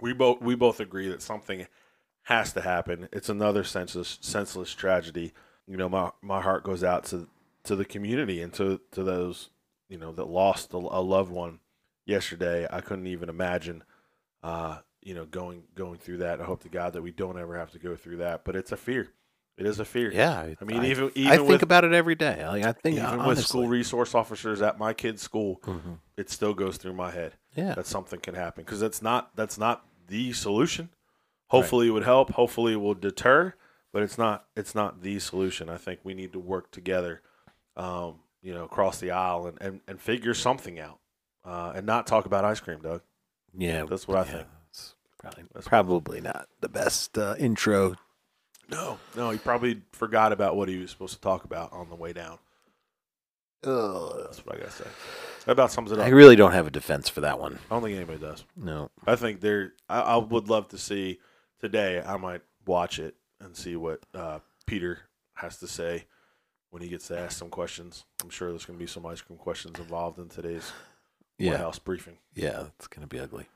We 0.00 0.12
both 0.12 0.40
we 0.40 0.54
both 0.54 0.78
agree 0.78 1.08
that 1.08 1.22
something 1.22 1.66
has 2.26 2.52
to 2.52 2.60
happen. 2.60 3.08
It's 3.12 3.30
another 3.30 3.64
senseless 3.64 4.18
senseless 4.20 4.72
tragedy. 4.74 5.32
You 5.66 5.76
know, 5.76 5.88
my 5.88 6.12
my 6.22 6.40
heart 6.40 6.62
goes 6.62 6.84
out 6.84 7.02
to 7.06 7.28
to 7.64 7.74
the 7.74 7.84
community 7.84 8.40
and 8.40 8.52
to 8.52 8.80
to 8.92 9.02
those 9.02 9.50
you 9.88 9.98
know 9.98 10.12
that 10.12 10.28
lost 10.28 10.72
a, 10.72 10.76
a 10.76 11.02
loved 11.02 11.32
one 11.32 11.58
yesterday. 12.12 12.66
I 12.70 12.80
couldn't 12.80 13.06
even 13.08 13.28
imagine, 13.28 13.82
uh, 14.42 14.78
you 15.02 15.14
know, 15.14 15.24
going 15.24 15.64
going 15.74 15.98
through 15.98 16.18
that. 16.18 16.40
I 16.40 16.44
hope 16.44 16.62
to 16.62 16.68
God 16.68 16.92
that 16.92 17.02
we 17.02 17.10
don't 17.10 17.38
ever 17.38 17.58
have 17.58 17.72
to 17.72 17.78
go 17.78 17.96
through 17.96 18.18
that. 18.18 18.44
But 18.44 18.54
it's 18.56 18.70
a 18.72 18.76
fear. 18.76 19.08
It 19.58 19.66
is 19.66 19.78
a 19.80 19.84
fear. 19.84 20.10
Yeah, 20.12 20.54
I 20.60 20.64
mean, 20.64 20.82
even- 20.84 21.10
even 21.14 21.30
I 21.32 21.36
think 21.36 21.48
with- 21.48 21.62
about 21.62 21.84
it 21.84 21.92
every 21.92 22.14
day. 22.14 22.46
Like, 22.46 22.64
I 22.64 22.72
think 22.72 22.96
Even 22.96 23.06
honestly. 23.06 23.28
with 23.28 23.44
school 23.46 23.68
resource 23.68 24.14
officers 24.14 24.62
at 24.62 24.78
my 24.78 24.94
kid's 24.94 25.20
school, 25.20 25.60
Mhm. 25.64 25.98
it 26.16 26.30
still 26.30 26.54
goes 26.54 26.78
through 26.78 26.94
my 26.94 27.10
head 27.10 27.34
Yeah, 27.54 27.74
that 27.74 27.86
something 27.86 28.18
can 28.20 28.34
happen 28.34 28.64
because 28.64 28.80
that's 28.80 29.02
not 29.02 29.36
that's 29.36 29.58
not 29.58 29.84
the 30.06 30.32
solution. 30.32 30.88
Hopefully, 31.48 31.88
it 31.88 31.90
would 31.90 32.04
help. 32.04 32.30
Hopefully, 32.30 32.72
it 32.72 32.76
will 32.76 32.94
deter, 32.94 33.54
but 33.92 34.02
it's 34.02 34.16
not 34.16 34.46
it's 34.56 34.74
not 34.74 35.02
the 35.02 35.18
solution. 35.18 35.68
I 35.68 35.76
think 35.76 36.00
we 36.02 36.14
need 36.14 36.32
to 36.32 36.38
work 36.40 36.70
together, 36.70 37.20
um, 37.76 38.20
you 38.40 38.54
know, 38.54 38.64
across 38.64 39.00
the 39.00 39.10
aisle 39.10 39.46
and, 39.46 39.60
and, 39.60 39.80
and 39.86 40.00
figure 40.00 40.32
something 40.34 40.80
out, 40.80 40.98
uh, 41.44 41.72
and 41.74 41.86
not 41.86 42.06
talk 42.06 42.26
about 42.26 42.44
ice 42.44 42.60
cream, 42.60 42.80
Doug. 42.80 43.02
yeah, 43.56 43.84
That's 43.88 44.06
what 44.06 44.18
I 44.18 44.24
think. 44.24 44.46
Probably, 45.18 45.44
That's 45.54 45.68
probably 45.68 46.20
not 46.20 46.48
the 46.60 46.68
best 46.68 47.16
uh, 47.16 47.36
intro. 47.38 47.94
No, 48.68 48.98
no, 49.16 49.30
he 49.30 49.38
probably 49.38 49.82
forgot 49.92 50.32
about 50.32 50.56
what 50.56 50.68
he 50.68 50.78
was 50.78 50.90
supposed 50.90 51.14
to 51.14 51.20
talk 51.20 51.44
about 51.44 51.72
on 51.72 51.88
the 51.90 51.94
way 51.94 52.12
down. 52.12 52.38
That's 53.62 54.44
what 54.44 54.56
I 54.56 54.58
gotta 54.58 54.70
say. 54.72 54.84
That 55.46 55.52
about 55.52 55.70
sums 55.70 55.92
it 55.92 55.98
up. 55.98 56.06
I 56.06 56.10
really 56.10 56.34
don't 56.36 56.52
have 56.52 56.66
a 56.66 56.70
defense 56.70 57.08
for 57.08 57.20
that 57.20 57.38
one. 57.38 57.58
I 57.70 57.74
don't 57.74 57.82
think 57.82 57.96
anybody 57.96 58.18
does. 58.18 58.44
No. 58.56 58.90
I 59.06 59.14
think 59.16 59.40
there. 59.40 59.72
I, 59.88 60.00
I 60.00 60.16
would 60.16 60.48
love 60.48 60.68
to 60.68 60.78
see 60.78 61.20
today. 61.60 62.02
I 62.04 62.16
might 62.16 62.42
watch 62.66 62.98
it 62.98 63.14
and 63.40 63.56
see 63.56 63.76
what 63.76 64.00
uh, 64.14 64.40
Peter 64.66 65.00
has 65.34 65.58
to 65.58 65.68
say 65.68 66.06
when 66.70 66.82
he 66.82 66.88
gets 66.88 67.08
to 67.08 67.18
ask 67.18 67.38
some 67.38 67.50
questions. 67.50 68.04
I'm 68.22 68.30
sure 68.30 68.50
there's 68.50 68.64
going 68.64 68.78
to 68.78 68.82
be 68.84 68.88
some 68.88 69.06
ice 69.06 69.20
cream 69.20 69.38
questions 69.38 69.78
involved 69.78 70.18
in 70.18 70.28
today's 70.28 70.72
White 71.38 71.56
House 71.56 71.78
briefing. 71.78 72.18
Yeah, 72.34 72.66
it's 72.76 72.86
gonna 72.86 73.06
be 73.06 73.18
ugly. 73.18 73.46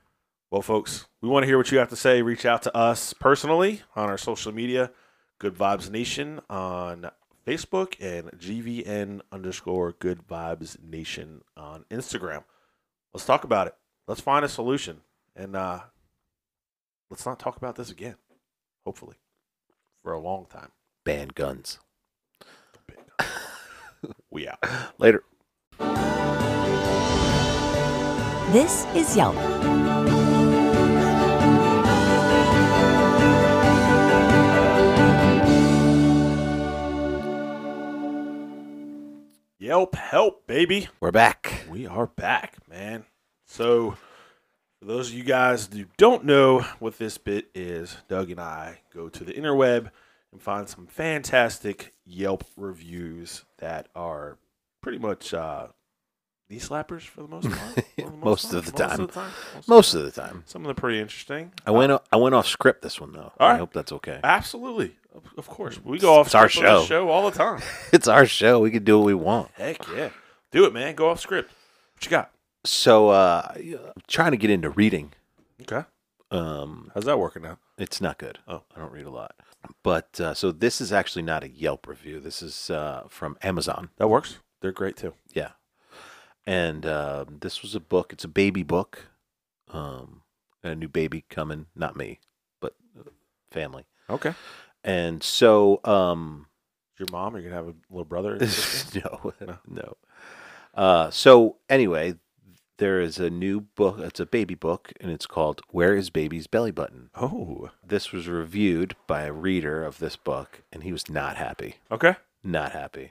Well, 0.51 0.63
folks, 0.63 1.07
we 1.21 1.29
want 1.29 1.43
to 1.43 1.47
hear 1.47 1.59
what 1.59 1.73
you 1.73 1.79
have 1.79 1.91
to 1.91 1.97
say. 1.97 2.23
Reach 2.23 2.47
out 2.47 2.63
to 2.63 2.77
us 2.77 3.13
personally 3.13 3.83
on 3.97 4.09
our 4.09 4.19
social 4.19 4.53
media, 4.53 4.93
Good 5.39 5.55
Vibes 5.55 5.91
Nation 5.91 6.41
on 6.49 7.11
Facebook 7.47 7.95
and 8.01 8.31
GVN 8.33 9.21
underscore 9.33 9.93
Good 9.93 10.27
Vibes 10.27 10.83
Nation 10.83 11.43
on 11.57 11.85
Instagram. 11.91 12.45
Let's 13.13 13.27
talk 13.27 13.45
about 13.45 13.67
it. 13.67 13.75
Let's 14.07 14.21
find 14.21 14.45
a 14.45 14.49
solution. 14.49 15.01
And 15.35 15.57
uh, 15.57 15.81
let's 17.11 17.27
not 17.27 17.39
talk 17.39 17.57
about 17.57 17.77
this 17.77 17.91
again, 17.91 18.17
hopefully, 18.85 19.17
for 20.03 20.13
a 20.13 20.21
long 20.21 20.47
time. 20.47 20.71
Ban 21.05 21.29
guns. 21.35 21.79
We 24.31 24.49
out. 24.49 24.59
Later. 24.99 25.25
This 28.53 28.87
is 28.95 29.17
Yelp. 29.17 29.35
Yelp, 39.59 39.97
help, 39.97 40.47
baby. 40.47 40.89
We're 41.01 41.11
back. 41.11 41.65
We 41.69 41.89
are 41.89 42.07
back, 42.07 42.59
man. 42.71 43.05
So, 43.47 43.97
for 44.79 44.85
those 44.85 45.09
of 45.09 45.15
you 45.15 45.25
guys 45.25 45.69
who 45.73 45.87
don't 45.97 46.25
know 46.25 46.61
what 46.79 46.99
this 46.99 47.19
bit 47.19 47.49
is, 47.53 47.97
Doug 48.07 48.31
and 48.31 48.41
I 48.41 48.79
go 48.95 49.09
to 49.09 49.25
the 49.25 49.33
interweb 49.33 49.91
and 50.31 50.41
find 50.41 50.69
some 50.69 50.87
fantastic 50.87 51.95
Yelp 52.05 52.45
reviews 52.57 53.45
that 53.59 53.89
are 53.97 54.39
pretty 54.83 54.99
much 54.99 55.35
uh, 55.35 55.67
knee 56.49 56.59
slappers 56.59 57.03
for 57.03 57.23
the 57.23 57.29
most 57.29 57.51
part. 57.51 57.87
The 57.97 58.11
Most 58.23 58.53
of 58.53 58.67
the 58.67 58.73
time. 58.73 58.99
Most 58.99 59.01
of 59.01 59.07
the 59.09 59.21
time. 59.21 59.31
Most 59.67 59.95
of 59.95 60.03
the 60.05 60.11
time. 60.11 60.43
Some 60.47 60.63
of 60.63 60.67
them 60.69 60.71
are 60.73 60.81
pretty 60.81 61.01
interesting. 61.01 61.53
I 61.67 61.71
went. 61.71 61.93
I 62.13 62.17
went 62.17 62.35
off 62.35 62.47
script 62.47 62.83
this 62.83 63.01
one 63.01 63.13
though. 63.13 63.33
All 63.39 63.49
I 63.49 63.57
hope 63.57 63.73
that's 63.73 63.93
okay. 63.93 64.21
Absolutely. 64.23 64.97
Of, 65.39 65.49
course. 65.49 65.83
We 65.83 65.99
go 65.99 66.15
off 66.21 66.27
It's 66.27 66.35
our 66.35 66.49
show. 66.49 66.85
show 66.85 67.09
all 67.09 67.31
the 67.31 67.37
time. 67.37 67.63
It's 67.93 68.07
our 68.07 68.27
show. 68.27 68.61
We 68.61 68.71
can 68.71 68.85
do 68.85 68.99
what 68.99 69.07
we 69.07 69.15
want. 69.15 69.51
Heck 69.55 69.87
yeah. 69.89 70.11
Do 70.53 70.67
it, 70.67 70.75
man. 70.75 70.95
Go 70.95 71.09
off 71.09 71.21
script. 71.21 71.51
What 71.95 72.05
you 72.05 72.11
got? 72.11 72.33
So, 72.67 73.09
uh, 73.09 73.51
I'm 73.57 73.93
trying 74.09 74.33
to 74.33 74.37
get 74.37 74.51
into 74.51 74.69
reading. 74.69 75.15
Okay. 75.63 75.87
Um, 76.31 76.91
How's 76.95 77.05
that 77.07 77.19
working 77.19 77.47
out? 77.47 77.59
it's 77.79 78.01
not 78.01 78.19
good. 78.19 78.41
Oh. 78.47 78.63
I 78.75 78.81
don't 78.81 78.93
read 78.93 79.07
a 79.07 79.11
lot. 79.11 79.35
But 79.83 80.21
uh, 80.21 80.35
so 80.35 80.53
this 80.53 80.81
is 80.83 80.93
actually 80.93 81.23
not 81.23 81.43
a 81.43 81.49
Yelp 81.49 81.87
review. 81.89 82.21
This 82.21 82.43
is 82.43 82.69
uh, 82.71 83.05
from 83.09 83.39
Amazon. 83.43 83.89
That 83.97 84.09
works. 84.09 84.39
They're 84.61 84.71
great 84.73 84.97
too. 84.97 85.15
Yeah. 85.33 85.53
And 86.47 86.87
uh, 86.87 87.25
this 87.41 87.63
was 87.63 87.75
a 87.75 87.81
book. 87.81 88.13
It's 88.13 88.25
a 88.25 88.29
baby 88.29 88.63
book. 88.63 89.07
Um, 89.73 90.23
got 90.63 90.73
a 90.73 90.77
new 90.77 90.89
baby 90.89 91.25
coming. 91.29 91.67
Not 91.75 91.97
me, 91.97 92.21
but 92.61 92.75
uh, 92.99 93.11
family. 93.51 93.85
Okay. 94.09 94.35
And 94.85 95.23
so, 95.23 95.81
um, 95.85 96.47
Your 96.99 97.09
mom, 97.11 97.35
you're 97.35 97.43
gonna 97.43 97.57
have 97.57 97.67
a 97.69 97.75
little 97.91 98.05
brother. 98.05 98.39
no, 98.95 99.33
No. 99.41 99.59
no. 99.67 99.97
Uh, 100.75 101.11
so 101.11 101.57
anyway, 101.69 102.15
there 102.79 103.01
is 103.01 103.19
a 103.19 103.31
new 103.31 103.61
book. 103.63 103.99
It's 103.99 104.21
a 104.21 104.27
baby 104.27 104.55
book, 104.55 104.93
and 105.01 105.11
it's 105.11 105.27
called 105.27 105.63
"Where 105.71 105.97
Is 105.97 106.11
Baby's 106.11 106.47
Belly 106.47 106.71
Button." 106.71 107.11
oh, 107.17 107.71
This 107.85 108.13
was 108.13 108.29
reviewed 108.29 108.95
by 109.09 109.23
a 109.23 109.33
reader 109.33 109.83
of 109.83 109.99
this 109.99 110.15
book, 110.17 110.63
and 110.71 110.85
he 110.85 110.93
was 110.93 111.09
not 111.11 111.37
happy. 111.37 111.77
okay. 111.91 112.15
Not 112.45 112.71
happy. 112.73 113.11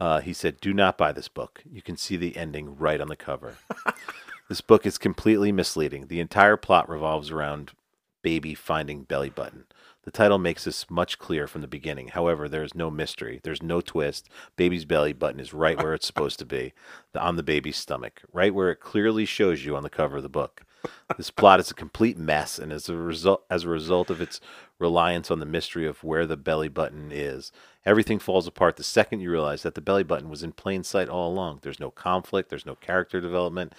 Uh, 0.00 0.20
he 0.20 0.32
said, 0.32 0.60
"Do 0.60 0.74
not 0.74 0.98
buy 0.98 1.12
this 1.12 1.28
book. 1.28 1.62
You 1.70 1.82
can 1.82 1.96
see 1.96 2.16
the 2.16 2.36
ending 2.36 2.76
right 2.76 3.00
on 3.00 3.08
the 3.08 3.16
cover. 3.16 3.58
this 4.48 4.60
book 4.60 4.86
is 4.86 4.98
completely 4.98 5.52
misleading. 5.52 6.08
The 6.08 6.20
entire 6.20 6.56
plot 6.56 6.88
revolves 6.88 7.30
around 7.30 7.72
baby 8.22 8.54
finding 8.54 9.04
belly 9.04 9.30
button. 9.30 9.66
The 10.04 10.10
title 10.10 10.38
makes 10.38 10.64
this 10.64 10.90
much 10.90 11.18
clearer 11.18 11.46
from 11.46 11.62
the 11.62 11.66
beginning. 11.66 12.08
However, 12.08 12.48
there 12.48 12.62
is 12.62 12.74
no 12.74 12.90
mystery. 12.90 13.40
There's 13.42 13.62
no 13.62 13.80
twist. 13.80 14.28
Baby's 14.56 14.84
belly 14.84 15.14
button 15.14 15.40
is 15.40 15.54
right 15.54 15.78
where 15.78 15.94
it's 15.94 16.06
supposed 16.06 16.38
to 16.40 16.44
be, 16.44 16.74
the, 17.12 17.20
on 17.20 17.36
the 17.36 17.42
baby's 17.42 17.78
stomach, 17.78 18.22
right 18.32 18.54
where 18.54 18.70
it 18.70 18.80
clearly 18.80 19.24
shows 19.24 19.64
you 19.64 19.76
on 19.76 19.82
the 19.82 19.90
cover 19.90 20.18
of 20.18 20.22
the 20.22 20.28
book. 20.28 20.62
This 21.16 21.30
plot 21.30 21.60
is 21.60 21.70
a 21.70 21.74
complete 21.74 22.18
mess, 22.18 22.58
and 22.58 22.70
as 22.70 22.90
a 22.90 22.96
result, 22.96 23.44
as 23.48 23.64
a 23.64 23.70
result 23.70 24.10
of 24.10 24.20
its 24.20 24.40
reliance 24.78 25.30
on 25.30 25.40
the 25.40 25.46
mystery 25.46 25.86
of 25.86 26.02
where 26.02 26.26
the 26.26 26.36
belly 26.36 26.68
button 26.68 27.10
is, 27.12 27.52
everything 27.84 28.18
falls 28.18 28.46
apart 28.46 28.76
the 28.76 28.84
second 28.84 29.20
you 29.20 29.30
realize 29.30 29.62
that 29.62 29.74
the 29.74 29.80
belly 29.80 30.02
button 30.02 30.28
was 30.28 30.42
in 30.42 30.52
plain 30.52 30.82
sight 30.82 31.08
all 31.08 31.32
along. 31.32 31.60
There's 31.62 31.80
no 31.80 31.90
conflict, 31.90 32.50
there's 32.50 32.66
no 32.66 32.74
character 32.74 33.20
development, 33.20 33.72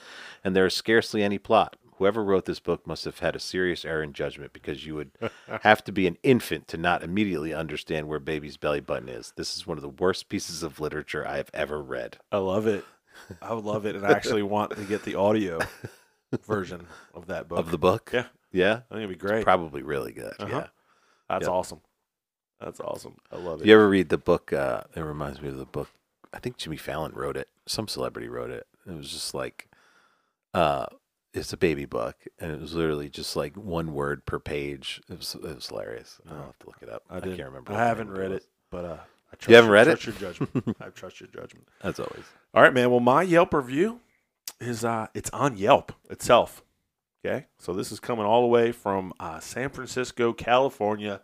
and 0.43 0.55
there 0.55 0.65
is 0.65 0.73
scarcely 0.73 1.23
any 1.23 1.37
plot. 1.37 1.75
Whoever 1.97 2.23
wrote 2.23 2.43
this 2.43 2.59
book 2.59 2.85
must 2.85 3.05
have 3.05 3.19
had 3.19 3.37
a 3.37 3.39
serious 3.39 3.85
error 3.85 4.03
in 4.03 4.11
judgment 4.11 4.51
because 4.51 4.85
you 4.85 4.95
would 4.95 5.11
have 5.61 5.81
to 5.85 5.93
be 5.93 6.07
an 6.07 6.17
infant 6.23 6.67
to 6.69 6.77
not 6.77 7.03
immediately 7.03 7.53
understand 7.53 8.07
where 8.07 8.19
baby's 8.19 8.57
belly 8.57 8.81
button 8.81 9.07
is. 9.07 9.31
This 9.37 9.55
is 9.55 9.65
one 9.65 9.77
of 9.77 9.81
the 9.81 9.87
worst 9.89 10.27
pieces 10.27 10.61
of 10.61 10.81
literature 10.81 11.25
I 11.25 11.37
have 11.37 11.49
ever 11.53 11.81
read. 11.81 12.17
I 12.33 12.37
love 12.37 12.67
it. 12.67 12.83
I 13.41 13.53
would 13.53 13.63
love 13.63 13.85
it, 13.85 13.95
and 13.95 14.05
I 14.05 14.11
actually 14.11 14.43
want 14.55 14.75
to 14.75 14.83
get 14.83 15.03
the 15.03 15.15
audio 15.15 15.59
version 16.45 16.87
of 17.13 17.27
that 17.27 17.47
book. 17.47 17.59
Of 17.59 17.71
the 17.71 17.77
book? 17.77 18.09
Yeah, 18.13 18.25
Yeah? 18.51 18.73
I 18.73 18.95
think 18.95 19.03
it'd 19.03 19.09
be 19.09 19.15
great. 19.15 19.43
Probably 19.43 19.81
really 19.81 20.11
good. 20.11 20.33
Uh-huh. 20.37 20.49
Yeah. 20.51 20.67
That's 21.29 21.43
Yep. 21.43 21.51
awesome. 21.51 21.81
That's 22.59 22.79
awesome. 22.79 23.17
I 23.31 23.37
love 23.37 23.61
it. 23.61 23.67
You 23.67 23.73
ever 23.73 23.89
read 23.89 24.09
the 24.09 24.17
book? 24.17 24.53
Uh, 24.53 24.83
it 24.95 25.01
reminds 25.01 25.41
me 25.41 25.49
of 25.49 25.57
the 25.57 25.65
book. 25.65 25.89
I 26.33 26.39
think 26.39 26.57
Jimmy 26.57 26.77
Fallon 26.77 27.11
wrote 27.13 27.37
it. 27.37 27.49
Some 27.67 27.87
celebrity 27.87 28.27
wrote 28.29 28.49
it. 28.49 28.65
It 28.87 28.95
was 28.95 29.11
just 29.11 29.33
like, 29.33 29.67
uh, 30.53 30.85
it's 31.33 31.51
a 31.51 31.57
baby 31.57 31.85
book, 31.85 32.15
and 32.39 32.51
it 32.51 32.61
was 32.61 32.73
literally 32.73 33.09
just 33.09 33.35
like 33.35 33.55
one 33.55 33.93
word 33.93 34.25
per 34.25 34.39
page. 34.39 35.01
It 35.09 35.17
was 35.17 35.35
it 35.35 35.41
was 35.55 35.67
hilarious. 35.67 36.19
I'll 36.29 36.37
have 36.37 36.59
to 36.59 36.67
look 36.67 36.77
it 36.81 36.89
up. 36.89 37.03
I, 37.09 37.17
I, 37.17 37.21
can't 37.21 37.39
remember. 37.43 37.73
I 37.73 37.77
haven't 37.85 38.11
read 38.11 38.31
it, 38.31 38.45
but 38.71 38.85
uh, 38.85 38.97
I 39.33 39.35
trust 39.35 39.49
You 39.49 39.55
haven't 39.55 39.67
your- 39.69 39.73
read 39.73 39.87
it? 39.89 39.99
trust 39.99 40.21
your 40.21 40.31
judgment. 40.31 40.77
I 40.81 40.89
trust 40.89 41.19
your 41.19 41.27
judgment. 41.27 41.67
As 41.83 41.99
always. 41.99 42.23
All 42.53 42.61
right, 42.63 42.73
man. 42.73 42.89
Well, 42.89 43.01
my 43.01 43.21
Yelp 43.23 43.53
review 43.53 43.99
is 44.61 44.85
uh, 44.85 45.07
it's 45.13 45.29
on 45.31 45.57
Yelp 45.57 45.91
itself. 46.09 46.63
Okay, 47.25 47.47
so 47.57 47.73
this 47.73 47.91
is 47.91 47.99
coming 47.99 48.25
all 48.25 48.41
the 48.41 48.47
way 48.47 48.71
from 48.71 49.11
uh, 49.19 49.39
San 49.39 49.69
Francisco, 49.69 50.31
California. 50.31 51.21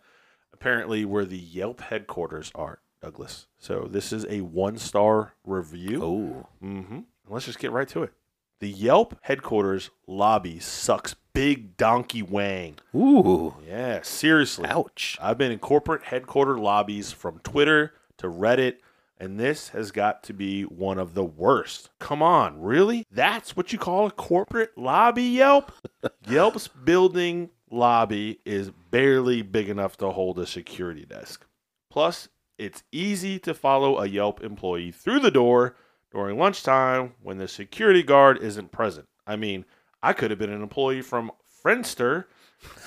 Apparently, 0.52 1.04
where 1.04 1.24
the 1.24 1.38
Yelp 1.38 1.80
headquarters 1.80 2.50
are, 2.54 2.80
Douglas. 3.00 3.46
So 3.58 3.86
this 3.90 4.12
is 4.12 4.26
a 4.28 4.40
one-star 4.40 5.34
review. 5.44 6.02
Oh, 6.02 6.48
Mm-hmm. 6.64 7.00
Let's 7.28 7.46
just 7.46 7.58
get 7.60 7.70
right 7.70 7.88
to 7.88 8.02
it. 8.02 8.12
The 8.60 8.68
Yelp 8.68 9.16
headquarters 9.22 9.90
lobby 10.06 10.58
sucks 10.58 11.14
big 11.34 11.76
donkey 11.76 12.22
wang. 12.22 12.76
ooh, 12.94 13.54
Yeah, 13.66 14.00
seriously. 14.02 14.66
ouch. 14.68 15.16
I've 15.20 15.38
been 15.38 15.52
in 15.52 15.58
corporate 15.60 16.04
headquarter 16.04 16.58
lobbies 16.58 17.10
from 17.12 17.38
Twitter 17.40 17.92
to 18.18 18.26
Reddit, 18.28 18.76
and 19.22 19.38
this 19.38 19.68
has 19.68 19.92
got 19.92 20.24
to 20.24 20.32
be 20.32 20.64
one 20.64 20.98
of 20.98 21.14
the 21.14 21.22
worst. 21.22 21.90
Come 22.00 22.24
on, 22.24 22.60
really? 22.60 23.04
That's 23.08 23.56
what 23.56 23.72
you 23.72 23.78
call 23.78 24.08
a 24.08 24.10
corporate 24.10 24.76
lobby, 24.76 25.22
Yelp? 25.22 25.70
Yelp's 26.28 26.66
building 26.66 27.50
lobby 27.70 28.40
is 28.44 28.72
barely 28.90 29.42
big 29.42 29.68
enough 29.68 29.96
to 29.98 30.10
hold 30.10 30.40
a 30.40 30.46
security 30.46 31.04
desk. 31.04 31.46
Plus, 31.88 32.28
It's 32.58 32.82
easy 32.90 33.38
to 33.40 33.54
follow 33.54 33.98
a 33.98 34.06
Yelp 34.06 34.42
employee 34.42 34.90
through 34.90 35.20
the 35.20 35.30
door 35.30 35.76
during 36.10 36.36
lunchtime 36.36 37.14
when 37.22 37.38
the 37.38 37.46
security 37.46 38.02
guard 38.02 38.38
isn't 38.42 38.72
present. 38.72 39.06
I 39.24 39.36
mean, 39.36 39.64
I 40.02 40.14
could 40.14 40.30
have 40.32 40.38
been 40.40 40.52
an 40.52 40.62
employee 40.62 41.02
from 41.02 41.30
Friendster 41.64 42.24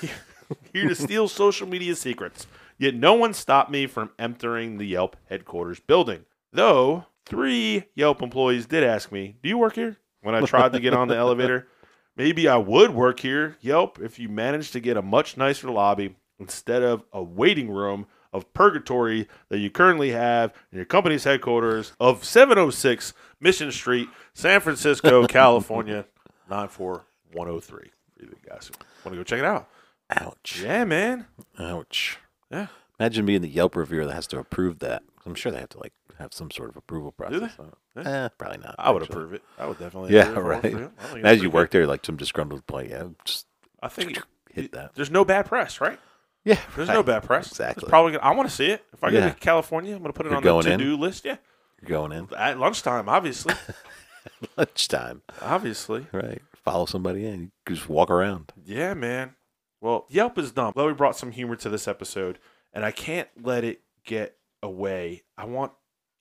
here 0.72 0.88
to 0.88 0.94
steal 0.94 1.28
social 1.28 1.68
media 1.68 1.94
secrets. 1.94 2.46
Yet 2.78 2.94
no 2.94 3.14
one 3.14 3.32
stopped 3.34 3.70
me 3.70 3.86
from 3.86 4.10
entering 4.18 4.78
the 4.78 4.86
Yelp 4.86 5.16
headquarters 5.28 5.80
building. 5.80 6.24
Though 6.52 7.06
three 7.24 7.84
Yelp 7.94 8.22
employees 8.22 8.66
did 8.66 8.84
ask 8.84 9.10
me, 9.10 9.36
Do 9.42 9.48
you 9.48 9.58
work 9.58 9.74
here? 9.74 9.96
When 10.22 10.34
I 10.34 10.40
tried 10.42 10.72
to 10.72 10.80
get 10.80 10.94
on 10.94 11.08
the 11.08 11.16
elevator. 11.18 11.68
Maybe 12.16 12.48
I 12.48 12.56
would 12.56 12.92
work 12.92 13.20
here, 13.20 13.58
Yelp, 13.60 14.00
if 14.00 14.18
you 14.18 14.28
managed 14.30 14.72
to 14.72 14.80
get 14.80 14.96
a 14.96 15.02
much 15.02 15.36
nicer 15.36 15.70
lobby 15.70 16.16
instead 16.40 16.82
of 16.82 17.04
a 17.12 17.22
waiting 17.22 17.70
room 17.70 18.06
of 18.32 18.52
purgatory 18.54 19.28
that 19.50 19.58
you 19.58 19.70
currently 19.70 20.10
have 20.10 20.52
in 20.72 20.76
your 20.76 20.84
company's 20.86 21.24
headquarters 21.24 21.92
of 22.00 22.24
706 22.24 23.12
Mission 23.40 23.70
Street, 23.70 24.08
San 24.34 24.60
Francisco, 24.60 25.26
California, 25.28 26.06
94103. 26.48 27.90
You 28.20 28.34
guys 28.48 28.70
want 29.04 29.14
to 29.14 29.16
go 29.16 29.22
check 29.22 29.38
it 29.40 29.44
out? 29.44 29.68
Ouch. 30.10 30.60
Yeah, 30.62 30.84
man. 30.84 31.26
Ouch. 31.58 32.18
Yeah. 32.50 32.68
Imagine 33.00 33.26
being 33.26 33.42
the 33.42 33.48
Yelp 33.48 33.74
reviewer 33.76 34.06
that 34.06 34.14
has 34.14 34.26
to 34.28 34.38
approve 34.38 34.78
that. 34.78 35.02
I'm 35.24 35.34
sure 35.34 35.50
they 35.52 35.58
have 35.58 35.68
to 35.70 35.78
like 35.80 35.92
have 36.18 36.32
some 36.32 36.50
sort 36.50 36.70
of 36.70 36.76
approval 36.76 37.12
process. 37.12 37.40
Do 37.40 37.48
they? 37.94 38.02
Yeah. 38.02 38.24
Eh, 38.24 38.28
probably 38.38 38.58
not. 38.58 38.74
I 38.78 38.90
would 38.90 39.02
actually. 39.02 39.14
approve 39.16 39.34
it. 39.34 39.42
I 39.58 39.66
would 39.66 39.78
definitely. 39.78 40.14
Yeah, 40.14 40.30
right. 40.38 40.60
for 40.62 40.68
you. 40.68 40.76
I 40.76 40.80
think 40.80 40.92
it's 40.92 41.02
Imagine 41.02 41.22
pretty 41.22 41.42
you 41.42 41.50
work 41.50 41.70
there, 41.72 41.86
like 41.86 42.04
some 42.06 42.16
disgruntled 42.16 42.60
employee. 42.60 42.90
Yeah, 42.90 43.08
just 43.24 43.46
I 43.82 43.88
think 43.88 44.18
hit 44.52 44.72
that. 44.72 44.94
there's 44.94 45.10
no 45.10 45.24
bad 45.24 45.46
press, 45.46 45.80
right? 45.80 45.98
Yeah, 46.44 46.60
There's 46.76 46.88
no 46.88 47.02
bad 47.02 47.24
press. 47.24 47.48
Exactly. 47.48 47.82
It's 47.82 47.90
probably. 47.90 48.12
Gonna, 48.12 48.22
I 48.24 48.30
want 48.32 48.48
to 48.48 48.54
see 48.54 48.66
it. 48.66 48.84
If 48.92 49.02
I 49.02 49.08
Yeah. 49.08 49.30
to 49.30 49.34
California, 49.34 49.92
I'm 49.96 49.98
going 50.00 50.12
to 50.12 50.16
put 50.16 50.26
it 50.26 50.28
You're 50.28 50.36
on 50.36 50.62
the 50.64 50.70
in? 50.72 50.78
to-do 50.78 50.96
list. 50.96 51.24
Yeah, 51.24 51.38
You're 51.82 51.88
going 51.88 52.12
in 52.12 52.28
at 52.38 52.56
lunchtime, 52.60 53.08
obviously. 53.08 53.54
lunchtime, 54.56 55.22
obviously. 55.42 56.06
right? 56.12 56.40
Follow 56.64 56.86
somebody 56.86 57.26
in. 57.26 57.50
You 57.68 57.74
just 57.74 57.88
walk 57.88 58.10
around. 58.10 58.52
Yeah, 58.64 58.94
man. 58.94 59.34
Well, 59.80 60.06
Yelp 60.08 60.38
is 60.38 60.52
dumb. 60.52 60.72
We 60.74 60.92
brought 60.92 61.16
some 61.16 61.32
humor 61.32 61.56
to 61.56 61.68
this 61.68 61.86
episode, 61.86 62.38
and 62.72 62.84
I 62.84 62.90
can't 62.90 63.28
let 63.42 63.64
it 63.64 63.82
get 64.04 64.36
away. 64.62 65.22
I 65.36 65.44
want, 65.44 65.72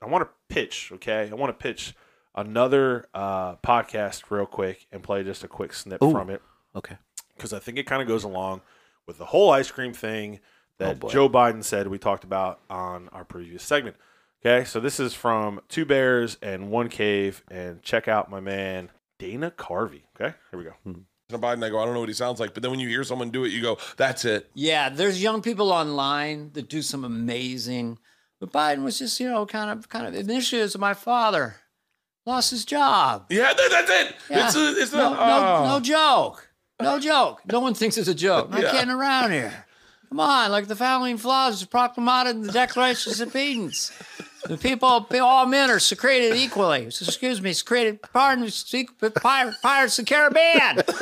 I 0.01 0.07
want 0.07 0.23
to 0.23 0.29
pitch. 0.53 0.91
Okay, 0.93 1.29
I 1.31 1.35
want 1.35 1.57
to 1.57 1.63
pitch 1.63 1.93
another 2.35 3.07
uh, 3.13 3.55
podcast 3.57 4.23
real 4.29 4.45
quick 4.45 4.87
and 4.91 5.01
play 5.01 5.23
just 5.23 5.43
a 5.43 5.47
quick 5.47 5.73
snip 5.73 6.03
Ooh. 6.03 6.11
from 6.11 6.29
it 6.29 6.41
Okay. 6.75 6.97
because 7.35 7.53
I 7.53 7.59
think 7.59 7.77
it 7.77 7.85
kind 7.85 8.01
of 8.01 8.07
goes 8.09 8.25
along 8.25 8.59
with 9.07 9.17
the 9.17 9.25
whole 9.25 9.49
ice 9.51 9.71
cream 9.71 9.93
thing 9.93 10.39
Oh, 10.77 10.85
that 10.87 10.99
boy. 10.99 11.07
Joe 11.09 11.29
Biden 11.29 11.63
said 11.63 11.87
we 11.87 11.97
talked 11.97 12.25
about 12.25 12.59
on 12.69 13.07
our 13.13 13.23
previous 13.23 13.63
segment. 13.63 13.95
Okay, 14.45 14.65
so 14.65 14.81
this 14.81 14.99
is 14.99 15.13
from 15.13 15.61
Two 15.69 15.85
Bears 15.85 16.37
and 16.41 16.69
One 16.69 16.89
Cave, 16.89 17.41
and 17.49 17.81
check 17.81 18.09
out 18.09 18.29
my 18.29 18.41
man 18.41 18.91
Dana 19.17 19.51
Carvey. 19.51 20.01
Okay, 20.19 20.35
here 20.51 20.59
we 20.59 20.65
go. 20.65 20.73
Joe 21.29 21.39
Biden, 21.39 21.63
I 21.63 21.69
go, 21.69 21.79
I 21.79 21.85
don't 21.85 21.95
know 21.95 22.01
what 22.01 22.09
he 22.09 22.13
sounds 22.13 22.39
like, 22.39 22.53
but 22.53 22.61
then 22.61 22.69
when 22.71 22.79
you 22.79 22.87
hear 22.87 23.03
someone 23.03 23.31
do 23.31 23.45
it, 23.45 23.51
you 23.51 23.61
go, 23.61 23.77
that's 23.97 24.25
it. 24.25 24.49
Yeah, 24.53 24.89
there's 24.89 25.21
young 25.21 25.41
people 25.41 25.71
online 25.71 26.51
that 26.53 26.69
do 26.69 26.83
some 26.83 27.03
amazing. 27.03 27.97
But 28.39 28.51
Biden 28.51 28.83
was 28.83 28.99
just, 28.99 29.19
you 29.19 29.29
know, 29.29 29.45
kind 29.47 29.71
of, 29.71 29.89
kind 29.89 30.05
of. 30.05 30.13
Initially, 30.13 30.61
it 30.61 30.77
my 30.77 30.93
father 30.93 31.55
lost 32.27 32.51
his 32.51 32.63
job. 32.63 33.25
Yeah, 33.29 33.53
that, 33.53 33.67
that's 33.71 33.89
it. 33.89 34.15
Yeah. 34.29 34.45
It's 34.45 34.55
a, 34.55 34.81
it's 34.81 34.93
a, 34.93 34.97
no, 34.97 35.13
no, 35.13 35.19
oh. 35.19 35.67
no 35.67 35.79
joke. 35.79 36.49
No 36.79 36.99
joke. 36.99 37.41
No 37.51 37.59
one 37.59 37.73
thinks 37.73 37.97
it's 37.97 38.07
a 38.07 38.13
joke. 38.13 38.51
Not 38.51 38.61
Yeah. 38.61 38.71
kidding 38.71 38.91
around 38.91 39.31
here. 39.31 39.65
Come 40.09 40.19
on, 40.19 40.51
like 40.51 40.67
the 40.67 40.75
founding 40.75 41.17
flaws 41.17 41.61
is 41.61 41.67
proclaimed 41.67 42.27
in 42.27 42.41
the 42.41 42.51
Declaration 42.51 43.13
of 43.13 43.19
Independence. 43.19 43.91
The 44.47 44.57
people, 44.57 45.07
all 45.21 45.45
men 45.45 45.69
are 45.71 45.79
secreted 45.79 46.35
equally. 46.35 46.85
Excuse 46.85 47.41
me, 47.41 47.53
secreted, 47.53 48.01
pardon, 48.01 48.49
speak- 48.49 48.97
Pirates 48.99 49.99
of 49.99 50.05
the 50.05 50.07
Caribbean. 50.09 50.83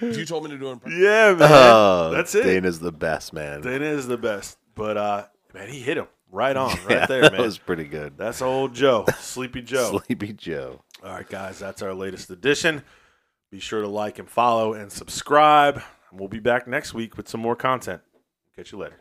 You 0.00 0.24
told 0.24 0.44
me 0.44 0.50
to 0.50 0.56
do 0.58 0.70
it, 0.72 0.78
Yeah, 0.86 1.34
man. 1.34 1.48
Oh, 1.52 2.10
That's 2.14 2.34
it. 2.34 2.44
Dana's 2.44 2.80
the 2.80 2.92
best 2.92 3.34
man. 3.34 3.60
Dana 3.60 3.84
is 3.84 4.06
the 4.06 4.16
best. 4.16 4.56
But 4.74 4.96
uh 4.96 5.26
man, 5.52 5.68
he 5.68 5.80
hit 5.80 5.98
him 5.98 6.06
right 6.32 6.56
on, 6.56 6.70
right 6.70 6.90
Yeah, 6.90 7.06
there, 7.06 7.22
that 7.22 7.32
man. 7.32 7.42
was 7.42 7.58
pretty 7.58 7.84
good. 7.84 8.16
That's 8.16 8.40
old 8.40 8.74
Joe, 8.74 9.04
Sleepy 9.18 9.60
Joe. 9.60 10.00
Sleepy 10.06 10.32
Joe. 10.32 10.82
All 11.04 11.12
right, 11.12 11.28
guys, 11.28 11.58
that's 11.58 11.82
our 11.82 11.92
latest 11.92 12.30
edition. 12.30 12.82
Be 13.50 13.60
sure 13.60 13.82
to 13.82 13.88
like 13.88 14.18
and 14.18 14.30
follow 14.30 14.72
and 14.72 14.90
subscribe. 14.90 15.82
And 16.10 16.18
we'll 16.18 16.28
be 16.30 16.40
back 16.40 16.66
next 16.66 16.94
week 16.94 17.18
with 17.18 17.28
some 17.28 17.40
more 17.42 17.56
content. 17.56 18.00
Catch 18.56 18.72
you 18.72 18.78
later. 18.78 19.00